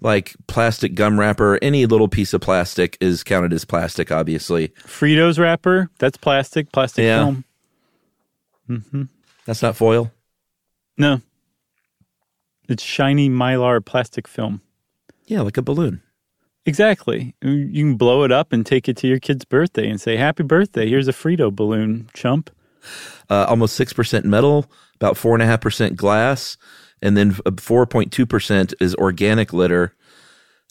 like 0.00 0.34
plastic 0.46 0.94
gum 0.94 1.18
wrapper, 1.18 1.58
any 1.62 1.86
little 1.86 2.08
piece 2.08 2.34
of 2.34 2.40
plastic 2.40 2.96
is 3.00 3.22
counted 3.24 3.52
as 3.52 3.64
plastic. 3.64 4.12
Obviously, 4.12 4.68
Fritos 4.84 5.38
wrapper, 5.38 5.90
that's 5.98 6.16
plastic, 6.16 6.72
plastic 6.72 7.04
Yeah. 7.04 7.24
film. 7.24 7.44
Mm-hmm. 8.68 9.02
that's 9.44 9.62
not 9.62 9.76
foil. 9.76 10.10
No. 10.98 11.20
It's 12.68 12.82
shiny 12.82 13.30
mylar 13.30 13.84
plastic 13.84 14.26
film. 14.26 14.60
Yeah, 15.26 15.42
like 15.42 15.56
a 15.56 15.62
balloon. 15.62 16.02
Exactly. 16.64 17.34
You 17.42 17.70
can 17.72 17.96
blow 17.96 18.24
it 18.24 18.32
up 18.32 18.52
and 18.52 18.66
take 18.66 18.88
it 18.88 18.96
to 18.98 19.06
your 19.06 19.20
kid's 19.20 19.44
birthday 19.44 19.88
and 19.88 20.00
say, 20.00 20.16
Happy 20.16 20.42
birthday. 20.42 20.88
Here's 20.88 21.06
a 21.06 21.12
Frito 21.12 21.54
balloon, 21.54 22.08
chump. 22.12 22.50
Uh, 23.28 23.44
almost 23.48 23.78
6% 23.78 24.24
metal, 24.24 24.66
about 24.94 25.16
4.5% 25.16 25.96
glass, 25.96 26.56
and 27.02 27.16
then 27.16 27.32
4.2% 27.32 28.74
is 28.80 28.94
organic 28.94 29.52
litter, 29.52 29.94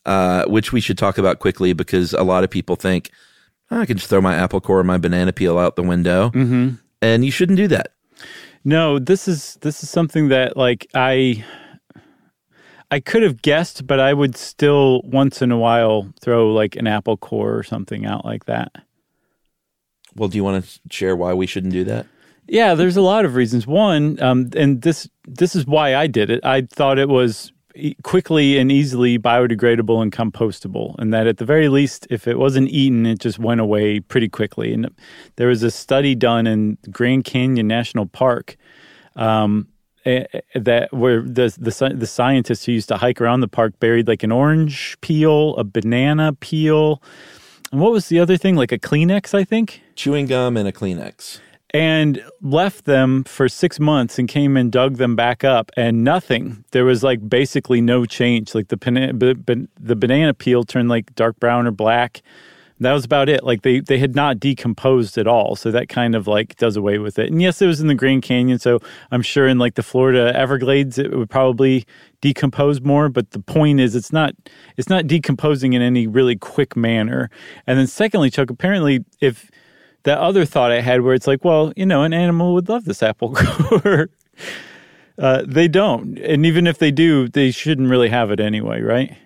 uh, 0.05 0.45
which 0.45 0.71
we 0.71 0.81
should 0.81 0.97
talk 0.97 1.17
about 1.17 1.39
quickly 1.39 1.73
because 1.73 2.13
a 2.13 2.23
lot 2.23 2.43
of 2.43 2.49
people 2.49 2.75
think, 2.75 3.11
"Oh, 3.71 3.79
I 3.79 3.85
can 3.85 3.97
just 3.97 4.09
throw 4.09 4.21
my 4.21 4.35
apple 4.35 4.61
core 4.61 4.79
or 4.79 4.83
my 4.83 4.97
banana 4.97 5.33
peel 5.33 5.57
out 5.59 5.75
the 5.75 5.83
window. 5.83 6.29
Mm-hmm. 6.29 6.75
And 7.01 7.25
you 7.25 7.31
shouldn't 7.31 7.57
do 7.57 7.67
that. 7.67 7.91
No, 8.63 8.97
this 8.97 9.27
is 9.27 9.59
this 9.61 9.83
is 9.83 9.89
something 9.91 10.29
that 10.29 10.57
like 10.57 10.87
I 10.95 11.45
I 12.89 12.99
could 12.99 13.23
have 13.23 13.41
guessed, 13.41 13.85
but 13.85 13.99
I 13.99 14.13
would 14.13 14.35
still 14.35 15.01
once 15.03 15.41
in 15.41 15.51
a 15.51 15.57
while 15.57 16.11
throw 16.19 16.51
like 16.51 16.75
an 16.75 16.87
apple 16.87 17.17
core 17.17 17.55
or 17.55 17.63
something 17.63 18.05
out 18.05 18.25
like 18.25 18.45
that. 18.45 18.71
Well, 20.15 20.29
do 20.29 20.37
you 20.37 20.43
want 20.43 20.63
to 20.63 20.79
share 20.89 21.15
why 21.15 21.33
we 21.33 21.45
shouldn't 21.45 21.73
do 21.73 21.83
that? 21.85 22.07
Yeah, 22.47 22.75
there's 22.75 22.97
a 22.97 23.01
lot 23.01 23.25
of 23.25 23.35
reasons. 23.35 23.65
One, 23.65 24.21
um, 24.21 24.49
and 24.55 24.81
this 24.81 25.09
this 25.27 25.55
is 25.55 25.65
why 25.65 25.95
I 25.95 26.07
did 26.07 26.29
it. 26.29 26.45
I 26.45 26.61
thought 26.61 26.99
it 26.99 27.09
was 27.09 27.51
e- 27.73 27.95
quickly 28.03 28.57
and 28.57 28.71
easily 28.71 29.17
biodegradable 29.17 30.01
and 30.01 30.11
compostable, 30.11 30.95
and 30.99 31.13
that 31.13 31.25
at 31.25 31.37
the 31.37 31.45
very 31.45 31.69
least, 31.69 32.05
if 32.09 32.27
it 32.27 32.37
wasn't 32.37 32.69
eaten, 32.69 33.05
it 33.05 33.19
just 33.19 33.39
went 33.39 33.61
away 33.61 33.99
pretty 33.99 34.29
quickly. 34.29 34.73
And 34.73 34.89
there 35.37 35.47
was 35.47 35.63
a 35.63 35.71
study 35.71 36.13
done 36.13 36.45
in 36.45 36.77
Grand 36.91 37.25
Canyon 37.25 37.67
National 37.67 38.05
Park. 38.05 38.57
Um, 39.15 39.67
that 40.05 40.87
where 40.91 41.23
the, 41.23 41.51
the 41.57 41.93
the 41.95 42.05
scientists 42.05 42.65
who 42.65 42.71
used 42.71 42.89
to 42.89 42.97
hike 42.97 43.19
around 43.19 43.39
the 43.39 43.47
park 43.47 43.79
buried 43.79 44.07
like 44.07 44.21
an 44.21 44.31
orange 44.31 44.95
peel, 45.01 45.55
a 45.55 45.63
banana 45.63 46.31
peel, 46.33 47.01
and 47.71 47.81
what 47.81 47.91
was 47.91 48.07
the 48.09 48.19
other 48.19 48.37
thing? 48.37 48.55
Like 48.55 48.71
a 48.71 48.79
Kleenex, 48.79 49.33
I 49.33 49.43
think 49.43 49.81
Chewing 49.95 50.25
gum 50.27 50.57
and 50.57 50.67
a 50.67 50.71
Kleenex. 50.71 51.39
and 51.73 52.23
left 52.41 52.85
them 52.85 53.23
for 53.25 53.49
six 53.49 53.79
months 53.79 54.17
and 54.19 54.27
came 54.29 54.55
and 54.57 54.71
dug 54.71 54.95
them 54.97 55.15
back 55.15 55.43
up 55.43 55.71
and 55.75 56.03
nothing. 56.03 56.63
There 56.71 56.85
was 56.85 57.03
like 57.03 57.27
basically 57.29 57.81
no 57.81 58.05
change. 58.05 58.55
Like 58.55 58.69
the 58.69 58.77
pana- 58.77 59.13
b- 59.13 59.33
b- 59.33 59.67
the 59.79 59.95
banana 59.95 60.33
peel 60.33 60.63
turned 60.63 60.89
like 60.89 61.13
dark 61.15 61.39
brown 61.39 61.67
or 61.67 61.71
black. 61.71 62.21
That 62.81 62.91
was 62.91 63.05
about 63.05 63.29
it. 63.29 63.43
Like 63.43 63.61
they 63.61 63.79
they 63.79 63.97
had 63.97 64.15
not 64.15 64.39
decomposed 64.39 65.17
at 65.17 65.27
all. 65.27 65.55
So 65.55 65.71
that 65.71 65.87
kind 65.87 66.13
of 66.13 66.27
like 66.27 66.57
does 66.57 66.75
away 66.75 66.97
with 66.97 67.17
it. 67.17 67.31
And 67.31 67.41
yes, 67.41 67.61
it 67.61 67.67
was 67.67 67.79
in 67.79 67.87
the 67.87 67.95
Grand 67.95 68.23
Canyon. 68.23 68.59
So 68.59 68.79
I'm 69.11 69.21
sure 69.21 69.47
in 69.47 69.59
like 69.59 69.75
the 69.75 69.83
Florida 69.83 70.33
Everglades 70.35 70.97
it 70.97 71.15
would 71.15 71.29
probably 71.29 71.85
decompose 72.19 72.81
more. 72.81 73.07
But 73.07 73.31
the 73.31 73.39
point 73.39 73.79
is, 73.79 73.95
it's 73.95 74.11
not 74.11 74.33
it's 74.75 74.89
not 74.89 75.07
decomposing 75.07 75.71
in 75.71 75.81
any 75.81 76.05
really 76.05 76.35
quick 76.35 76.75
manner. 76.75 77.29
And 77.65 77.79
then 77.79 77.87
secondly, 77.87 78.29
Chuck, 78.29 78.49
apparently 78.49 79.05
if 79.21 79.49
that 80.03 80.19
other 80.19 80.45
thought 80.45 80.71
I 80.71 80.81
had 80.81 81.01
where 81.01 81.13
it's 81.13 81.27
like, 81.27 81.43
well, 81.43 81.73
you 81.75 81.85
know, 81.85 82.03
an 82.03 82.13
animal 82.13 82.53
would 82.53 82.69
love 82.69 82.85
this 82.85 83.01
apple 83.01 83.33
core. 83.35 84.09
uh, 85.17 85.43
they 85.47 85.67
don't. 85.67 86.17
And 86.19 86.45
even 86.45 86.67
if 86.67 86.77
they 86.77 86.91
do, 86.91 87.27
they 87.27 87.51
shouldn't 87.51 87.89
really 87.89 88.09
have 88.09 88.31
it 88.31 88.39
anyway, 88.39 88.81
right? 88.81 89.17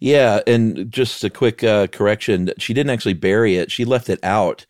Yeah, 0.00 0.40
and 0.46 0.90
just 0.90 1.24
a 1.24 1.30
quick 1.30 1.64
uh, 1.64 1.86
correction: 1.88 2.50
she 2.58 2.74
didn't 2.74 2.90
actually 2.90 3.14
bury 3.14 3.56
it; 3.56 3.70
she 3.70 3.84
left 3.84 4.08
it 4.08 4.18
out 4.22 4.66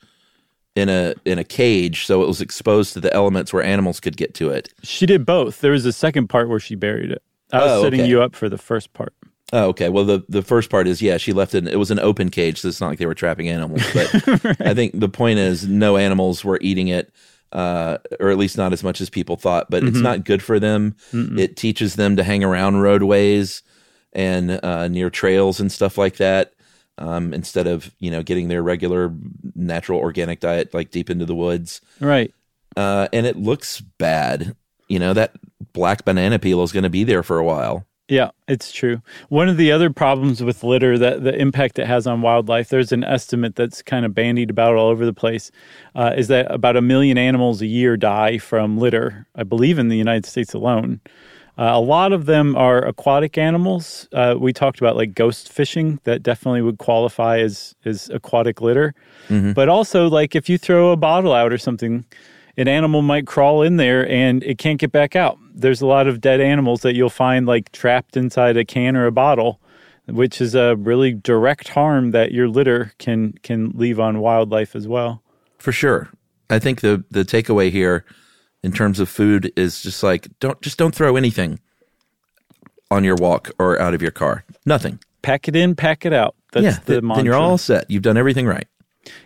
in 0.77 0.89
a 0.89 1.14
in 1.24 1.39
a 1.39 1.45
cage, 1.45 2.07
so 2.07 2.22
it 2.22 2.27
was 2.29 2.41
exposed 2.41 2.93
to 2.93 3.01
the 3.01 3.12
elements 3.12 3.53
where 3.53 3.62
animals 3.62 3.99
could 4.01 4.16
get 4.16 4.35
to 4.35 4.51
it. 4.51 4.72
She 4.83 5.07
did 5.07 5.27
both. 5.27 5.61
There 5.61 5.72
was 5.72 5.85
a 5.87 5.93
second 5.93 6.29
part 6.29 6.49
where 6.49 6.61
she 6.61 6.74
buried 6.74 7.11
it. 7.11 7.22
I 7.53 7.62
was 7.62 7.72
Oh, 7.72 7.83
setting 7.83 8.01
okay. 8.01 8.09
you 8.09 8.22
up 8.22 8.35
for 8.37 8.49
the 8.49 8.59
first 8.59 8.93
part. 8.93 9.14
Oh, 9.53 9.66
okay. 9.68 9.89
Well, 9.89 10.05
the 10.05 10.24
the 10.29 10.43
first 10.43 10.70
part 10.70 10.87
is 10.87 11.01
yeah, 11.01 11.16
she 11.16 11.33
left 11.33 11.55
it. 11.55 11.66
It 11.66 11.77
was 11.79 11.91
an 11.91 11.99
open 12.01 12.29
cage, 12.31 12.61
so 12.61 12.68
it's 12.68 12.81
not 12.81 12.89
like 12.89 12.99
they 12.99 13.07
were 13.07 13.14
trapping 13.14 13.49
animals. 13.49 13.83
But 13.95 14.61
I 14.61 14.74
think 14.74 14.99
the 14.99 15.09
point 15.09 15.39
is, 15.39 15.66
no 15.66 15.97
animals 15.97 16.45
were 16.45 16.59
eating 16.61 16.89
it, 16.89 17.12
uh, 17.53 17.99
or 18.20 18.31
at 18.31 18.39
least 18.39 18.57
not 18.59 18.72
as 18.72 18.83
much 18.83 19.01
as 19.01 19.09
people 19.09 19.37
thought. 19.37 19.70
But 19.70 19.85
it's 19.85 19.99
not 19.99 20.24
good 20.24 20.43
for 20.43 20.59
them. 20.61 20.97
It 21.12 21.57
teaches 21.57 21.95
them 21.95 22.16
to 22.16 22.24
hang 22.24 22.43
around 22.45 22.79
roadways 22.81 23.62
and 24.12 24.59
uh, 24.64 24.88
near 24.88 25.11
trails 25.11 25.61
and 25.61 25.70
stuff 25.70 25.98
like 25.98 26.16
that. 26.16 26.52
Um, 26.98 27.34
instead 27.34 27.66
of 27.66 27.90
you 27.98 28.11
know 28.11 28.22
getting 28.22 28.48
their 28.48 28.62
regular 28.62 29.12
natural 29.54 30.00
organic 30.00 30.40
diet 30.40 30.72
like 30.72 30.90
deep 30.90 31.11
into 31.11 31.26
the 31.26 31.34
woods, 31.34 31.82
Right. 32.00 32.32
uh, 32.74 33.09
and 33.12 33.26
it 33.26 33.36
looks 33.36 33.80
bad. 33.82 34.57
You 34.88 34.98
know 34.98 35.12
that 35.12 35.32
black 35.74 36.07
banana 36.07 36.38
peel 36.38 36.62
is 36.62 36.72
going 36.72 36.84
to 36.84 36.90
be 36.90 37.04
there 37.04 37.22
for 37.22 37.38
a 37.38 37.44
while. 37.44 37.84
Yeah, 38.09 38.30
it's 38.48 38.70
true. 38.72 39.02
One 39.30 39.48
of 39.48 39.57
the 39.57 39.72
other 39.72 39.90
problems 39.90 40.40
with 40.42 40.62
litter, 40.62 40.96
that 40.96 41.24
the 41.24 41.34
impact 41.36 41.78
it 41.80 41.88
has 41.88 42.07
on 42.07 42.22
wildlife, 42.22 42.68
there's 42.68 42.92
an 42.92 43.02
estimate 43.02 43.57
that's 43.57 43.82
kind 43.82 44.07
of 44.07 44.14
bandied 44.14 44.48
about 44.48 44.76
all 44.76 44.86
over 44.88 45.04
the 45.04 45.12
place, 45.12 45.50
uh, 45.96 46.14
is 46.16 46.28
that 46.28 46.48
about 46.50 46.76
a 46.76 46.80
million 46.82 47.18
animals 47.18 47.61
a 47.61 47.66
year 47.66 47.96
die 47.96 48.38
from 48.38 48.78
litter, 48.78 49.26
I 49.34 49.42
believe 49.42 49.76
in 49.78 49.88
the 49.88 49.96
United 49.98 50.24
States 50.24 50.54
alone. 50.54 51.00
Uh, 51.59 51.70
a 51.72 51.80
lot 51.80 52.12
of 52.12 52.26
them 52.26 52.54
are 52.54 52.84
aquatic 52.84 53.38
animals. 53.38 54.09
Uh, 54.12 54.34
we 54.38 54.52
talked 54.52 54.78
about 54.78 54.94
like 54.94 55.14
ghost 55.14 55.50
fishing, 55.50 55.98
that 56.04 56.22
definitely 56.22 56.61
would 56.61 56.78
qualify 56.78 57.38
as, 57.38 57.74
as 57.84 58.11
aquatic 58.11 58.61
litter. 58.61 58.94
But 59.54 59.68
also, 59.68 60.09
like 60.09 60.36
if 60.36 60.48
you 60.48 60.59
throw 60.59 60.92
a 60.92 60.96
bottle 60.96 61.32
out 61.32 61.52
or 61.52 61.59
something, 61.59 62.04
an 62.59 62.68
animal 62.68 63.02
might 63.02 63.26
crawl 63.26 63.62
in 63.62 63.76
there 63.76 64.09
and 64.09 64.42
it 64.44 64.59
can't 64.59 64.78
get 64.78 64.92
back 64.92 65.16
out. 65.16 65.38
There's 65.54 65.80
a 65.80 65.86
lot 65.86 66.07
of 66.07 66.20
dead 66.20 66.40
animals 66.40 66.82
that 66.82 66.94
you'll 66.94 67.11
find 67.11 67.46
like 67.46 67.72
trapped 67.72 68.16
inside 68.16 68.57
a 68.57 68.64
can 68.64 68.96
or 68.96 69.07
a 69.07 69.12
bottle, 69.12 69.61
which 70.07 70.40
is 70.40 70.54
a 70.54 70.76
really 70.76 71.12
direct 71.12 71.68
harm 71.68 72.11
that 72.11 72.32
your 72.32 72.48
litter 72.48 72.92
can 72.98 73.32
can 73.42 73.70
leave 73.74 73.98
on 73.98 74.20
wildlife 74.20 74.76
as 74.76 74.86
well. 74.86 75.22
For 75.59 75.72
sure. 75.72 76.11
I 76.50 76.59
think 76.59 76.82
the 76.82 77.04
the 77.11 77.24
takeaway 77.24 77.70
here 77.70 78.04
in 78.62 78.72
terms 78.72 79.00
of 79.00 79.09
food 79.09 79.52
is 79.57 79.82
just 79.82 80.02
like 80.02 80.28
don't 80.40 80.61
just 80.61 80.78
don't 80.78 80.94
throw 80.94 81.16
anything 81.16 81.61
on 82.90 83.04
your 83.04 83.16
walk 83.16 83.50
or 83.59 83.80
out 83.80 83.94
of 83.94 84.02
your 84.02 84.11
car. 84.11 84.44
Nothing. 84.64 84.98
Pack 85.22 85.48
it 85.48 85.57
in, 85.57 85.74
pack 85.74 86.07
it 86.07 86.12
out. 86.12 86.34
That's 86.52 86.64
yeah, 86.64 86.78
the 86.84 86.92
th- 86.94 87.02
mantra. 87.02 87.16
then 87.16 87.24
you're 87.26 87.34
all 87.34 87.59
set. 87.59 87.90
You've 87.90 88.02
done 88.02 88.16
everything 88.16 88.46
right. 88.46 88.66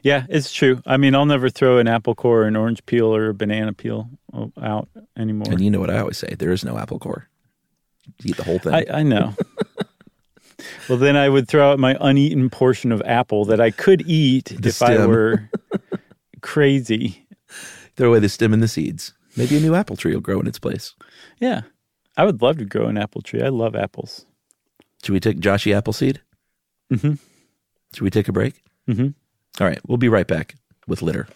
Yeah, 0.02 0.26
it's 0.28 0.52
true. 0.52 0.82
I 0.86 0.96
mean, 0.96 1.14
I'll 1.14 1.26
never 1.26 1.48
throw 1.48 1.78
an 1.78 1.88
apple 1.88 2.14
core, 2.14 2.42
or 2.42 2.46
an 2.46 2.56
orange 2.56 2.84
peel, 2.86 3.14
or 3.14 3.30
a 3.30 3.34
banana 3.34 3.72
peel 3.72 4.10
out 4.60 4.88
anymore. 5.16 5.50
And 5.50 5.60
you 5.60 5.70
know 5.70 5.80
what 5.80 5.90
I 5.90 5.98
always 5.98 6.18
say: 6.18 6.34
there 6.38 6.52
is 6.52 6.64
no 6.64 6.78
apple 6.78 6.98
core. 6.98 7.28
You 8.22 8.30
eat 8.30 8.36
the 8.36 8.44
whole 8.44 8.58
thing. 8.58 8.74
I, 8.74 8.86
I 8.90 9.02
know. 9.02 9.34
well, 10.88 10.98
then 10.98 11.16
I 11.16 11.28
would 11.28 11.48
throw 11.48 11.72
out 11.72 11.78
my 11.78 11.96
uneaten 12.00 12.50
portion 12.50 12.92
of 12.92 13.02
apple 13.02 13.44
that 13.46 13.60
I 13.60 13.70
could 13.70 14.02
eat 14.06 14.52
if 14.66 14.82
I 14.82 15.06
were 15.06 15.48
crazy. 16.40 17.26
Throw 17.96 18.10
away 18.10 18.18
the 18.18 18.28
stem 18.28 18.52
and 18.52 18.62
the 18.62 18.68
seeds. 18.68 19.12
Maybe 19.36 19.56
a 19.56 19.60
new 19.60 19.74
apple 19.74 19.96
tree 19.96 20.14
will 20.14 20.20
grow 20.20 20.40
in 20.40 20.46
its 20.46 20.58
place. 20.58 20.94
Yeah. 21.38 21.62
I 22.16 22.24
would 22.24 22.42
love 22.42 22.58
to 22.58 22.64
grow 22.64 22.86
an 22.86 22.98
apple 22.98 23.22
tree. 23.22 23.42
I 23.42 23.48
love 23.48 23.74
apples. 23.76 24.26
Should 25.02 25.12
we 25.12 25.20
take 25.20 25.40
Joshy 25.40 25.74
Appleseed? 25.74 26.20
Mm-hmm. 26.92 27.14
Should 27.94 28.02
we 28.02 28.10
take 28.10 28.28
a 28.28 28.32
break? 28.32 28.62
Mm-hmm. 28.88 29.08
All 29.60 29.66
right, 29.66 29.80
we'll 29.86 29.98
be 29.98 30.08
right 30.08 30.26
back 30.26 30.56
with 30.86 31.02
litter. 31.02 31.28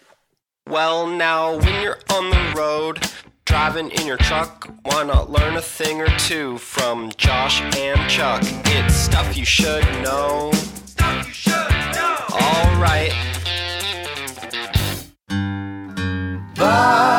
Well, 0.68 1.06
now 1.06 1.58
when 1.58 1.82
you're 1.82 1.98
on 2.10 2.30
the 2.30 2.54
road, 2.56 3.00
driving 3.44 3.90
in 3.90 4.06
your 4.06 4.16
truck, 4.16 4.68
why 4.82 5.04
not 5.04 5.30
learn 5.30 5.56
a 5.56 5.62
thing 5.62 6.00
or 6.00 6.08
two 6.18 6.58
from 6.58 7.12
Josh 7.16 7.60
and 7.76 8.10
Chuck? 8.10 8.42
It's 8.42 8.94
stuff 8.94 9.36
you 9.36 9.44
should 9.44 9.84
know. 10.02 10.50
Stuff 10.86 11.26
you 11.26 11.32
should 11.32 11.52
know. 11.52 12.16
All 12.30 12.80
right. 12.80 13.12
Uh, 16.56 17.13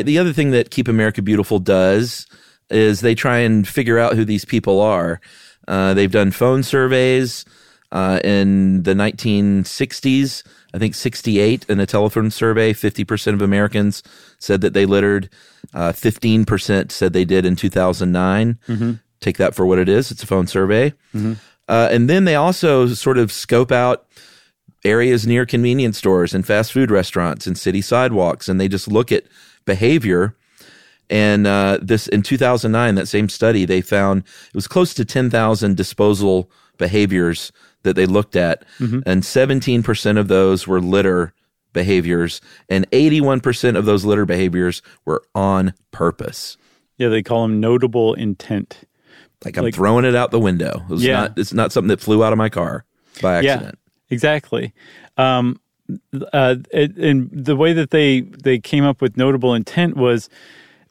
right. 0.00 0.06
The 0.06 0.18
other 0.18 0.32
thing 0.32 0.50
that 0.50 0.70
Keep 0.70 0.88
America 0.88 1.22
Beautiful 1.22 1.58
does 1.58 2.26
is 2.70 3.00
they 3.00 3.14
try 3.14 3.38
and 3.38 3.66
figure 3.66 3.98
out 3.98 4.14
who 4.14 4.24
these 4.24 4.44
people 4.44 4.80
are. 4.80 5.20
Uh, 5.68 5.94
they've 5.94 6.10
done 6.10 6.30
phone 6.30 6.62
surveys 6.62 7.44
uh, 7.92 8.20
in 8.24 8.82
the 8.84 8.94
1960s. 8.94 10.42
I 10.72 10.78
think 10.78 10.94
68 10.94 11.66
in 11.68 11.80
a 11.80 11.86
telephone 11.86 12.30
survey, 12.30 12.72
50% 12.72 13.34
of 13.34 13.42
Americans 13.42 14.02
said 14.38 14.60
that 14.60 14.72
they 14.72 14.86
littered. 14.86 15.28
Uh, 15.74 15.92
15% 15.92 16.90
said 16.92 17.12
they 17.12 17.24
did 17.24 17.44
in 17.44 17.56
2009. 17.56 18.58
Take 19.20 19.36
that 19.36 19.54
for 19.54 19.66
what 19.66 19.78
it 19.78 19.88
is. 19.88 20.10
It's 20.10 20.22
a 20.22 20.26
phone 20.26 20.46
survey. 20.46 20.94
Uh, 21.68 21.88
and 21.90 22.08
then 22.08 22.24
they 22.24 22.36
also 22.36 22.86
sort 22.88 23.18
of 23.18 23.30
scope 23.30 23.70
out 23.70 24.06
areas 24.84 25.26
near 25.26 25.44
convenience 25.44 25.98
stores 25.98 26.32
and 26.32 26.46
fast 26.46 26.72
food 26.72 26.90
restaurants 26.90 27.46
and 27.46 27.58
city 27.58 27.82
sidewalks 27.82 28.48
and 28.48 28.58
they 28.58 28.66
just 28.66 28.88
look 28.88 29.12
at 29.12 29.24
behavior 29.74 30.22
And 31.12 31.46
uh, 31.46 31.78
this 31.82 32.06
in 32.08 32.22
2009, 32.22 32.94
that 32.94 33.08
same 33.08 33.28
study, 33.28 33.64
they 33.66 33.80
found 33.82 34.22
it 34.52 34.54
was 34.54 34.68
close 34.68 34.94
to 34.94 35.04
10,000 35.04 35.76
disposal 35.76 36.48
behaviors 36.78 37.50
that 37.82 37.94
they 37.96 38.06
looked 38.06 38.36
at, 38.36 38.56
and 38.78 39.22
17% 39.24 40.18
of 40.18 40.28
those 40.28 40.68
were 40.68 40.80
litter 40.80 41.32
behaviors, 41.72 42.40
and 42.68 42.88
81% 42.92 43.76
of 43.76 43.84
those 43.86 44.04
litter 44.04 44.24
behaviors 44.26 44.82
were 45.04 45.22
on 45.34 45.72
purpose. 45.90 46.56
Yeah, 46.98 47.08
they 47.08 47.22
call 47.24 47.42
them 47.42 47.58
notable 47.60 48.14
intent. 48.14 48.70
Like 49.44 49.56
I'm 49.58 49.64
Like- 49.64 49.74
throwing 49.74 50.04
it 50.04 50.14
out 50.14 50.30
the 50.30 50.38
window. 50.50 50.84
It 50.88 50.92
was 50.92 51.02
Yeah. 51.04 51.20
not, 51.22 51.38
it's 51.38 51.52
not 51.54 51.72
something 51.72 51.88
that 51.88 52.00
flew 52.00 52.22
out 52.22 52.32
of 52.32 52.38
my 52.38 52.50
car 52.50 52.84
by 53.22 53.36
accident. 53.38 53.78
Yeah, 53.82 54.14
exactly. 54.14 54.72
Um, 55.16 55.58
uh, 56.32 56.56
it, 56.72 56.96
and 56.96 57.28
the 57.32 57.56
way 57.56 57.72
that 57.72 57.90
they 57.90 58.20
they 58.22 58.58
came 58.58 58.84
up 58.84 59.00
with 59.00 59.16
notable 59.16 59.54
intent 59.54 59.96
was 59.96 60.28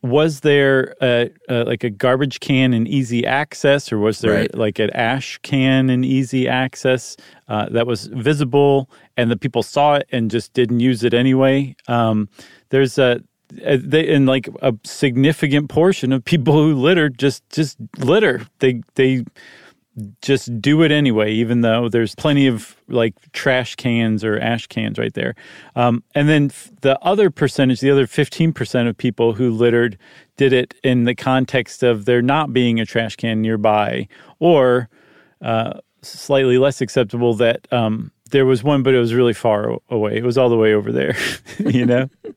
was 0.02 0.40
there 0.42 0.96
a, 1.02 1.30
uh 1.50 1.66
like 1.66 1.84
a 1.84 1.90
garbage 1.90 2.40
can 2.40 2.74
in 2.74 2.88
easy 2.88 3.26
access 3.26 3.92
or 3.92 3.98
was 4.00 4.20
there 4.20 4.34
Right. 4.34 4.56
like 4.56 4.80
an 4.80 4.90
ash 4.92 5.38
can 5.44 5.90
in 5.90 6.04
easy 6.06 6.48
access 6.48 7.18
uh, 7.50 7.68
that 7.72 7.86
was 7.86 8.06
visible 8.08 8.90
and 9.18 9.30
the 9.30 9.36
people 9.38 9.62
saw 9.62 9.96
it 9.96 10.08
and 10.12 10.32
just 10.32 10.54
didn't 10.54 10.80
use 10.80 11.04
it 11.04 11.14
anyway 11.14 11.76
um, 11.90 12.30
there's 12.70 12.98
a 12.98 13.22
they, 13.52 14.14
and 14.14 14.26
like 14.28 14.48
a 14.62 14.74
significant 14.86 15.70
portion 15.70 16.14
of 16.14 16.24
people 16.24 16.54
who 16.54 16.76
litter 16.76 17.10
just 17.10 17.44
just 17.50 17.78
litter 17.98 18.42
they 18.60 18.82
they 18.96 19.26
just 20.22 20.62
do 20.62 20.82
it 20.84 20.92
anyway, 20.92 21.32
even 21.32 21.62
though 21.62 21.90
there's 21.90 22.16
plenty 22.16 22.48
of 22.48 22.76
like 22.88 23.16
trash 23.32 23.76
cans 23.76 24.24
or 24.24 24.40
ash 24.40 24.68
cans 24.68 24.98
right 24.98 25.14
there. 25.14 25.36
Um, 25.76 26.04
and 26.16 26.30
then 26.30 26.46
f- 26.46 26.72
the 26.82 26.98
other 27.00 27.30
percentage, 27.30 27.80
the 27.80 27.92
other 27.92 28.08
15% 28.08 28.88
of 28.88 28.98
people 28.98 29.34
who 29.34 29.52
littered 29.52 29.98
did 30.38 30.54
it 30.54 30.74
in 30.84 31.04
the 31.04 31.16
context 31.16 31.84
of 31.84 32.06
there 32.06 32.22
not 32.22 32.54
being 32.54 32.80
a 32.80 32.86
trash 32.86 33.16
can 33.16 33.42
nearby 33.42 34.08
or 34.40 34.90
uh, 35.42 35.80
slightly 36.02 36.58
less 36.58 36.82
acceptable 36.82 37.34
that 37.36 37.68
um, 37.74 38.12
there 38.32 38.46
was 38.46 38.64
one, 38.64 38.84
but 38.84 38.94
it 38.94 39.00
was 39.00 39.14
really 39.14 39.34
far 39.34 39.78
away. 39.90 40.18
It 40.18 40.24
was 40.24 40.38
all 40.38 40.50
the 40.50 40.58
way 40.58 40.74
over 40.74 40.92
there, 40.92 41.16
you 41.60 41.86
know? 41.86 42.10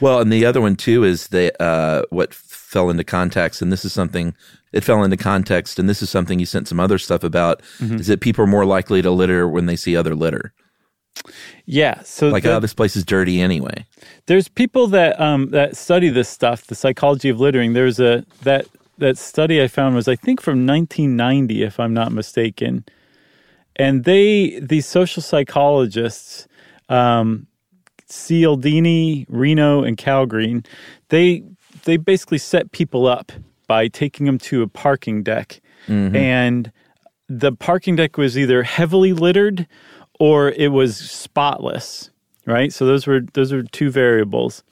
Well, 0.00 0.20
and 0.20 0.30
the 0.30 0.44
other 0.44 0.60
one 0.60 0.76
too 0.76 1.02
is 1.02 1.28
the 1.28 1.50
uh, 1.60 2.02
what 2.10 2.34
fell 2.34 2.90
into 2.90 3.04
context, 3.04 3.62
and 3.62 3.72
this 3.72 3.86
is 3.86 3.92
something 3.94 4.34
it 4.76 4.84
fell 4.84 5.02
into 5.02 5.16
context, 5.16 5.78
and 5.78 5.88
this 5.88 6.02
is 6.02 6.10
something 6.10 6.38
you 6.38 6.46
sent 6.46 6.68
some 6.68 6.78
other 6.80 6.98
stuff 6.98 7.24
about. 7.24 7.62
Mm-hmm. 7.80 7.96
Is 7.96 8.06
that 8.06 8.20
people 8.20 8.44
are 8.44 8.48
more 8.48 8.64
likely 8.64 9.02
to 9.02 9.10
litter 9.10 9.48
when 9.48 9.66
they 9.66 9.76
see 9.76 9.96
other 9.96 10.14
litter? 10.14 10.52
Yeah. 11.64 12.02
So 12.04 12.28
Like, 12.28 12.42
the- 12.42 12.56
oh, 12.56 12.60
this 12.60 12.74
place 12.74 12.94
is 12.94 13.04
dirty 13.04 13.40
anyway. 13.40 13.86
there's 14.26 14.48
people 14.48 14.86
that 14.88 15.18
um, 15.20 15.50
that 15.50 15.76
study 15.76 16.08
this 16.10 16.28
stuff, 16.28 16.66
the 16.66 16.74
psychology 16.74 17.28
of 17.28 17.40
littering. 17.40 17.72
There's 17.72 17.98
a 17.98 18.24
that 18.42 18.66
that 18.98 19.18
study 19.18 19.62
I 19.62 19.68
found 19.68 19.94
was 19.94 20.08
I 20.08 20.16
think 20.16 20.40
from 20.40 20.66
1990, 20.66 21.62
if 21.62 21.80
I'm 21.80 21.92
not 21.94 22.12
mistaken, 22.12 22.84
and 23.76 24.04
they 24.04 24.58
these 24.60 24.86
social 24.86 25.22
psychologists, 25.22 26.46
um, 26.88 27.46
Cialdini, 28.08 29.26
Reno, 29.28 29.82
and 29.82 29.96
Kallgren, 29.96 30.64
they 31.08 31.42
they 31.84 31.96
basically 31.96 32.38
set 32.38 32.72
people 32.72 33.06
up 33.06 33.32
by 33.66 33.88
taking 33.88 34.26
them 34.26 34.38
to 34.38 34.62
a 34.62 34.68
parking 34.68 35.22
deck, 35.22 35.60
mm-hmm. 35.86 36.14
and 36.14 36.72
the 37.28 37.52
parking 37.52 37.96
deck 37.96 38.16
was 38.16 38.38
either 38.38 38.62
heavily 38.62 39.12
littered 39.12 39.66
or 40.18 40.50
it 40.50 40.68
was 40.68 40.96
spotless 40.96 42.10
right? 42.46 42.72
So 42.72 42.86
those 42.86 43.06
were 43.06 43.20
those 43.34 43.52
were 43.52 43.62
two 43.62 43.90
variables. 43.90 44.62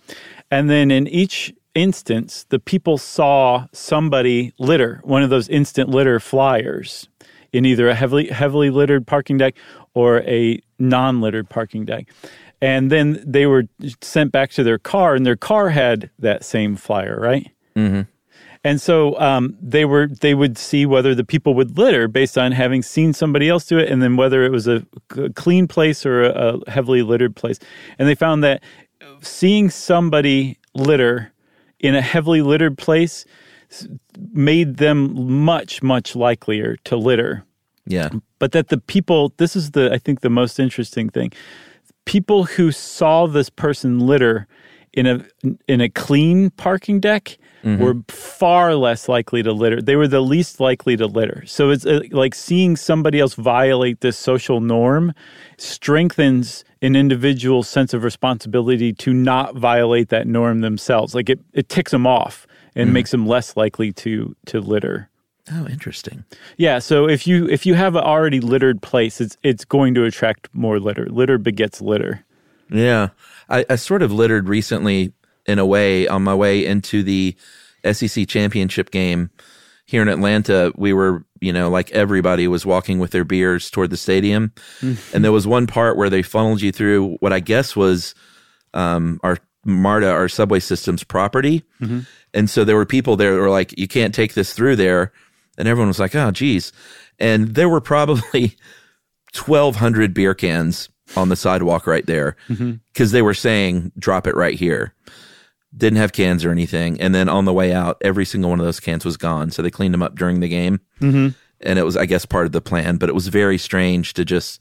And 0.51 0.70
then 0.70 0.90
in 0.90 1.07
each 1.09 1.53
instance 1.74 2.47
the 2.49 2.61
people 2.61 2.97
saw 2.97 3.66
somebody 3.72 4.53
litter 4.59 5.01
one 5.03 5.24
of 5.24 5.30
those 5.30 5.49
instant 5.49 5.90
litter 5.90 6.20
flyers 6.20 7.09
in 7.53 7.66
either 7.66 7.88
a 7.88 7.95
heavily 7.95 8.28
heavily 8.28 8.70
littered 8.70 9.07
parking 9.07 9.36
deck 9.36 9.57
or 9.92 10.20
a 10.22 10.61
non-littered 10.78 11.51
parking 11.51 11.84
deck. 11.84 12.09
And 12.62 12.90
then 12.90 13.22
they 13.26 13.47
were 13.47 13.64
sent 14.01 14.32
back 14.32 14.51
to 14.53 14.62
their 14.62 14.78
car 14.78 15.14
and 15.14 15.26
their 15.26 15.36
car 15.36 15.70
had 15.70 16.11
that 16.20 16.45
same 16.45 16.76
flyer 16.76 17.18
right 17.20 17.51
mm-hmm. 17.76 18.03
And 18.64 18.80
so 18.80 19.18
um, 19.20 19.56
they 19.60 19.84
were 19.84 20.08
they 20.08 20.34
would 20.34 20.56
see 20.56 20.86
whether 20.86 21.14
the 21.14 21.24
people 21.24 21.54
would 21.54 21.76
litter 21.76 22.08
based 22.08 22.38
on 22.38 22.52
having 22.52 22.82
seen 22.82 23.12
somebody 23.12 23.48
else 23.48 23.66
do 23.66 23.78
it, 23.78 23.90
and 23.90 24.02
then 24.02 24.16
whether 24.16 24.42
it 24.42 24.50
was 24.50 24.66
a 24.66 24.84
clean 25.34 25.68
place 25.68 26.06
or 26.06 26.24
a, 26.24 26.56
a 26.56 26.70
heavily 26.70 27.02
littered 27.02 27.36
place. 27.36 27.58
And 27.98 28.08
they 28.08 28.14
found 28.14 28.42
that 28.42 28.62
seeing 29.20 29.68
somebody 29.68 30.58
litter 30.74 31.32
in 31.78 31.94
a 31.94 32.00
heavily 32.00 32.40
littered 32.40 32.78
place 32.78 33.26
made 34.32 34.78
them 34.78 35.44
much 35.44 35.82
much 35.82 36.16
likelier 36.16 36.76
to 36.84 36.96
litter. 36.96 37.44
Yeah, 37.86 38.08
but 38.38 38.52
that 38.52 38.68
the 38.68 38.78
people 38.78 39.34
this 39.36 39.54
is 39.54 39.72
the 39.72 39.92
i 39.92 39.98
think 39.98 40.22
the 40.22 40.30
most 40.30 40.58
interesting 40.58 41.10
thing. 41.10 41.32
People 42.06 42.44
who 42.44 42.72
saw 42.72 43.26
this 43.26 43.50
person 43.50 44.00
litter 44.00 44.46
in 44.94 45.06
a 45.06 45.24
in 45.68 45.82
a 45.82 45.90
clean 45.90 46.48
parking 46.50 46.98
deck 46.98 47.36
were 47.64 47.96
far 48.08 48.74
less 48.74 49.08
likely 49.08 49.42
to 49.42 49.52
litter. 49.52 49.80
They 49.80 49.96
were 49.96 50.08
the 50.08 50.20
least 50.20 50.60
likely 50.60 50.96
to 50.96 51.06
litter. 51.06 51.44
So 51.46 51.70
it's 51.70 51.86
uh, 51.86 52.00
like 52.10 52.34
seeing 52.34 52.76
somebody 52.76 53.20
else 53.20 53.34
violate 53.34 54.00
this 54.00 54.18
social 54.18 54.60
norm 54.60 55.12
strengthens 55.56 56.64
an 56.82 56.94
individual's 56.94 57.68
sense 57.68 57.94
of 57.94 58.04
responsibility 58.04 58.92
to 58.92 59.14
not 59.14 59.56
violate 59.56 60.10
that 60.10 60.26
norm 60.26 60.60
themselves. 60.60 61.14
Like 61.14 61.30
it, 61.30 61.40
it 61.54 61.68
ticks 61.68 61.90
them 61.90 62.06
off 62.06 62.46
and 62.74 62.92
makes 62.92 63.10
them 63.10 63.26
less 63.26 63.56
likely 63.56 63.92
to 63.92 64.36
to 64.46 64.60
litter. 64.60 65.08
Oh, 65.52 65.66
interesting. 65.66 66.24
yeah, 66.56 66.78
so 66.78 67.06
if 67.06 67.26
you 67.26 67.46
if 67.48 67.66
you 67.66 67.74
have 67.74 67.96
an 67.96 68.02
already 68.02 68.40
littered 68.40 68.80
place, 68.80 69.20
it's 69.20 69.36
it's 69.42 69.64
going 69.64 69.94
to 69.94 70.04
attract 70.04 70.48
more 70.52 70.80
litter. 70.80 71.06
Litter 71.06 71.38
begets 71.38 71.80
litter. 71.80 72.24
Yeah, 72.70 73.08
I, 73.48 73.64
I 73.68 73.76
sort 73.76 74.02
of 74.02 74.10
littered 74.10 74.48
recently 74.48 75.12
in 75.47 75.59
a 75.59 75.66
way 75.66 76.07
on 76.09 76.22
my 76.22 76.34
way 76.34 76.64
into 76.64 77.03
the 77.03 77.36
SEC 77.90 78.26
championship 78.28 78.90
game 78.90 79.30
here 79.84 80.01
in 80.03 80.09
Atlanta. 80.09 80.72
We 80.76 80.92
were, 80.92 81.24
you 81.40 81.53
know, 81.53 81.68
like 81.68 81.90
everybody 81.90 82.49
was 82.49 82.64
walking 82.64 82.99
with 82.99 83.11
their 83.11 83.24
beers 83.24 83.70
toward 83.70 83.90
the 83.90 83.97
stadium, 83.97 84.53
and 85.12 85.24
there 85.24 85.32
was 85.32 85.47
one 85.47 85.66
part 85.66 85.97
where 85.97 86.11
they 86.11 86.22
funneled 86.22 86.62
you 86.62 86.72
through 86.72 87.16
what 87.20 87.32
I 87.32 87.40
guess 87.40 87.76
was 87.76 88.14
um, 88.72 89.20
our 89.22 89.38
MARTA, 89.66 90.11
our 90.11 90.28
subway 90.28 90.61
system's 90.61 91.05
property, 91.05 91.64
and 92.32 92.51
so 92.51 92.64
there 92.64 92.76
were 92.76 92.86
people 92.86 93.16
there 93.16 93.34
that 93.34 93.40
were 93.40 93.51
like, 93.51 93.78
"You 93.78 93.88
can't 93.88 94.14
take 94.14 94.34
this 94.34 94.53
through 94.55 94.76
there," 94.76 95.12
and 95.59 95.68
everyone 95.68 95.88
was 95.88 96.01
like, 96.01 96.14
"Oh, 96.14 96.30
geez," 96.30 96.72
and 97.18 97.55
there 97.55 97.68
were 97.68 97.80
probably 97.80 98.57
1200 99.34 100.14
beer 100.14 100.34
cans 100.34 100.88
on 101.16 101.28
the 101.28 101.36
sidewalk 101.36 101.86
right 101.86 102.07
there 102.07 102.36
because 102.92 103.12
they 103.12 103.22
were 103.22 103.34
saying 103.34 103.92
drop 103.99 104.26
it 104.26 104.34
right 104.36 104.55
here 104.59 104.95
didn't 105.77 105.99
have 105.99 106.12
cans 106.12 106.45
or 106.45 106.51
anything. 106.51 107.01
And 107.01 107.14
then 107.14 107.29
on 107.29 107.45
the 107.47 107.53
way 107.53 107.72
out 107.72 107.97
every 108.01 108.25
single 108.25 108.51
one 108.51 108.61
of 108.61 108.66
those 108.66 108.81
cans 108.81 109.05
was 109.05 109.16
gone. 109.16 109.51
So 109.51 109.61
they 109.62 109.70
cleaned 109.70 109.93
them 109.95 110.03
up 110.03 110.14
during 110.16 110.41
the 110.41 110.49
game. 110.49 110.81
Mm-hmm. 111.01 111.29
and 111.61 111.79
it 111.79 111.83
was 111.85 111.97
i 111.97 112.05
guess 112.07 112.25
part 112.27 112.47
of 112.47 112.53
the 112.53 112.61
plan 112.61 112.97
but 112.99 113.09
it 113.09 113.14
was 113.14 113.29
very 113.29 113.59
strange 113.59 114.12
to 114.14 114.25
just 114.25 114.61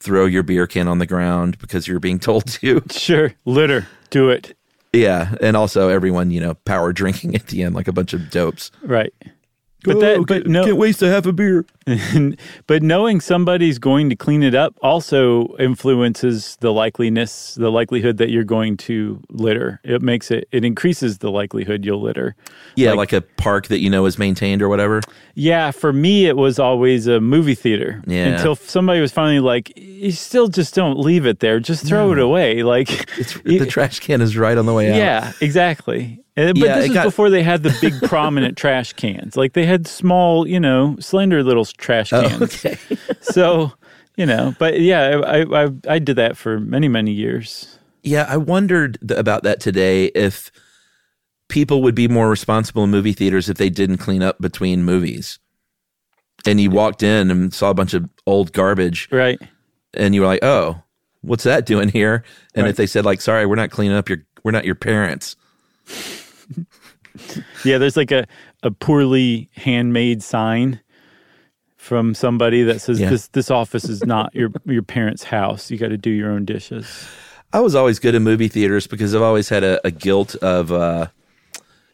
throw 0.00 0.26
your 0.26 0.42
beer 0.42 0.66
can 0.66 0.88
on 0.88 0.98
the 0.98 1.06
ground 1.06 1.56
because 1.58 1.86
you're 1.88 2.00
being 2.00 2.18
told 2.28 2.46
to. 2.46 2.82
Sure, 2.90 3.32
litter, 3.44 3.86
do 4.10 4.28
it. 4.30 4.56
yeah. 4.92 5.34
And 5.40 5.56
also 5.56 5.88
everyone 5.88 6.30
you 6.30 6.40
know 6.40 6.54
power 6.64 6.92
drinking 6.92 7.34
at 7.40 7.46
the 7.48 7.62
end 7.62 7.74
like 7.74 7.88
a 7.88 7.92
bunch 7.92 8.12
of 8.12 8.30
dopes. 8.30 8.70
Right. 8.82 9.12
But 9.84 10.00
that, 10.00 10.24
but 10.26 10.46
no, 10.46 10.74
waste 10.74 11.02
a 11.02 11.08
half 11.08 11.26
a 11.26 11.32
beer 11.32 11.64
but 12.66 12.82
knowing 12.82 13.20
somebody's 13.20 13.78
going 13.78 14.08
to 14.08 14.16
clean 14.16 14.42
it 14.42 14.54
up 14.54 14.74
also 14.82 15.54
influences 15.58 16.56
the 16.60 16.72
likeliness, 16.72 17.54
the 17.56 17.70
likelihood 17.70 18.16
that 18.16 18.30
you're 18.30 18.44
going 18.44 18.76
to 18.78 19.22
litter. 19.28 19.80
It 19.84 20.00
makes 20.00 20.30
it, 20.30 20.48
it 20.50 20.64
increases 20.64 21.18
the 21.18 21.30
likelihood 21.30 21.84
you'll 21.84 22.00
litter. 22.00 22.36
yeah 22.74 22.92
like, 22.92 23.12
a 23.12 23.20
park 23.20 23.68
that 23.68 23.80
you 23.80 23.90
know 23.90 24.06
is 24.06 24.18
maintained 24.18 24.62
or 24.62 24.68
whatever 24.68 25.02
Yeah, 25.34 25.72
for 25.72 25.92
me, 25.92 26.26
it 26.26 26.36
was 26.36 26.58
always 26.58 27.06
a 27.06 27.20
movie 27.20 27.54
theater. 27.54 28.02
Yeah. 28.06 28.28
Until 28.28 28.54
somebody 28.54 29.00
was 29.00 29.12
finally 29.12 29.40
like, 29.40 29.76
"You 29.76 30.12
still 30.12 30.48
just 30.48 30.74
don't 30.74 30.98
leave 30.98 31.26
it 31.26 31.40
there. 31.40 31.60
Just 31.60 31.86
throw 31.86 32.12
it 32.12 32.18
away." 32.18 32.62
Like, 32.62 32.90
it's 33.18 33.34
the 33.42 33.66
trash 33.66 34.00
can 34.00 34.22
is 34.22 34.36
right 34.36 34.56
on 34.56 34.64
the 34.64 34.72
way 34.72 34.90
out 34.90 34.96
yeah, 34.96 35.32
exactly. 35.40 36.23
Uh, 36.36 36.46
But 36.52 36.56
Yeah, 36.56 36.76
this 36.76 36.88
was 36.88 36.94
got- 36.94 37.04
before 37.04 37.30
they 37.30 37.42
had 37.42 37.62
the 37.62 37.76
big 37.80 37.94
prominent 38.08 38.56
trash 38.56 38.92
cans. 38.94 39.36
Like 39.36 39.52
they 39.52 39.66
had 39.66 39.86
small, 39.86 40.46
you 40.48 40.58
know, 40.60 40.96
slender 41.00 41.42
little 41.42 41.64
trash 41.64 42.12
Oh, 42.12 42.28
cans. 42.28 42.64
okay 42.64 42.76
So, 43.20 43.72
you 44.16 44.26
know, 44.26 44.54
but 44.58 44.80
yeah, 44.80 45.20
I, 45.26 45.64
I 45.64 45.68
I 45.88 45.98
did 45.98 46.16
that 46.16 46.36
for 46.36 46.58
many 46.60 46.88
many 46.88 47.12
years. 47.12 47.78
Yeah, 48.02 48.26
I 48.28 48.36
wondered 48.36 48.98
th- 49.06 49.18
about 49.18 49.42
that 49.44 49.60
today 49.60 50.06
if 50.06 50.50
people 51.48 51.82
would 51.82 51.94
be 51.94 52.08
more 52.08 52.28
responsible 52.28 52.84
in 52.84 52.90
movie 52.90 53.12
theaters 53.12 53.48
if 53.48 53.56
they 53.56 53.70
didn't 53.70 53.98
clean 53.98 54.22
up 54.22 54.40
between 54.40 54.82
movies. 54.84 55.38
And 56.46 56.60
you 56.60 56.70
walked 56.70 57.02
in 57.02 57.30
and 57.30 57.54
saw 57.54 57.70
a 57.70 57.74
bunch 57.74 57.94
of 57.94 58.08
old 58.26 58.52
garbage 58.52 59.08
Right. 59.10 59.38
and 59.94 60.14
you 60.14 60.20
were 60.20 60.26
like, 60.26 60.42
"Oh, 60.44 60.82
what's 61.22 61.44
that 61.44 61.64
doing 61.64 61.88
here?" 61.88 62.22
And 62.54 62.64
Right. 62.64 62.70
if 62.70 62.76
they 62.76 62.86
said 62.86 63.04
like, 63.04 63.20
"Sorry, 63.20 63.46
we're 63.46 63.54
not 63.56 63.70
cleaning 63.70 63.96
up 63.96 64.08
your 64.08 64.18
we're 64.42 64.50
not 64.52 64.64
your 64.66 64.74
parents." 64.74 65.36
Yeah, 67.64 67.78
there's 67.78 67.96
like 67.96 68.10
a, 68.10 68.26
a 68.62 68.70
poorly 68.70 69.48
handmade 69.54 70.22
sign 70.22 70.80
from 71.76 72.14
somebody 72.14 72.62
that 72.62 72.80
says 72.80 72.98
Yeah. 73.00 73.10
this 73.10 73.28
this 73.28 73.50
office 73.50 73.84
is 73.88 74.04
not 74.04 74.34
your 74.34 74.50
your 74.66 74.82
parents' 74.82 75.24
house. 75.24 75.70
You 75.70 75.78
got 75.78 75.88
to 75.88 75.96
do 75.98 76.10
your 76.10 76.30
own 76.30 76.44
dishes. 76.44 77.06
I 77.52 77.60
was 77.60 77.74
always 77.74 77.98
good 78.00 78.14
in 78.14 78.22
movie 78.24 78.48
theaters 78.48 78.86
because 78.86 79.14
I've 79.14 79.22
always 79.22 79.48
had 79.48 79.62
a, 79.62 79.86
a 79.86 79.92
guilt 79.92 80.34
of, 80.36 80.72
uh, 80.72 81.06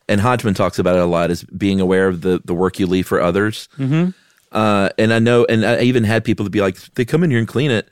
and 0.09 0.18
Hodgman 0.18 0.55
talks 0.55 0.79
about 0.79 0.97
it 0.97 1.03
a 1.03 1.07
lot, 1.07 1.31
is 1.31 1.45
being 1.45 1.81
aware 1.83 2.09
of 2.09 2.23
the, 2.23 2.41
the 2.47 2.55
work 2.55 2.79
you 2.79 2.87
leave 2.87 3.07
for 3.07 3.21
others. 3.21 3.68
Mm-hmm. 3.77 4.11
Uh, 4.53 4.89
and 4.97 5.12
I 5.12 5.18
know, 5.18 5.45
and 5.45 5.66
I 5.66 5.83
even 5.83 6.05
had 6.05 6.25
people 6.25 6.47
to 6.47 6.51
be 6.51 6.62
like, 6.62 6.77
they 6.95 7.05
come 7.05 7.23
in 7.23 7.31
here 7.31 7.39
and 7.39 7.47
clean 7.47 7.71
it. 7.71 7.91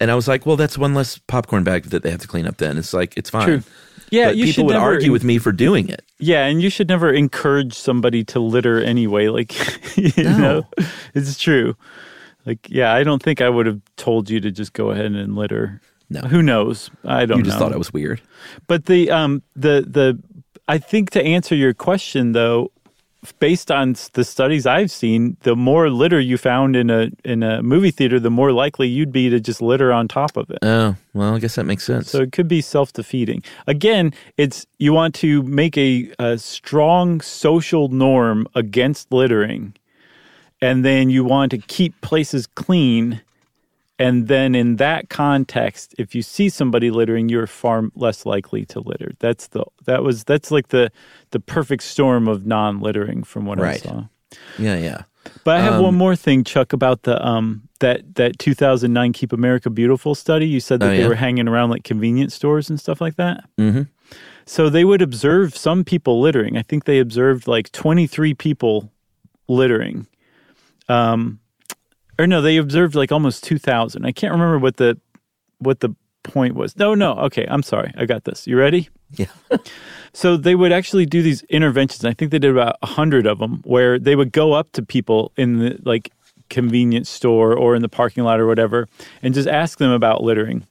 And 0.00 0.10
I 0.10 0.14
was 0.14 0.28
like, 0.28 0.44
well, 0.44 0.56
that's 0.56 0.76
one 0.76 0.92
less 0.92 1.16
popcorn 1.16 1.64
bag 1.64 1.84
that 1.84 2.02
they 2.02 2.10
have 2.10 2.20
to 2.20 2.28
clean 2.28 2.46
up 2.46 2.58
then. 2.58 2.76
It's 2.76 2.92
like, 2.92 3.16
it's 3.16 3.30
fine. 3.30 3.46
True. 3.46 3.62
Yeah, 4.10 4.32
people 4.32 4.66
would 4.66 4.72
never 4.72 4.84
argue 4.84 5.12
with 5.12 5.24
me 5.24 5.38
for 5.38 5.52
doing 5.52 5.88
it. 5.88 6.02
Yeah, 6.18 6.46
and 6.46 6.60
you 6.62 6.70
should 6.70 6.88
never 6.88 7.12
encourage 7.12 7.74
somebody 7.74 8.24
to 8.24 8.40
litter 8.40 8.82
anyway. 8.82 9.28
Like, 9.28 9.54
you 9.96 10.12
No. 10.24 10.38
know, 10.38 10.66
it's 11.14 11.38
true. 11.38 11.76
Like, 12.46 12.66
yeah, 12.70 12.92
I 12.94 13.02
don't 13.04 13.22
think 13.22 13.40
I 13.40 13.48
would 13.48 13.66
have 13.66 13.80
told 13.96 14.30
you 14.30 14.40
to 14.40 14.50
just 14.50 14.72
go 14.72 14.90
ahead 14.90 15.06
and 15.06 15.36
litter. 15.36 15.80
No. 16.10 16.20
Who 16.22 16.42
knows? 16.42 16.90
I 17.04 17.26
don't 17.26 17.38
You 17.38 17.44
just 17.44 17.56
know. 17.58 17.66
thought 17.66 17.74
I 17.74 17.76
was 17.76 17.92
weird. 17.92 18.22
But 18.66 18.86
the 18.86 19.10
um 19.10 19.42
the 19.54 19.84
the 19.86 20.18
I 20.66 20.78
think 20.78 21.10
to 21.10 21.22
answer 21.22 21.54
your 21.54 21.74
question 21.74 22.32
though, 22.32 22.70
based 23.38 23.70
on 23.70 23.96
the 24.12 24.24
studies 24.24 24.66
I've 24.66 24.90
seen, 24.90 25.36
the 25.40 25.56
more 25.56 25.90
litter 25.90 26.20
you 26.20 26.38
found 26.38 26.76
in 26.76 26.90
a 26.90 27.10
in 27.24 27.42
a 27.42 27.62
movie 27.62 27.90
theater, 27.90 28.20
the 28.20 28.30
more 28.30 28.52
likely 28.52 28.88
you'd 28.88 29.12
be 29.12 29.28
to 29.30 29.40
just 29.40 29.60
litter 29.60 29.92
on 29.92 30.08
top 30.08 30.36
of 30.36 30.50
it. 30.50 30.58
Oh, 30.62 30.96
well, 31.14 31.34
I 31.34 31.38
guess 31.38 31.56
that 31.56 31.64
makes 31.64 31.84
sense. 31.84 32.10
So 32.10 32.20
it 32.20 32.32
could 32.32 32.48
be 32.48 32.60
self 32.60 32.92
defeating. 32.92 33.42
Again, 33.66 34.12
it's 34.36 34.66
you 34.78 34.92
want 34.92 35.14
to 35.16 35.42
make 35.42 35.76
a, 35.76 36.12
a 36.18 36.38
strong 36.38 37.20
social 37.20 37.88
norm 37.88 38.46
against 38.54 39.12
littering, 39.12 39.74
and 40.60 40.84
then 40.84 41.10
you 41.10 41.24
want 41.24 41.50
to 41.50 41.58
keep 41.58 42.00
places 42.00 42.46
clean. 42.46 43.22
And 43.98 44.28
then 44.28 44.54
in 44.54 44.76
that 44.76 45.08
context, 45.08 45.94
if 45.98 46.14
you 46.14 46.22
see 46.22 46.48
somebody 46.48 46.90
littering, 46.90 47.28
you're 47.28 47.48
far 47.48 47.84
less 47.96 48.24
likely 48.24 48.64
to 48.66 48.80
litter. 48.80 49.12
That's 49.18 49.48
the 49.48 49.64
that 49.86 50.02
was 50.04 50.24
that's 50.24 50.50
like 50.50 50.68
the 50.68 50.90
the 51.32 51.40
perfect 51.40 51.82
storm 51.82 52.28
of 52.28 52.46
non 52.46 52.80
littering 52.80 53.24
from 53.24 53.44
what 53.44 53.58
Right. 53.58 53.84
I 53.84 53.88
saw. 53.90 54.04
yeah, 54.58 54.76
yeah. 54.78 55.02
But 55.44 55.56
I 55.56 55.60
have 55.60 55.74
Um, 55.74 55.82
one 55.82 55.94
more 55.96 56.14
thing, 56.16 56.44
Chuck, 56.44 56.72
about 56.72 57.02
the 57.02 57.24
um 57.26 57.62
that 57.80 58.14
that 58.14 58.38
2009 58.38 59.12
Keep 59.12 59.32
America 59.32 59.68
Beautiful 59.68 60.14
study. 60.14 60.46
You 60.46 60.60
said 60.60 60.78
that 60.80 60.86
Oh, 60.86 60.90
they 60.90 61.00
yeah. 61.00 61.08
were 61.08 61.14
hanging 61.16 61.48
around 61.48 61.70
like 61.70 61.82
convenience 61.84 62.34
stores 62.34 62.70
and 62.70 62.78
stuff 62.78 63.00
like 63.00 63.16
that. 63.16 63.44
Mm-hmm. 63.58 63.82
So 64.46 64.70
they 64.70 64.84
would 64.84 65.02
observe 65.02 65.56
some 65.56 65.84
people 65.84 66.20
littering. 66.20 66.56
I 66.56 66.62
think 66.62 66.84
they 66.84 67.00
observed 67.00 67.46
like 67.48 67.70
23 67.72 68.32
people 68.34 68.90
littering. 69.48 70.06
Um, 70.88 71.40
or 72.18 72.26
no, 72.26 72.42
they 72.42 72.56
observed 72.56 72.94
like 72.94 73.12
almost 73.12 73.44
2,000. 73.44 74.04
I 74.04 74.12
can't 74.12 74.32
remember 74.32 74.58
what 74.58 74.76
the 74.76 74.98
what 75.58 75.80
the 75.80 75.94
point 76.22 76.54
was. 76.54 76.76
No, 76.76 76.94
no. 76.94 77.14
Okay, 77.14 77.46
I'm 77.48 77.62
sorry. 77.62 77.92
I 77.96 78.04
got 78.04 78.24
this. 78.24 78.46
You 78.46 78.58
ready? 78.58 78.88
Yeah. 79.12 79.26
So 80.14 80.36
they 80.36 80.54
would 80.54 80.72
actually 80.72 81.06
do 81.06 81.22
these 81.22 81.42
interventions. 81.44 82.04
I 82.04 82.12
think 82.12 82.30
they 82.30 82.38
did 82.38 82.50
about 82.50 82.76
a 82.82 82.86
hundred 82.86 83.26
of 83.26 83.38
them, 83.38 83.60
where 83.64 83.98
they 83.98 84.16
would 84.16 84.32
go 84.32 84.52
up 84.52 84.72
to 84.72 84.82
people 84.82 85.32
in 85.36 85.58
the 85.58 85.78
like 85.84 86.10
convenience 86.50 87.08
store 87.10 87.54
or 87.56 87.76
in 87.76 87.82
the 87.82 87.88
parking 87.88 88.24
lot 88.24 88.40
or 88.40 88.46
whatever, 88.46 88.88
and 89.22 89.34
just 89.34 89.46
ask 89.46 89.78
them 89.78 89.90
about 89.90 90.22
littering. 90.22 90.66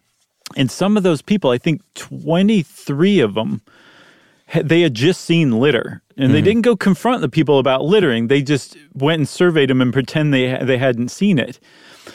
And 0.56 0.72
some 0.72 0.98
of 0.98 1.04
those 1.04 1.22
people, 1.22 1.52
I 1.52 1.60
think 1.60 1.82
twenty 1.94 2.64
three 2.64 3.20
of 3.20 3.36
them, 3.36 3.62
they 4.54 4.82
had 4.82 4.96
just 4.96 5.22
seen 5.22 5.60
litter, 5.60 6.02
and 6.18 6.34
they 6.34 6.40
mm-hmm. 6.40 6.46
didn't 6.46 6.62
go 6.64 6.76
confront 6.76 7.22
the 7.22 7.30
people 7.30 7.60
about 7.60 7.84
littering. 7.84 8.28
They 8.28 8.42
just 8.42 8.76
went 8.94 9.20
and 9.20 9.30
surveyed 9.30 9.70
them 9.70 9.82
and 9.82 9.94
pretend 9.94 10.34
they 10.34 10.58
they 10.64 10.78
hadn't 10.78 11.10
seen 11.10 11.38
it. 11.38 11.60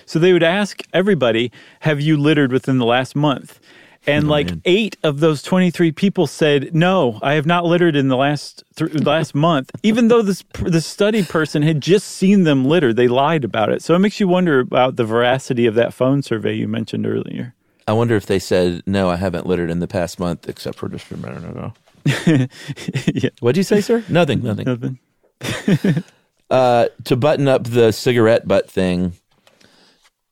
So 0.06 0.18
they 0.18 0.32
would 0.32 0.42
ask 0.42 0.82
everybody, 0.92 1.52
"Have 1.80 2.00
you 2.00 2.16
littered 2.16 2.52
within 2.52 2.78
the 2.78 2.86
last 2.86 3.14
month?" 3.14 3.60
And 4.04 4.26
oh, 4.26 4.30
like 4.30 4.50
eight 4.64 4.96
of 5.04 5.20
those 5.20 5.42
twenty 5.42 5.70
three 5.70 5.92
people 5.92 6.26
said, 6.26 6.74
"No, 6.74 7.20
I 7.22 7.34
have 7.34 7.46
not 7.46 7.64
littered 7.64 7.94
in 7.94 8.08
the 8.08 8.16
last 8.16 8.64
th- 8.74 8.92
last 8.94 9.34
month." 9.34 9.70
Even 9.84 10.08
though 10.08 10.22
this 10.22 10.42
the 10.60 10.80
study 10.80 11.22
person 11.22 11.62
had 11.62 11.80
just 11.80 12.08
seen 12.08 12.42
them 12.42 12.64
litter, 12.64 12.92
they 12.92 13.08
lied 13.08 13.44
about 13.44 13.70
it. 13.70 13.82
So 13.82 13.94
it 13.94 14.00
makes 14.00 14.18
you 14.18 14.26
wonder 14.26 14.58
about 14.58 14.96
the 14.96 15.04
veracity 15.04 15.66
of 15.66 15.74
that 15.76 15.94
phone 15.94 16.22
survey 16.22 16.54
you 16.54 16.66
mentioned 16.66 17.06
earlier. 17.06 17.54
I 17.86 17.92
wonder 17.92 18.14
if 18.14 18.26
they 18.26 18.38
said, 18.38 18.82
no, 18.86 19.10
I 19.10 19.16
haven't 19.16 19.44
littered 19.44 19.68
in 19.68 19.80
the 19.80 19.88
past 19.88 20.20
month, 20.20 20.48
except 20.48 20.78
for 20.78 20.88
just 20.88 21.10
a 21.10 21.16
minute 21.16 21.44
ago. 21.44 21.72
yeah, 22.26 23.30
What'd 23.40 23.56
you 23.56 23.62
say, 23.62 23.80
sir? 23.80 24.04
Nothing, 24.08 24.42
nothing. 24.44 24.98
nothing. 25.40 26.04
uh, 26.50 26.88
to 27.04 27.16
button 27.16 27.48
up 27.48 27.64
the 27.64 27.92
cigarette 27.92 28.46
butt 28.46 28.70
thing, 28.70 29.14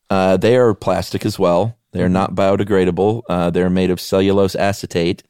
uh, 0.09 0.37
they 0.37 0.57
are 0.57 0.75
plastic 0.75 1.25
as 1.25 1.39
well. 1.39 1.77
They're 1.93 2.09
not 2.09 2.35
biodegradable. 2.35 3.23
Uh, 3.29 3.51
they're 3.51 3.71
made 3.71 3.91
of 3.91 4.01
cellulose 4.01 4.55
acetate, 4.55 5.23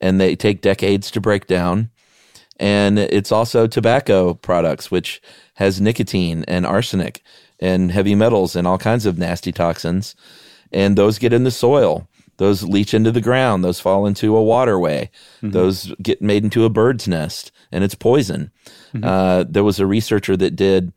and 0.00 0.20
they 0.20 0.36
take 0.36 0.60
decades 0.60 1.10
to 1.12 1.20
break 1.20 1.46
down. 1.46 1.90
And 2.58 2.98
it's 2.98 3.32
also 3.32 3.66
tobacco 3.66 4.34
products, 4.34 4.90
which 4.90 5.22
has 5.54 5.80
nicotine 5.80 6.44
and 6.46 6.66
arsenic 6.66 7.22
and 7.58 7.90
heavy 7.90 8.14
metals 8.14 8.54
and 8.54 8.66
all 8.66 8.78
kinds 8.78 9.06
of 9.06 9.18
nasty 9.18 9.52
toxins. 9.52 10.14
And 10.72 10.96
those 10.96 11.18
get 11.18 11.32
in 11.32 11.44
the 11.44 11.50
soil. 11.50 12.06
Those 12.40 12.62
leach 12.62 12.94
into 12.94 13.12
the 13.12 13.20
ground. 13.20 13.62
Those 13.62 13.80
fall 13.80 14.06
into 14.06 14.34
a 14.34 14.42
waterway. 14.42 15.10
Those 15.42 15.92
get 16.02 16.22
made 16.22 16.42
into 16.42 16.64
a 16.64 16.70
bird's 16.70 17.06
nest, 17.06 17.52
and 17.70 17.84
it's 17.84 17.94
poison. 17.94 18.50
Uh, 19.02 19.44
there 19.46 19.62
was 19.62 19.78
a 19.78 19.84
researcher 19.84 20.38
that 20.38 20.56
did 20.56 20.90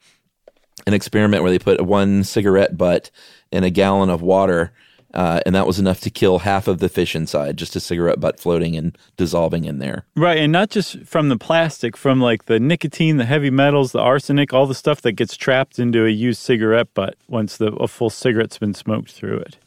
an 0.87 0.93
experiment 0.93 1.43
where 1.43 1.51
they 1.51 1.59
put 1.59 1.81
one 1.81 2.23
cigarette 2.23 2.77
butt 2.77 3.11
in 3.51 3.65
a 3.65 3.69
gallon 3.69 4.09
of 4.09 4.21
water, 4.21 4.71
uh, 5.13 5.41
and 5.45 5.53
that 5.53 5.67
was 5.67 5.79
enough 5.79 5.99
to 5.99 6.09
kill 6.09 6.39
half 6.39 6.69
of 6.69 6.79
the 6.79 6.87
fish 6.87 7.13
inside, 7.13 7.57
just 7.57 7.75
a 7.75 7.81
cigarette 7.81 8.21
butt 8.21 8.39
floating 8.39 8.77
and 8.77 8.97
dissolving 9.17 9.65
in 9.65 9.79
there. 9.79 10.05
Right, 10.15 10.37
and 10.37 10.51
not 10.53 10.69
just 10.69 11.03
from 11.03 11.27
the 11.27 11.37
plastic, 11.37 11.97
from 11.97 12.21
like 12.21 12.45
the 12.45 12.57
nicotine, 12.57 13.17
the 13.17 13.25
heavy 13.25 13.49
metals, 13.49 13.91
the 13.91 13.99
arsenic, 13.99 14.53
all 14.53 14.65
the 14.65 14.73
stuff 14.73 15.01
that 15.01 15.11
gets 15.11 15.35
trapped 15.35 15.77
into 15.77 16.05
a 16.05 16.09
used 16.09 16.41
cigarette 16.41 16.93
butt 16.93 17.17
once 17.27 17.57
the 17.57 17.73
a 17.73 17.89
full 17.89 18.09
cigarette's 18.09 18.57
been 18.57 18.73
smoked 18.73 19.11
through 19.11 19.39
it. 19.39 19.57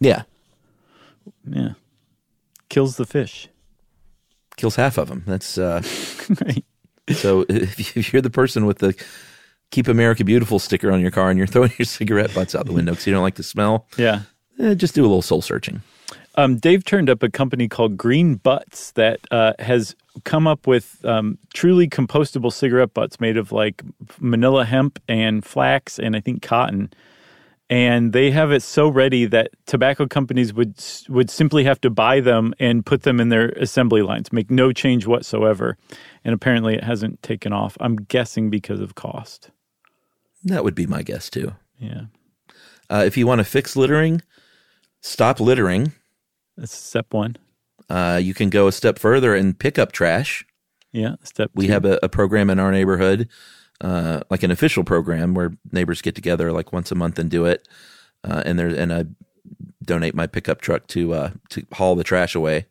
Yeah, 0.00 0.22
Yeah, 1.48 1.70
kills 2.68 2.96
the 2.96 3.06
fish. 3.06 3.48
kills 4.56 4.76
half 4.76 4.98
of 4.98 5.08
them. 5.08 5.22
That's 5.26 5.58
uh, 5.58 5.82
Right. 6.44 6.64
so. 7.12 7.44
If 7.48 8.12
you're 8.12 8.22
the 8.22 8.30
person 8.30 8.66
with 8.66 8.78
the 8.78 8.94
"Keep 9.70 9.88
America 9.88 10.24
Beautiful" 10.24 10.58
sticker 10.58 10.90
on 10.92 11.00
your 11.00 11.10
car 11.10 11.30
and 11.30 11.38
you're 11.38 11.46
throwing 11.54 11.72
your 11.78 11.86
cigarette 11.86 12.34
butts 12.34 12.54
out 12.54 12.66
the 12.66 12.72
window 12.72 12.92
because 12.92 13.06
you 13.06 13.12
don't 13.12 13.22
like 13.22 13.36
the 13.36 13.42
smell, 13.42 13.86
Yeah. 13.96 14.22
eh, 14.58 14.74
just 14.74 14.94
do 14.94 15.02
a 15.02 15.08
little 15.08 15.22
soul 15.22 15.42
searching. 15.42 15.82
Um, 16.38 16.56
Dave 16.58 16.84
turned 16.84 17.08
up 17.08 17.22
a 17.22 17.30
company 17.30 17.66
called 17.66 17.96
Green 17.96 18.34
Butts 18.34 18.92
that 18.92 19.20
uh, 19.30 19.54
has 19.58 19.96
come 20.24 20.46
up 20.46 20.66
with 20.66 21.02
um, 21.04 21.38
truly 21.54 21.88
compostable 21.88 22.52
cigarette 22.52 22.92
butts 22.92 23.18
made 23.20 23.38
of 23.38 23.52
like 23.52 23.82
manila 24.20 24.64
hemp 24.66 24.98
and 25.08 25.44
flax 25.46 25.98
and 25.98 26.14
I 26.14 26.20
think 26.20 26.42
cotton. 26.42 26.92
And 27.68 28.12
they 28.12 28.30
have 28.30 28.52
it 28.52 28.62
so 28.62 28.88
ready 28.88 29.24
that 29.26 29.50
tobacco 29.66 30.06
companies 30.06 30.54
would 30.54 30.76
would 31.08 31.28
simply 31.30 31.64
have 31.64 31.80
to 31.80 31.90
buy 31.90 32.20
them 32.20 32.54
and 32.60 32.86
put 32.86 33.02
them 33.02 33.18
in 33.20 33.28
their 33.28 33.48
assembly 33.50 34.02
lines, 34.02 34.32
make 34.32 34.50
no 34.52 34.72
change 34.72 35.06
whatsoever. 35.06 35.76
And 36.24 36.32
apparently, 36.32 36.74
it 36.76 36.84
hasn't 36.84 37.22
taken 37.22 37.52
off. 37.52 37.76
I'm 37.80 37.96
guessing 37.96 38.50
because 38.50 38.78
of 38.80 38.94
cost. 38.94 39.50
That 40.44 40.62
would 40.62 40.76
be 40.76 40.86
my 40.86 41.02
guess 41.02 41.28
too. 41.28 41.54
Yeah, 41.78 42.02
Uh, 42.88 43.02
if 43.04 43.16
you 43.16 43.26
want 43.26 43.40
to 43.40 43.44
fix 43.44 43.74
littering, 43.74 44.22
stop 45.00 45.40
littering. 45.40 45.92
that's 46.56 46.72
step 46.74 47.12
one. 47.12 47.36
Uh, 47.90 48.20
you 48.22 48.32
can 48.32 48.48
go 48.48 48.68
a 48.68 48.72
step 48.72 48.98
further 48.98 49.34
and 49.34 49.58
pick 49.58 49.76
up 49.78 49.90
trash. 49.92 50.44
Yeah, 50.92 51.16
step. 51.24 51.50
We 51.54 51.66
two. 51.66 51.72
have 51.72 51.84
a, 51.84 51.98
a 52.02 52.08
program 52.08 52.48
in 52.48 52.58
our 52.60 52.70
neighborhood, 52.72 53.28
uh, 53.80 54.20
like 54.30 54.42
an 54.42 54.50
official 54.50 54.84
program 54.84 55.34
where 55.34 55.52
neighbors 55.72 56.02
get 56.02 56.14
together 56.14 56.52
like 56.52 56.72
once 56.72 56.90
a 56.90 56.94
month 56.94 57.18
and 57.18 57.30
do 57.30 57.44
it. 57.44 57.68
Uh, 58.24 58.42
and 58.44 58.58
there, 58.58 58.68
and 58.68 58.92
I 58.92 59.04
donate 59.84 60.14
my 60.14 60.26
pickup 60.26 60.60
truck 60.60 60.86
to 60.88 61.12
uh, 61.14 61.30
to 61.50 61.64
haul 61.72 61.94
the 61.94 62.04
trash 62.04 62.34
away. 62.34 62.66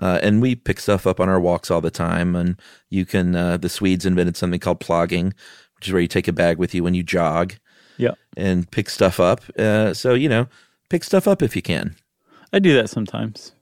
Uh, 0.00 0.18
and 0.22 0.42
we 0.42 0.56
pick 0.56 0.80
stuff 0.80 1.06
up 1.06 1.20
on 1.20 1.28
our 1.28 1.38
walks 1.38 1.70
all 1.70 1.80
the 1.80 1.90
time. 1.90 2.34
And 2.34 2.60
you 2.90 3.04
can, 3.04 3.36
uh, 3.36 3.56
the 3.58 3.68
Swedes 3.68 4.04
invented 4.04 4.36
something 4.36 4.58
called 4.58 4.80
plogging, 4.80 5.26
which 5.76 5.86
is 5.86 5.92
where 5.92 6.02
you 6.02 6.08
take 6.08 6.26
a 6.26 6.32
bag 6.32 6.58
with 6.58 6.74
you 6.74 6.82
when 6.82 6.94
you 6.94 7.04
jog 7.04 7.54
Yeah, 7.96 8.14
and 8.36 8.68
pick 8.70 8.90
stuff 8.90 9.20
up. 9.20 9.42
Uh, 9.56 9.94
so 9.94 10.14
you 10.14 10.28
know, 10.28 10.48
pick 10.90 11.04
stuff 11.04 11.28
up 11.28 11.42
if 11.42 11.54
you 11.54 11.62
can. 11.62 11.94
I 12.52 12.58
do 12.58 12.74
that 12.74 12.90
sometimes. 12.90 13.52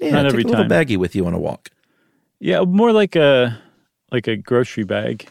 Yeah, 0.00 0.10
Not 0.10 0.22
take 0.22 0.30
every 0.32 0.42
a 0.42 0.46
little 0.48 0.68
time. 0.68 0.70
baggie 0.70 0.96
with 0.96 1.14
you 1.14 1.24
on 1.26 1.34
a 1.34 1.38
walk. 1.38 1.68
Yeah, 2.40 2.62
more 2.62 2.92
like 2.92 3.14
a 3.14 3.56
like 4.10 4.26
a 4.26 4.36
grocery 4.36 4.84
bag. 4.84 5.28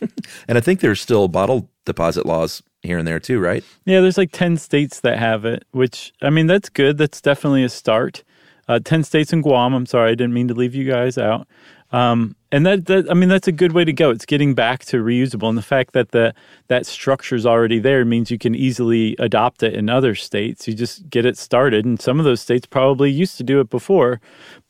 And 0.48 0.58
I 0.58 0.60
think 0.60 0.80
there's 0.80 1.00
still 1.00 1.28
bottle 1.28 1.68
deposit 1.84 2.26
laws 2.26 2.62
here 2.82 2.98
and 2.98 3.06
there 3.06 3.20
too, 3.20 3.38
right? 3.40 3.62
Yeah, 3.84 4.00
there's 4.00 4.18
like 4.18 4.32
10 4.32 4.56
states 4.56 5.00
that 5.00 5.18
have 5.18 5.44
it, 5.44 5.64
which, 5.72 6.12
I 6.22 6.30
mean, 6.30 6.46
that's 6.46 6.68
good. 6.68 6.98
That's 6.98 7.20
definitely 7.20 7.64
a 7.64 7.68
start. 7.68 8.24
Uh, 8.68 8.78
10 8.82 9.04
states 9.04 9.32
in 9.32 9.42
Guam. 9.42 9.74
I'm 9.74 9.86
sorry, 9.86 10.12
I 10.12 10.14
didn't 10.14 10.32
mean 10.32 10.48
to 10.48 10.54
leave 10.54 10.74
you 10.74 10.90
guys 10.90 11.18
out. 11.18 11.46
Um, 11.92 12.36
and 12.52 12.64
that, 12.66 12.86
that 12.86 13.10
I 13.10 13.14
mean 13.14 13.28
that's 13.28 13.48
a 13.48 13.52
good 13.52 13.72
way 13.72 13.84
to 13.84 13.92
go. 13.92 14.10
It's 14.10 14.26
getting 14.26 14.54
back 14.54 14.84
to 14.86 15.02
reusable, 15.02 15.48
and 15.48 15.58
the 15.58 15.62
fact 15.62 15.92
that 15.92 16.10
the 16.10 16.34
that 16.68 16.86
structure's 16.86 17.44
already 17.44 17.78
there 17.78 18.04
means 18.04 18.30
you 18.30 18.38
can 18.38 18.54
easily 18.54 19.16
adopt 19.18 19.62
it 19.62 19.74
in 19.74 19.90
other 19.90 20.14
states. 20.14 20.68
You 20.68 20.74
just 20.74 21.10
get 21.10 21.26
it 21.26 21.36
started, 21.36 21.84
and 21.84 22.00
some 22.00 22.18
of 22.18 22.24
those 22.24 22.40
states 22.40 22.66
probably 22.66 23.10
used 23.10 23.36
to 23.38 23.44
do 23.44 23.60
it 23.60 23.70
before, 23.70 24.20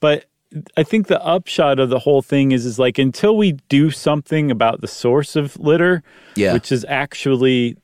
but 0.01 0.27
I 0.77 0.83
think 0.83 1.07
the 1.07 1.23
upshot 1.25 1.79
of 1.79 1.91
the 1.91 1.99
whole 2.01 2.23
thing 2.23 2.53
is 2.53 2.67
is 2.67 2.79
like 2.79 2.99
until 2.99 3.37
we 3.37 3.53
do 3.69 3.91
something 3.91 4.51
about 4.51 4.81
the 4.81 4.89
source 4.89 5.37
of 5.37 5.59
litter, 5.59 6.03
Yeah. 6.35 6.53
which 6.55 6.73
is 6.73 6.85
actually 6.89 7.77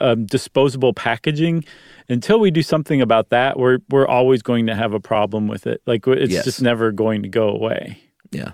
um, 0.00 0.24
disposable 0.26 0.92
packaging. 0.94 1.64
Until 2.08 2.40
we 2.40 2.50
do 2.50 2.62
something 2.62 3.00
about 3.00 3.28
that, 3.28 3.58
we're 3.58 3.78
we're 3.88 4.06
always 4.08 4.42
going 4.42 4.66
to 4.66 4.74
have 4.74 4.92
a 4.94 5.00
problem 5.00 5.46
with 5.46 5.66
it. 5.66 5.80
Like 5.86 6.06
it's 6.06 6.32
Yes. 6.32 6.44
just 6.44 6.62
never 6.62 6.90
going 6.90 7.22
to 7.22 7.28
go 7.28 7.48
away. 7.48 7.98
Yeah. 8.32 8.52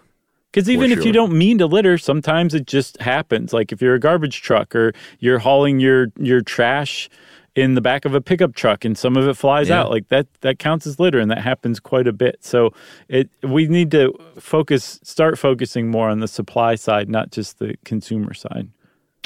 Because 0.52 0.70
even 0.70 0.90
if 0.90 1.04
you 1.04 1.12
don't 1.12 1.32
mean 1.36 1.58
to 1.58 1.66
litter, 1.66 1.98
sometimes 1.98 2.54
it 2.54 2.66
just 2.66 2.98
happens. 3.00 3.52
Like 3.52 3.72
if 3.72 3.82
you're 3.82 3.94
a 3.94 4.00
garbage 4.00 4.40
truck 4.42 4.74
or 4.74 4.92
you're 5.20 5.38
hauling 5.38 5.80
your 5.80 6.08
your 6.18 6.40
trash 6.40 7.08
in 7.56 7.74
the 7.74 7.80
back 7.80 8.04
of 8.04 8.14
a 8.14 8.20
pickup 8.20 8.54
truck 8.54 8.84
and 8.84 8.96
some 8.96 9.16
of 9.16 9.26
it 9.26 9.34
flies 9.34 9.68
Yeah. 9.70 9.80
out, 9.80 9.90
like 9.90 10.06
that 10.08 10.26
that 10.42 10.58
counts 10.60 10.86
as 10.86 11.00
litter 11.00 11.18
and 11.18 11.30
that 11.32 11.38
happens 11.42 11.80
quite 11.80 12.06
a 12.06 12.12
bit. 12.12 12.36
So 12.44 12.72
it 13.08 13.28
we 13.42 13.66
need 13.66 13.90
to 13.92 14.12
focus 14.38 15.00
start 15.02 15.38
focusing 15.38 15.90
more 15.90 16.08
on 16.08 16.20
the 16.20 16.28
supply 16.28 16.74
side, 16.76 17.08
not 17.08 17.32
just 17.32 17.58
the 17.58 17.74
consumer 17.84 18.32
side. 18.34 18.68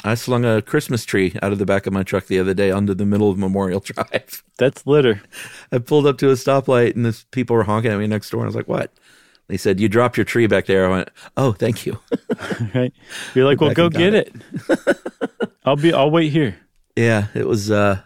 I 0.03 0.15
slung 0.15 0.45
a 0.45 0.63
Christmas 0.63 1.05
tree 1.05 1.35
out 1.43 1.51
of 1.51 1.59
the 1.59 1.65
back 1.67 1.85
of 1.85 1.93
my 1.93 2.01
truck 2.01 2.25
the 2.25 2.39
other 2.39 2.55
day 2.55 2.71
under 2.71 2.95
the 2.95 3.05
middle 3.05 3.29
of 3.29 3.37
Memorial 3.37 3.79
Drive. 3.85 4.43
That's 4.57 4.87
litter. 4.87 5.21
I 5.71 5.77
pulled 5.77 6.07
up 6.07 6.17
to 6.19 6.29
a 6.29 6.33
stoplight 6.33 6.95
and 6.95 7.05
this 7.05 7.25
people 7.29 7.55
were 7.55 7.65
honking 7.65 7.91
at 7.91 7.99
me 7.99 8.07
next 8.07 8.31
door. 8.31 8.39
And 8.41 8.45
I 8.47 8.49
was 8.49 8.55
like, 8.55 8.67
what? 8.67 8.91
They 9.47 9.57
said, 9.57 9.79
you 9.79 9.87
dropped 9.89 10.17
your 10.17 10.23
tree 10.23 10.47
back 10.47 10.65
there. 10.65 10.87
I 10.87 10.89
went, 10.89 11.09
oh, 11.37 11.51
thank 11.51 11.85
you. 11.85 11.99
Right? 12.73 12.93
You're 13.35 13.45
like, 13.45 13.59
well, 13.61 13.73
go 13.73 13.89
get 13.89 14.13
it. 14.15 14.33
I'll 15.65 15.75
be. 15.75 15.93
I'll 15.93 16.09
wait 16.09 16.31
here. 16.31 16.55
yeah, 16.95 17.27
it 17.35 17.45
was, 17.45 17.69
uh, 17.69 18.01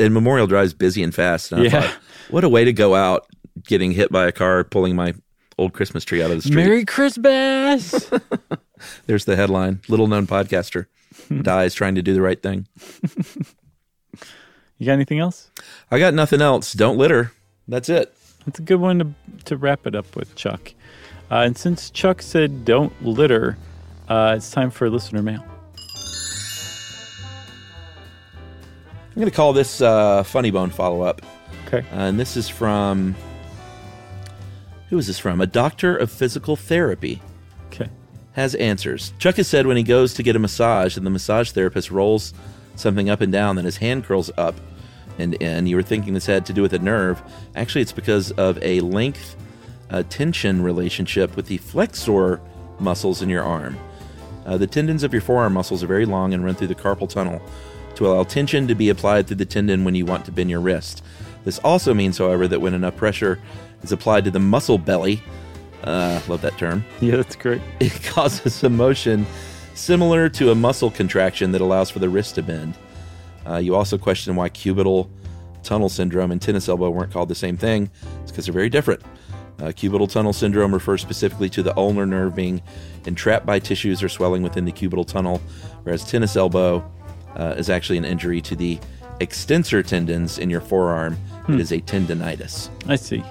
and 0.00 0.12
Memorial 0.14 0.46
Drive's 0.46 0.74
busy 0.74 1.02
and 1.02 1.14
fast. 1.14 1.52
And 1.52 1.60
I 1.60 1.64
Yeah. 1.64 1.70
thought, 1.82 1.98
what 2.30 2.44
a 2.44 2.48
way 2.48 2.64
to 2.64 2.72
go 2.72 2.94
out 2.94 3.26
getting 3.64 3.92
hit 3.92 4.10
by 4.10 4.26
a 4.26 4.32
car 4.32 4.64
pulling 4.64 4.96
my 4.96 5.14
old 5.58 5.72
Christmas 5.74 6.04
tree 6.04 6.22
out 6.22 6.30
of 6.30 6.36
the 6.38 6.42
street. 6.42 6.54
Merry 6.56 6.84
Christmas. 6.84 8.10
There's 9.06 9.24
the 9.26 9.36
headline. 9.36 9.80
Little 9.88 10.06
known 10.06 10.26
podcaster 10.26 10.86
dies 11.42 11.74
trying 11.74 11.94
to 11.96 12.02
do 12.02 12.14
the 12.14 12.22
right 12.22 12.42
thing. 12.42 12.66
you 14.78 14.86
got 14.86 14.92
anything 14.92 15.18
else? 15.18 15.50
I 15.90 15.98
got 15.98 16.14
nothing 16.14 16.40
else. 16.40 16.72
Don't 16.72 16.96
litter. 16.96 17.32
That's 17.68 17.88
it. 17.88 18.14
That's 18.46 18.58
a 18.58 18.62
good 18.62 18.80
one 18.80 18.98
to, 18.98 19.08
to 19.44 19.56
wrap 19.56 19.86
it 19.86 19.94
up 19.94 20.16
with, 20.16 20.34
Chuck. 20.34 20.72
Uh, 21.30 21.36
and 21.44 21.56
since 21.58 21.90
Chuck 21.90 22.22
said 22.22 22.64
don't 22.64 22.92
litter, 23.04 23.58
uh, 24.08 24.34
it's 24.36 24.50
time 24.50 24.70
for 24.70 24.88
listener 24.88 25.22
mail. 25.22 25.44
I'm 29.10 29.14
going 29.16 29.28
to 29.30 29.36
call 29.36 29.52
this 29.52 29.80
uh, 29.80 30.22
Funny 30.22 30.50
Bone 30.50 30.70
follow 30.70 31.02
up. 31.02 31.22
Okay. 31.66 31.78
Uh, 31.92 32.00
and 32.00 32.18
this 32.20 32.36
is 32.36 32.48
from. 32.48 33.14
Who 34.88 34.98
is 34.98 35.06
this 35.06 35.18
from? 35.18 35.40
A 35.40 35.46
doctor 35.46 35.96
of 35.96 36.10
physical 36.10 36.56
therapy 36.56 37.20
Okay. 37.68 37.88
has 38.32 38.54
answers. 38.56 39.12
Chuck 39.18 39.36
has 39.36 39.46
said 39.46 39.66
when 39.66 39.76
he 39.76 39.82
goes 39.84 40.14
to 40.14 40.22
get 40.22 40.34
a 40.34 40.38
massage 40.40 40.96
and 40.96 41.06
the 41.06 41.10
massage 41.10 41.52
therapist 41.52 41.90
rolls 41.92 42.34
something 42.74 43.08
up 43.08 43.20
and 43.20 43.32
down, 43.32 43.56
then 43.56 43.64
his 43.64 43.76
hand 43.76 44.04
curls 44.04 44.30
up 44.36 44.54
and 45.18 45.34
in. 45.34 45.66
You 45.66 45.76
were 45.76 45.82
thinking 45.82 46.14
this 46.14 46.26
had 46.26 46.44
to 46.46 46.52
do 46.52 46.62
with 46.62 46.72
a 46.72 46.78
nerve. 46.78 47.22
Actually, 47.54 47.82
it's 47.82 47.92
because 47.92 48.32
of 48.32 48.60
a 48.62 48.80
length 48.80 49.36
uh, 49.90 50.02
tension 50.08 50.62
relationship 50.62 51.36
with 51.36 51.46
the 51.46 51.58
flexor 51.58 52.40
muscles 52.80 53.22
in 53.22 53.28
your 53.28 53.42
arm. 53.44 53.76
Uh, 54.46 54.56
the 54.56 54.66
tendons 54.66 55.02
of 55.04 55.12
your 55.12 55.22
forearm 55.22 55.52
muscles 55.52 55.82
are 55.84 55.86
very 55.86 56.06
long 56.06 56.32
and 56.34 56.44
run 56.44 56.54
through 56.54 56.66
the 56.68 56.74
carpal 56.74 57.08
tunnel 57.08 57.40
to 58.00 58.06
allow 58.06 58.24
tension 58.24 58.66
to 58.66 58.74
be 58.74 58.88
applied 58.88 59.26
through 59.26 59.36
the 59.36 59.44
tendon 59.44 59.84
when 59.84 59.94
you 59.94 60.06
want 60.06 60.24
to 60.24 60.32
bend 60.32 60.48
your 60.48 60.60
wrist. 60.60 61.04
This 61.44 61.58
also 61.58 61.92
means, 61.92 62.16
however, 62.16 62.48
that 62.48 62.58
when 62.58 62.72
enough 62.72 62.96
pressure 62.96 63.38
is 63.82 63.92
applied 63.92 64.24
to 64.24 64.30
the 64.30 64.38
muscle 64.38 64.78
belly, 64.78 65.22
uh, 65.84 66.18
love 66.26 66.40
that 66.40 66.56
term, 66.56 66.82
Yeah, 67.02 67.16
that's 67.16 67.36
great. 67.36 67.60
it 67.78 68.02
causes 68.04 68.64
a 68.64 68.70
motion 68.70 69.26
similar 69.74 70.30
to 70.30 70.50
a 70.50 70.54
muscle 70.54 70.90
contraction 70.90 71.52
that 71.52 71.60
allows 71.60 71.90
for 71.90 71.98
the 71.98 72.08
wrist 72.08 72.36
to 72.36 72.42
bend. 72.42 72.74
Uh, 73.46 73.56
you 73.56 73.74
also 73.74 73.98
question 73.98 74.34
why 74.34 74.48
cubital 74.48 75.10
tunnel 75.62 75.90
syndrome 75.90 76.30
and 76.32 76.40
tennis 76.40 76.70
elbow 76.70 76.88
weren't 76.88 77.12
called 77.12 77.28
the 77.28 77.34
same 77.34 77.58
thing. 77.58 77.90
It's 78.22 78.30
because 78.32 78.46
they're 78.46 78.54
very 78.54 78.70
different. 78.70 79.02
Uh, 79.58 79.64
cubital 79.64 80.10
tunnel 80.10 80.32
syndrome 80.32 80.72
refers 80.72 81.02
specifically 81.02 81.50
to 81.50 81.62
the 81.62 81.76
ulnar 81.76 82.06
nerve 82.06 82.34
being 82.34 82.62
entrapped 83.04 83.44
by 83.44 83.58
tissues 83.58 84.02
or 84.02 84.08
swelling 84.08 84.42
within 84.42 84.64
the 84.64 84.72
cubital 84.72 85.06
tunnel, 85.06 85.42
whereas 85.82 86.02
tennis 86.02 86.34
elbow 86.34 86.82
uh, 87.36 87.54
is 87.56 87.70
actually 87.70 87.98
an 87.98 88.04
injury 88.04 88.40
to 88.42 88.56
the 88.56 88.78
extensor 89.20 89.82
tendons 89.82 90.38
in 90.38 90.50
your 90.50 90.60
forearm. 90.60 91.16
It 91.48 91.60
is 91.60 91.72
a 91.72 91.80
tendonitis. 91.80 92.68
I 92.86 92.96
see. 92.96 93.24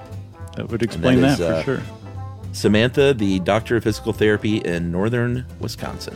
That 0.55 0.69
would 0.69 0.83
explain 0.83 1.23
is, 1.23 1.37
that, 1.37 1.51
uh, 1.51 1.59
for 1.59 1.65
sure. 1.65 1.81
Samantha, 2.51 3.13
the 3.13 3.39
doctor 3.39 3.77
of 3.77 3.83
physical 3.83 4.11
therapy 4.11 4.57
in 4.57 4.91
northern 4.91 5.45
Wisconsin. 5.59 6.15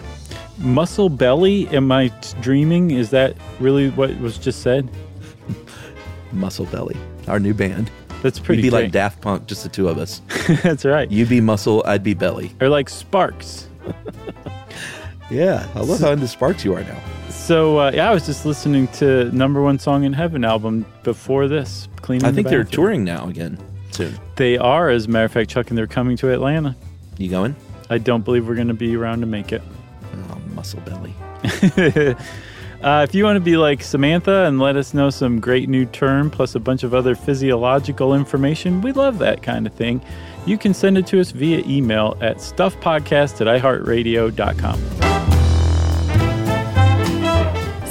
Muscle 0.58 1.10
belly. 1.10 1.68
Am 1.70 1.92
I 1.92 2.10
t- 2.10 2.38
dreaming? 2.42 2.92
Is 2.92 3.10
that 3.12 3.36
really 3.60 3.90
what 3.92 4.18
was 4.20 4.38
just 4.38 4.62
said? 4.62 4.90
Muscle 6.32 6.66
Belly, 6.66 6.98
our 7.28 7.40
new 7.40 7.54
band. 7.54 7.92
That's 8.22 8.40
pretty. 8.40 8.62
We'd 8.62 8.68
be 8.68 8.70
great. 8.72 8.84
like 8.84 8.92
Daft 8.92 9.22
Punk, 9.22 9.46
just 9.46 9.64
the 9.64 9.70
two 9.70 9.88
of 9.88 9.98
us. 9.98 10.22
that's 10.64 10.86
right. 10.86 11.10
You'd 11.10 11.30
be 11.30 11.42
Muscle, 11.42 11.84
I'd 11.86 12.04
be 12.04 12.14
Belly. 12.14 12.54
Or 12.60 12.70
like 12.70 12.90
Sparks. 12.90 13.68
Yeah, 15.34 15.68
I 15.74 15.80
love 15.80 16.00
how 16.00 16.12
into 16.12 16.28
Sparks 16.28 16.64
you 16.64 16.76
are 16.76 16.84
now. 16.84 17.00
So 17.44 17.78
uh, 17.78 17.92
yeah, 17.94 18.10
I 18.10 18.14
was 18.14 18.26
just 18.26 18.46
listening 18.46 18.88
to 19.00 19.30
number 19.32 19.62
one 19.62 19.78
song 19.78 20.06
in 20.06 20.14
heaven 20.14 20.46
album 20.46 20.86
before 21.04 21.50
this. 21.50 21.90
Cleaning. 21.98 22.26
I 22.26 22.32
the 22.32 22.36
think 22.36 22.48
they're 22.48 22.64
touring 22.64 23.04
now 23.04 23.28
again 23.28 23.60
soon. 23.92 24.18
They 24.38 24.58
are, 24.58 24.90
as 24.90 25.08
a 25.08 25.10
matter 25.10 25.26
of 25.26 25.34
fact, 25.34 25.50
Chuck, 25.50 25.68
and 25.70 25.78
they're 25.78 25.86
coming 25.86 26.16
to 26.18 26.32
Atlanta. 26.32 26.74
You 27.18 27.30
going? 27.30 27.54
I 27.90 27.98
don't 27.98 28.24
believe 28.24 28.48
we're 28.48 28.56
going 28.56 28.70
to 28.70 28.74
be 28.74 28.96
around 28.96 29.20
to 29.20 29.26
make 29.26 29.52
it. 29.52 29.62
Oh, 30.30 30.40
Muscle 30.54 30.80
Belly. 30.82 31.14
Uh, 32.84 33.06
if 33.08 33.16
you 33.16 33.24
want 33.24 33.38
to 33.38 33.40
be 33.40 33.56
like 33.56 33.82
Samantha 33.82 34.44
and 34.44 34.60
let 34.60 34.76
us 34.76 34.94
know 34.94 35.10
some 35.10 35.40
great 35.40 35.70
new 35.70 35.86
term 35.86 36.30
plus 36.30 36.54
a 36.54 36.60
bunch 36.60 36.84
of 36.84 36.94
other 36.94 37.16
physiological 37.16 38.14
information, 38.14 38.82
we 38.82 38.92
love 38.92 39.20
that 39.20 39.42
kind 39.42 39.66
of 39.66 39.74
thing. 39.74 40.02
You 40.46 40.58
can 40.58 40.74
send 40.74 40.98
it 40.98 41.08
to 41.08 41.22
us 41.22 41.32
via 41.32 41.64
email 41.66 42.18
at 42.20 42.40
stuffpodcast 42.40 43.40
at 43.40 43.62
iheartradio.com. 43.62 45.13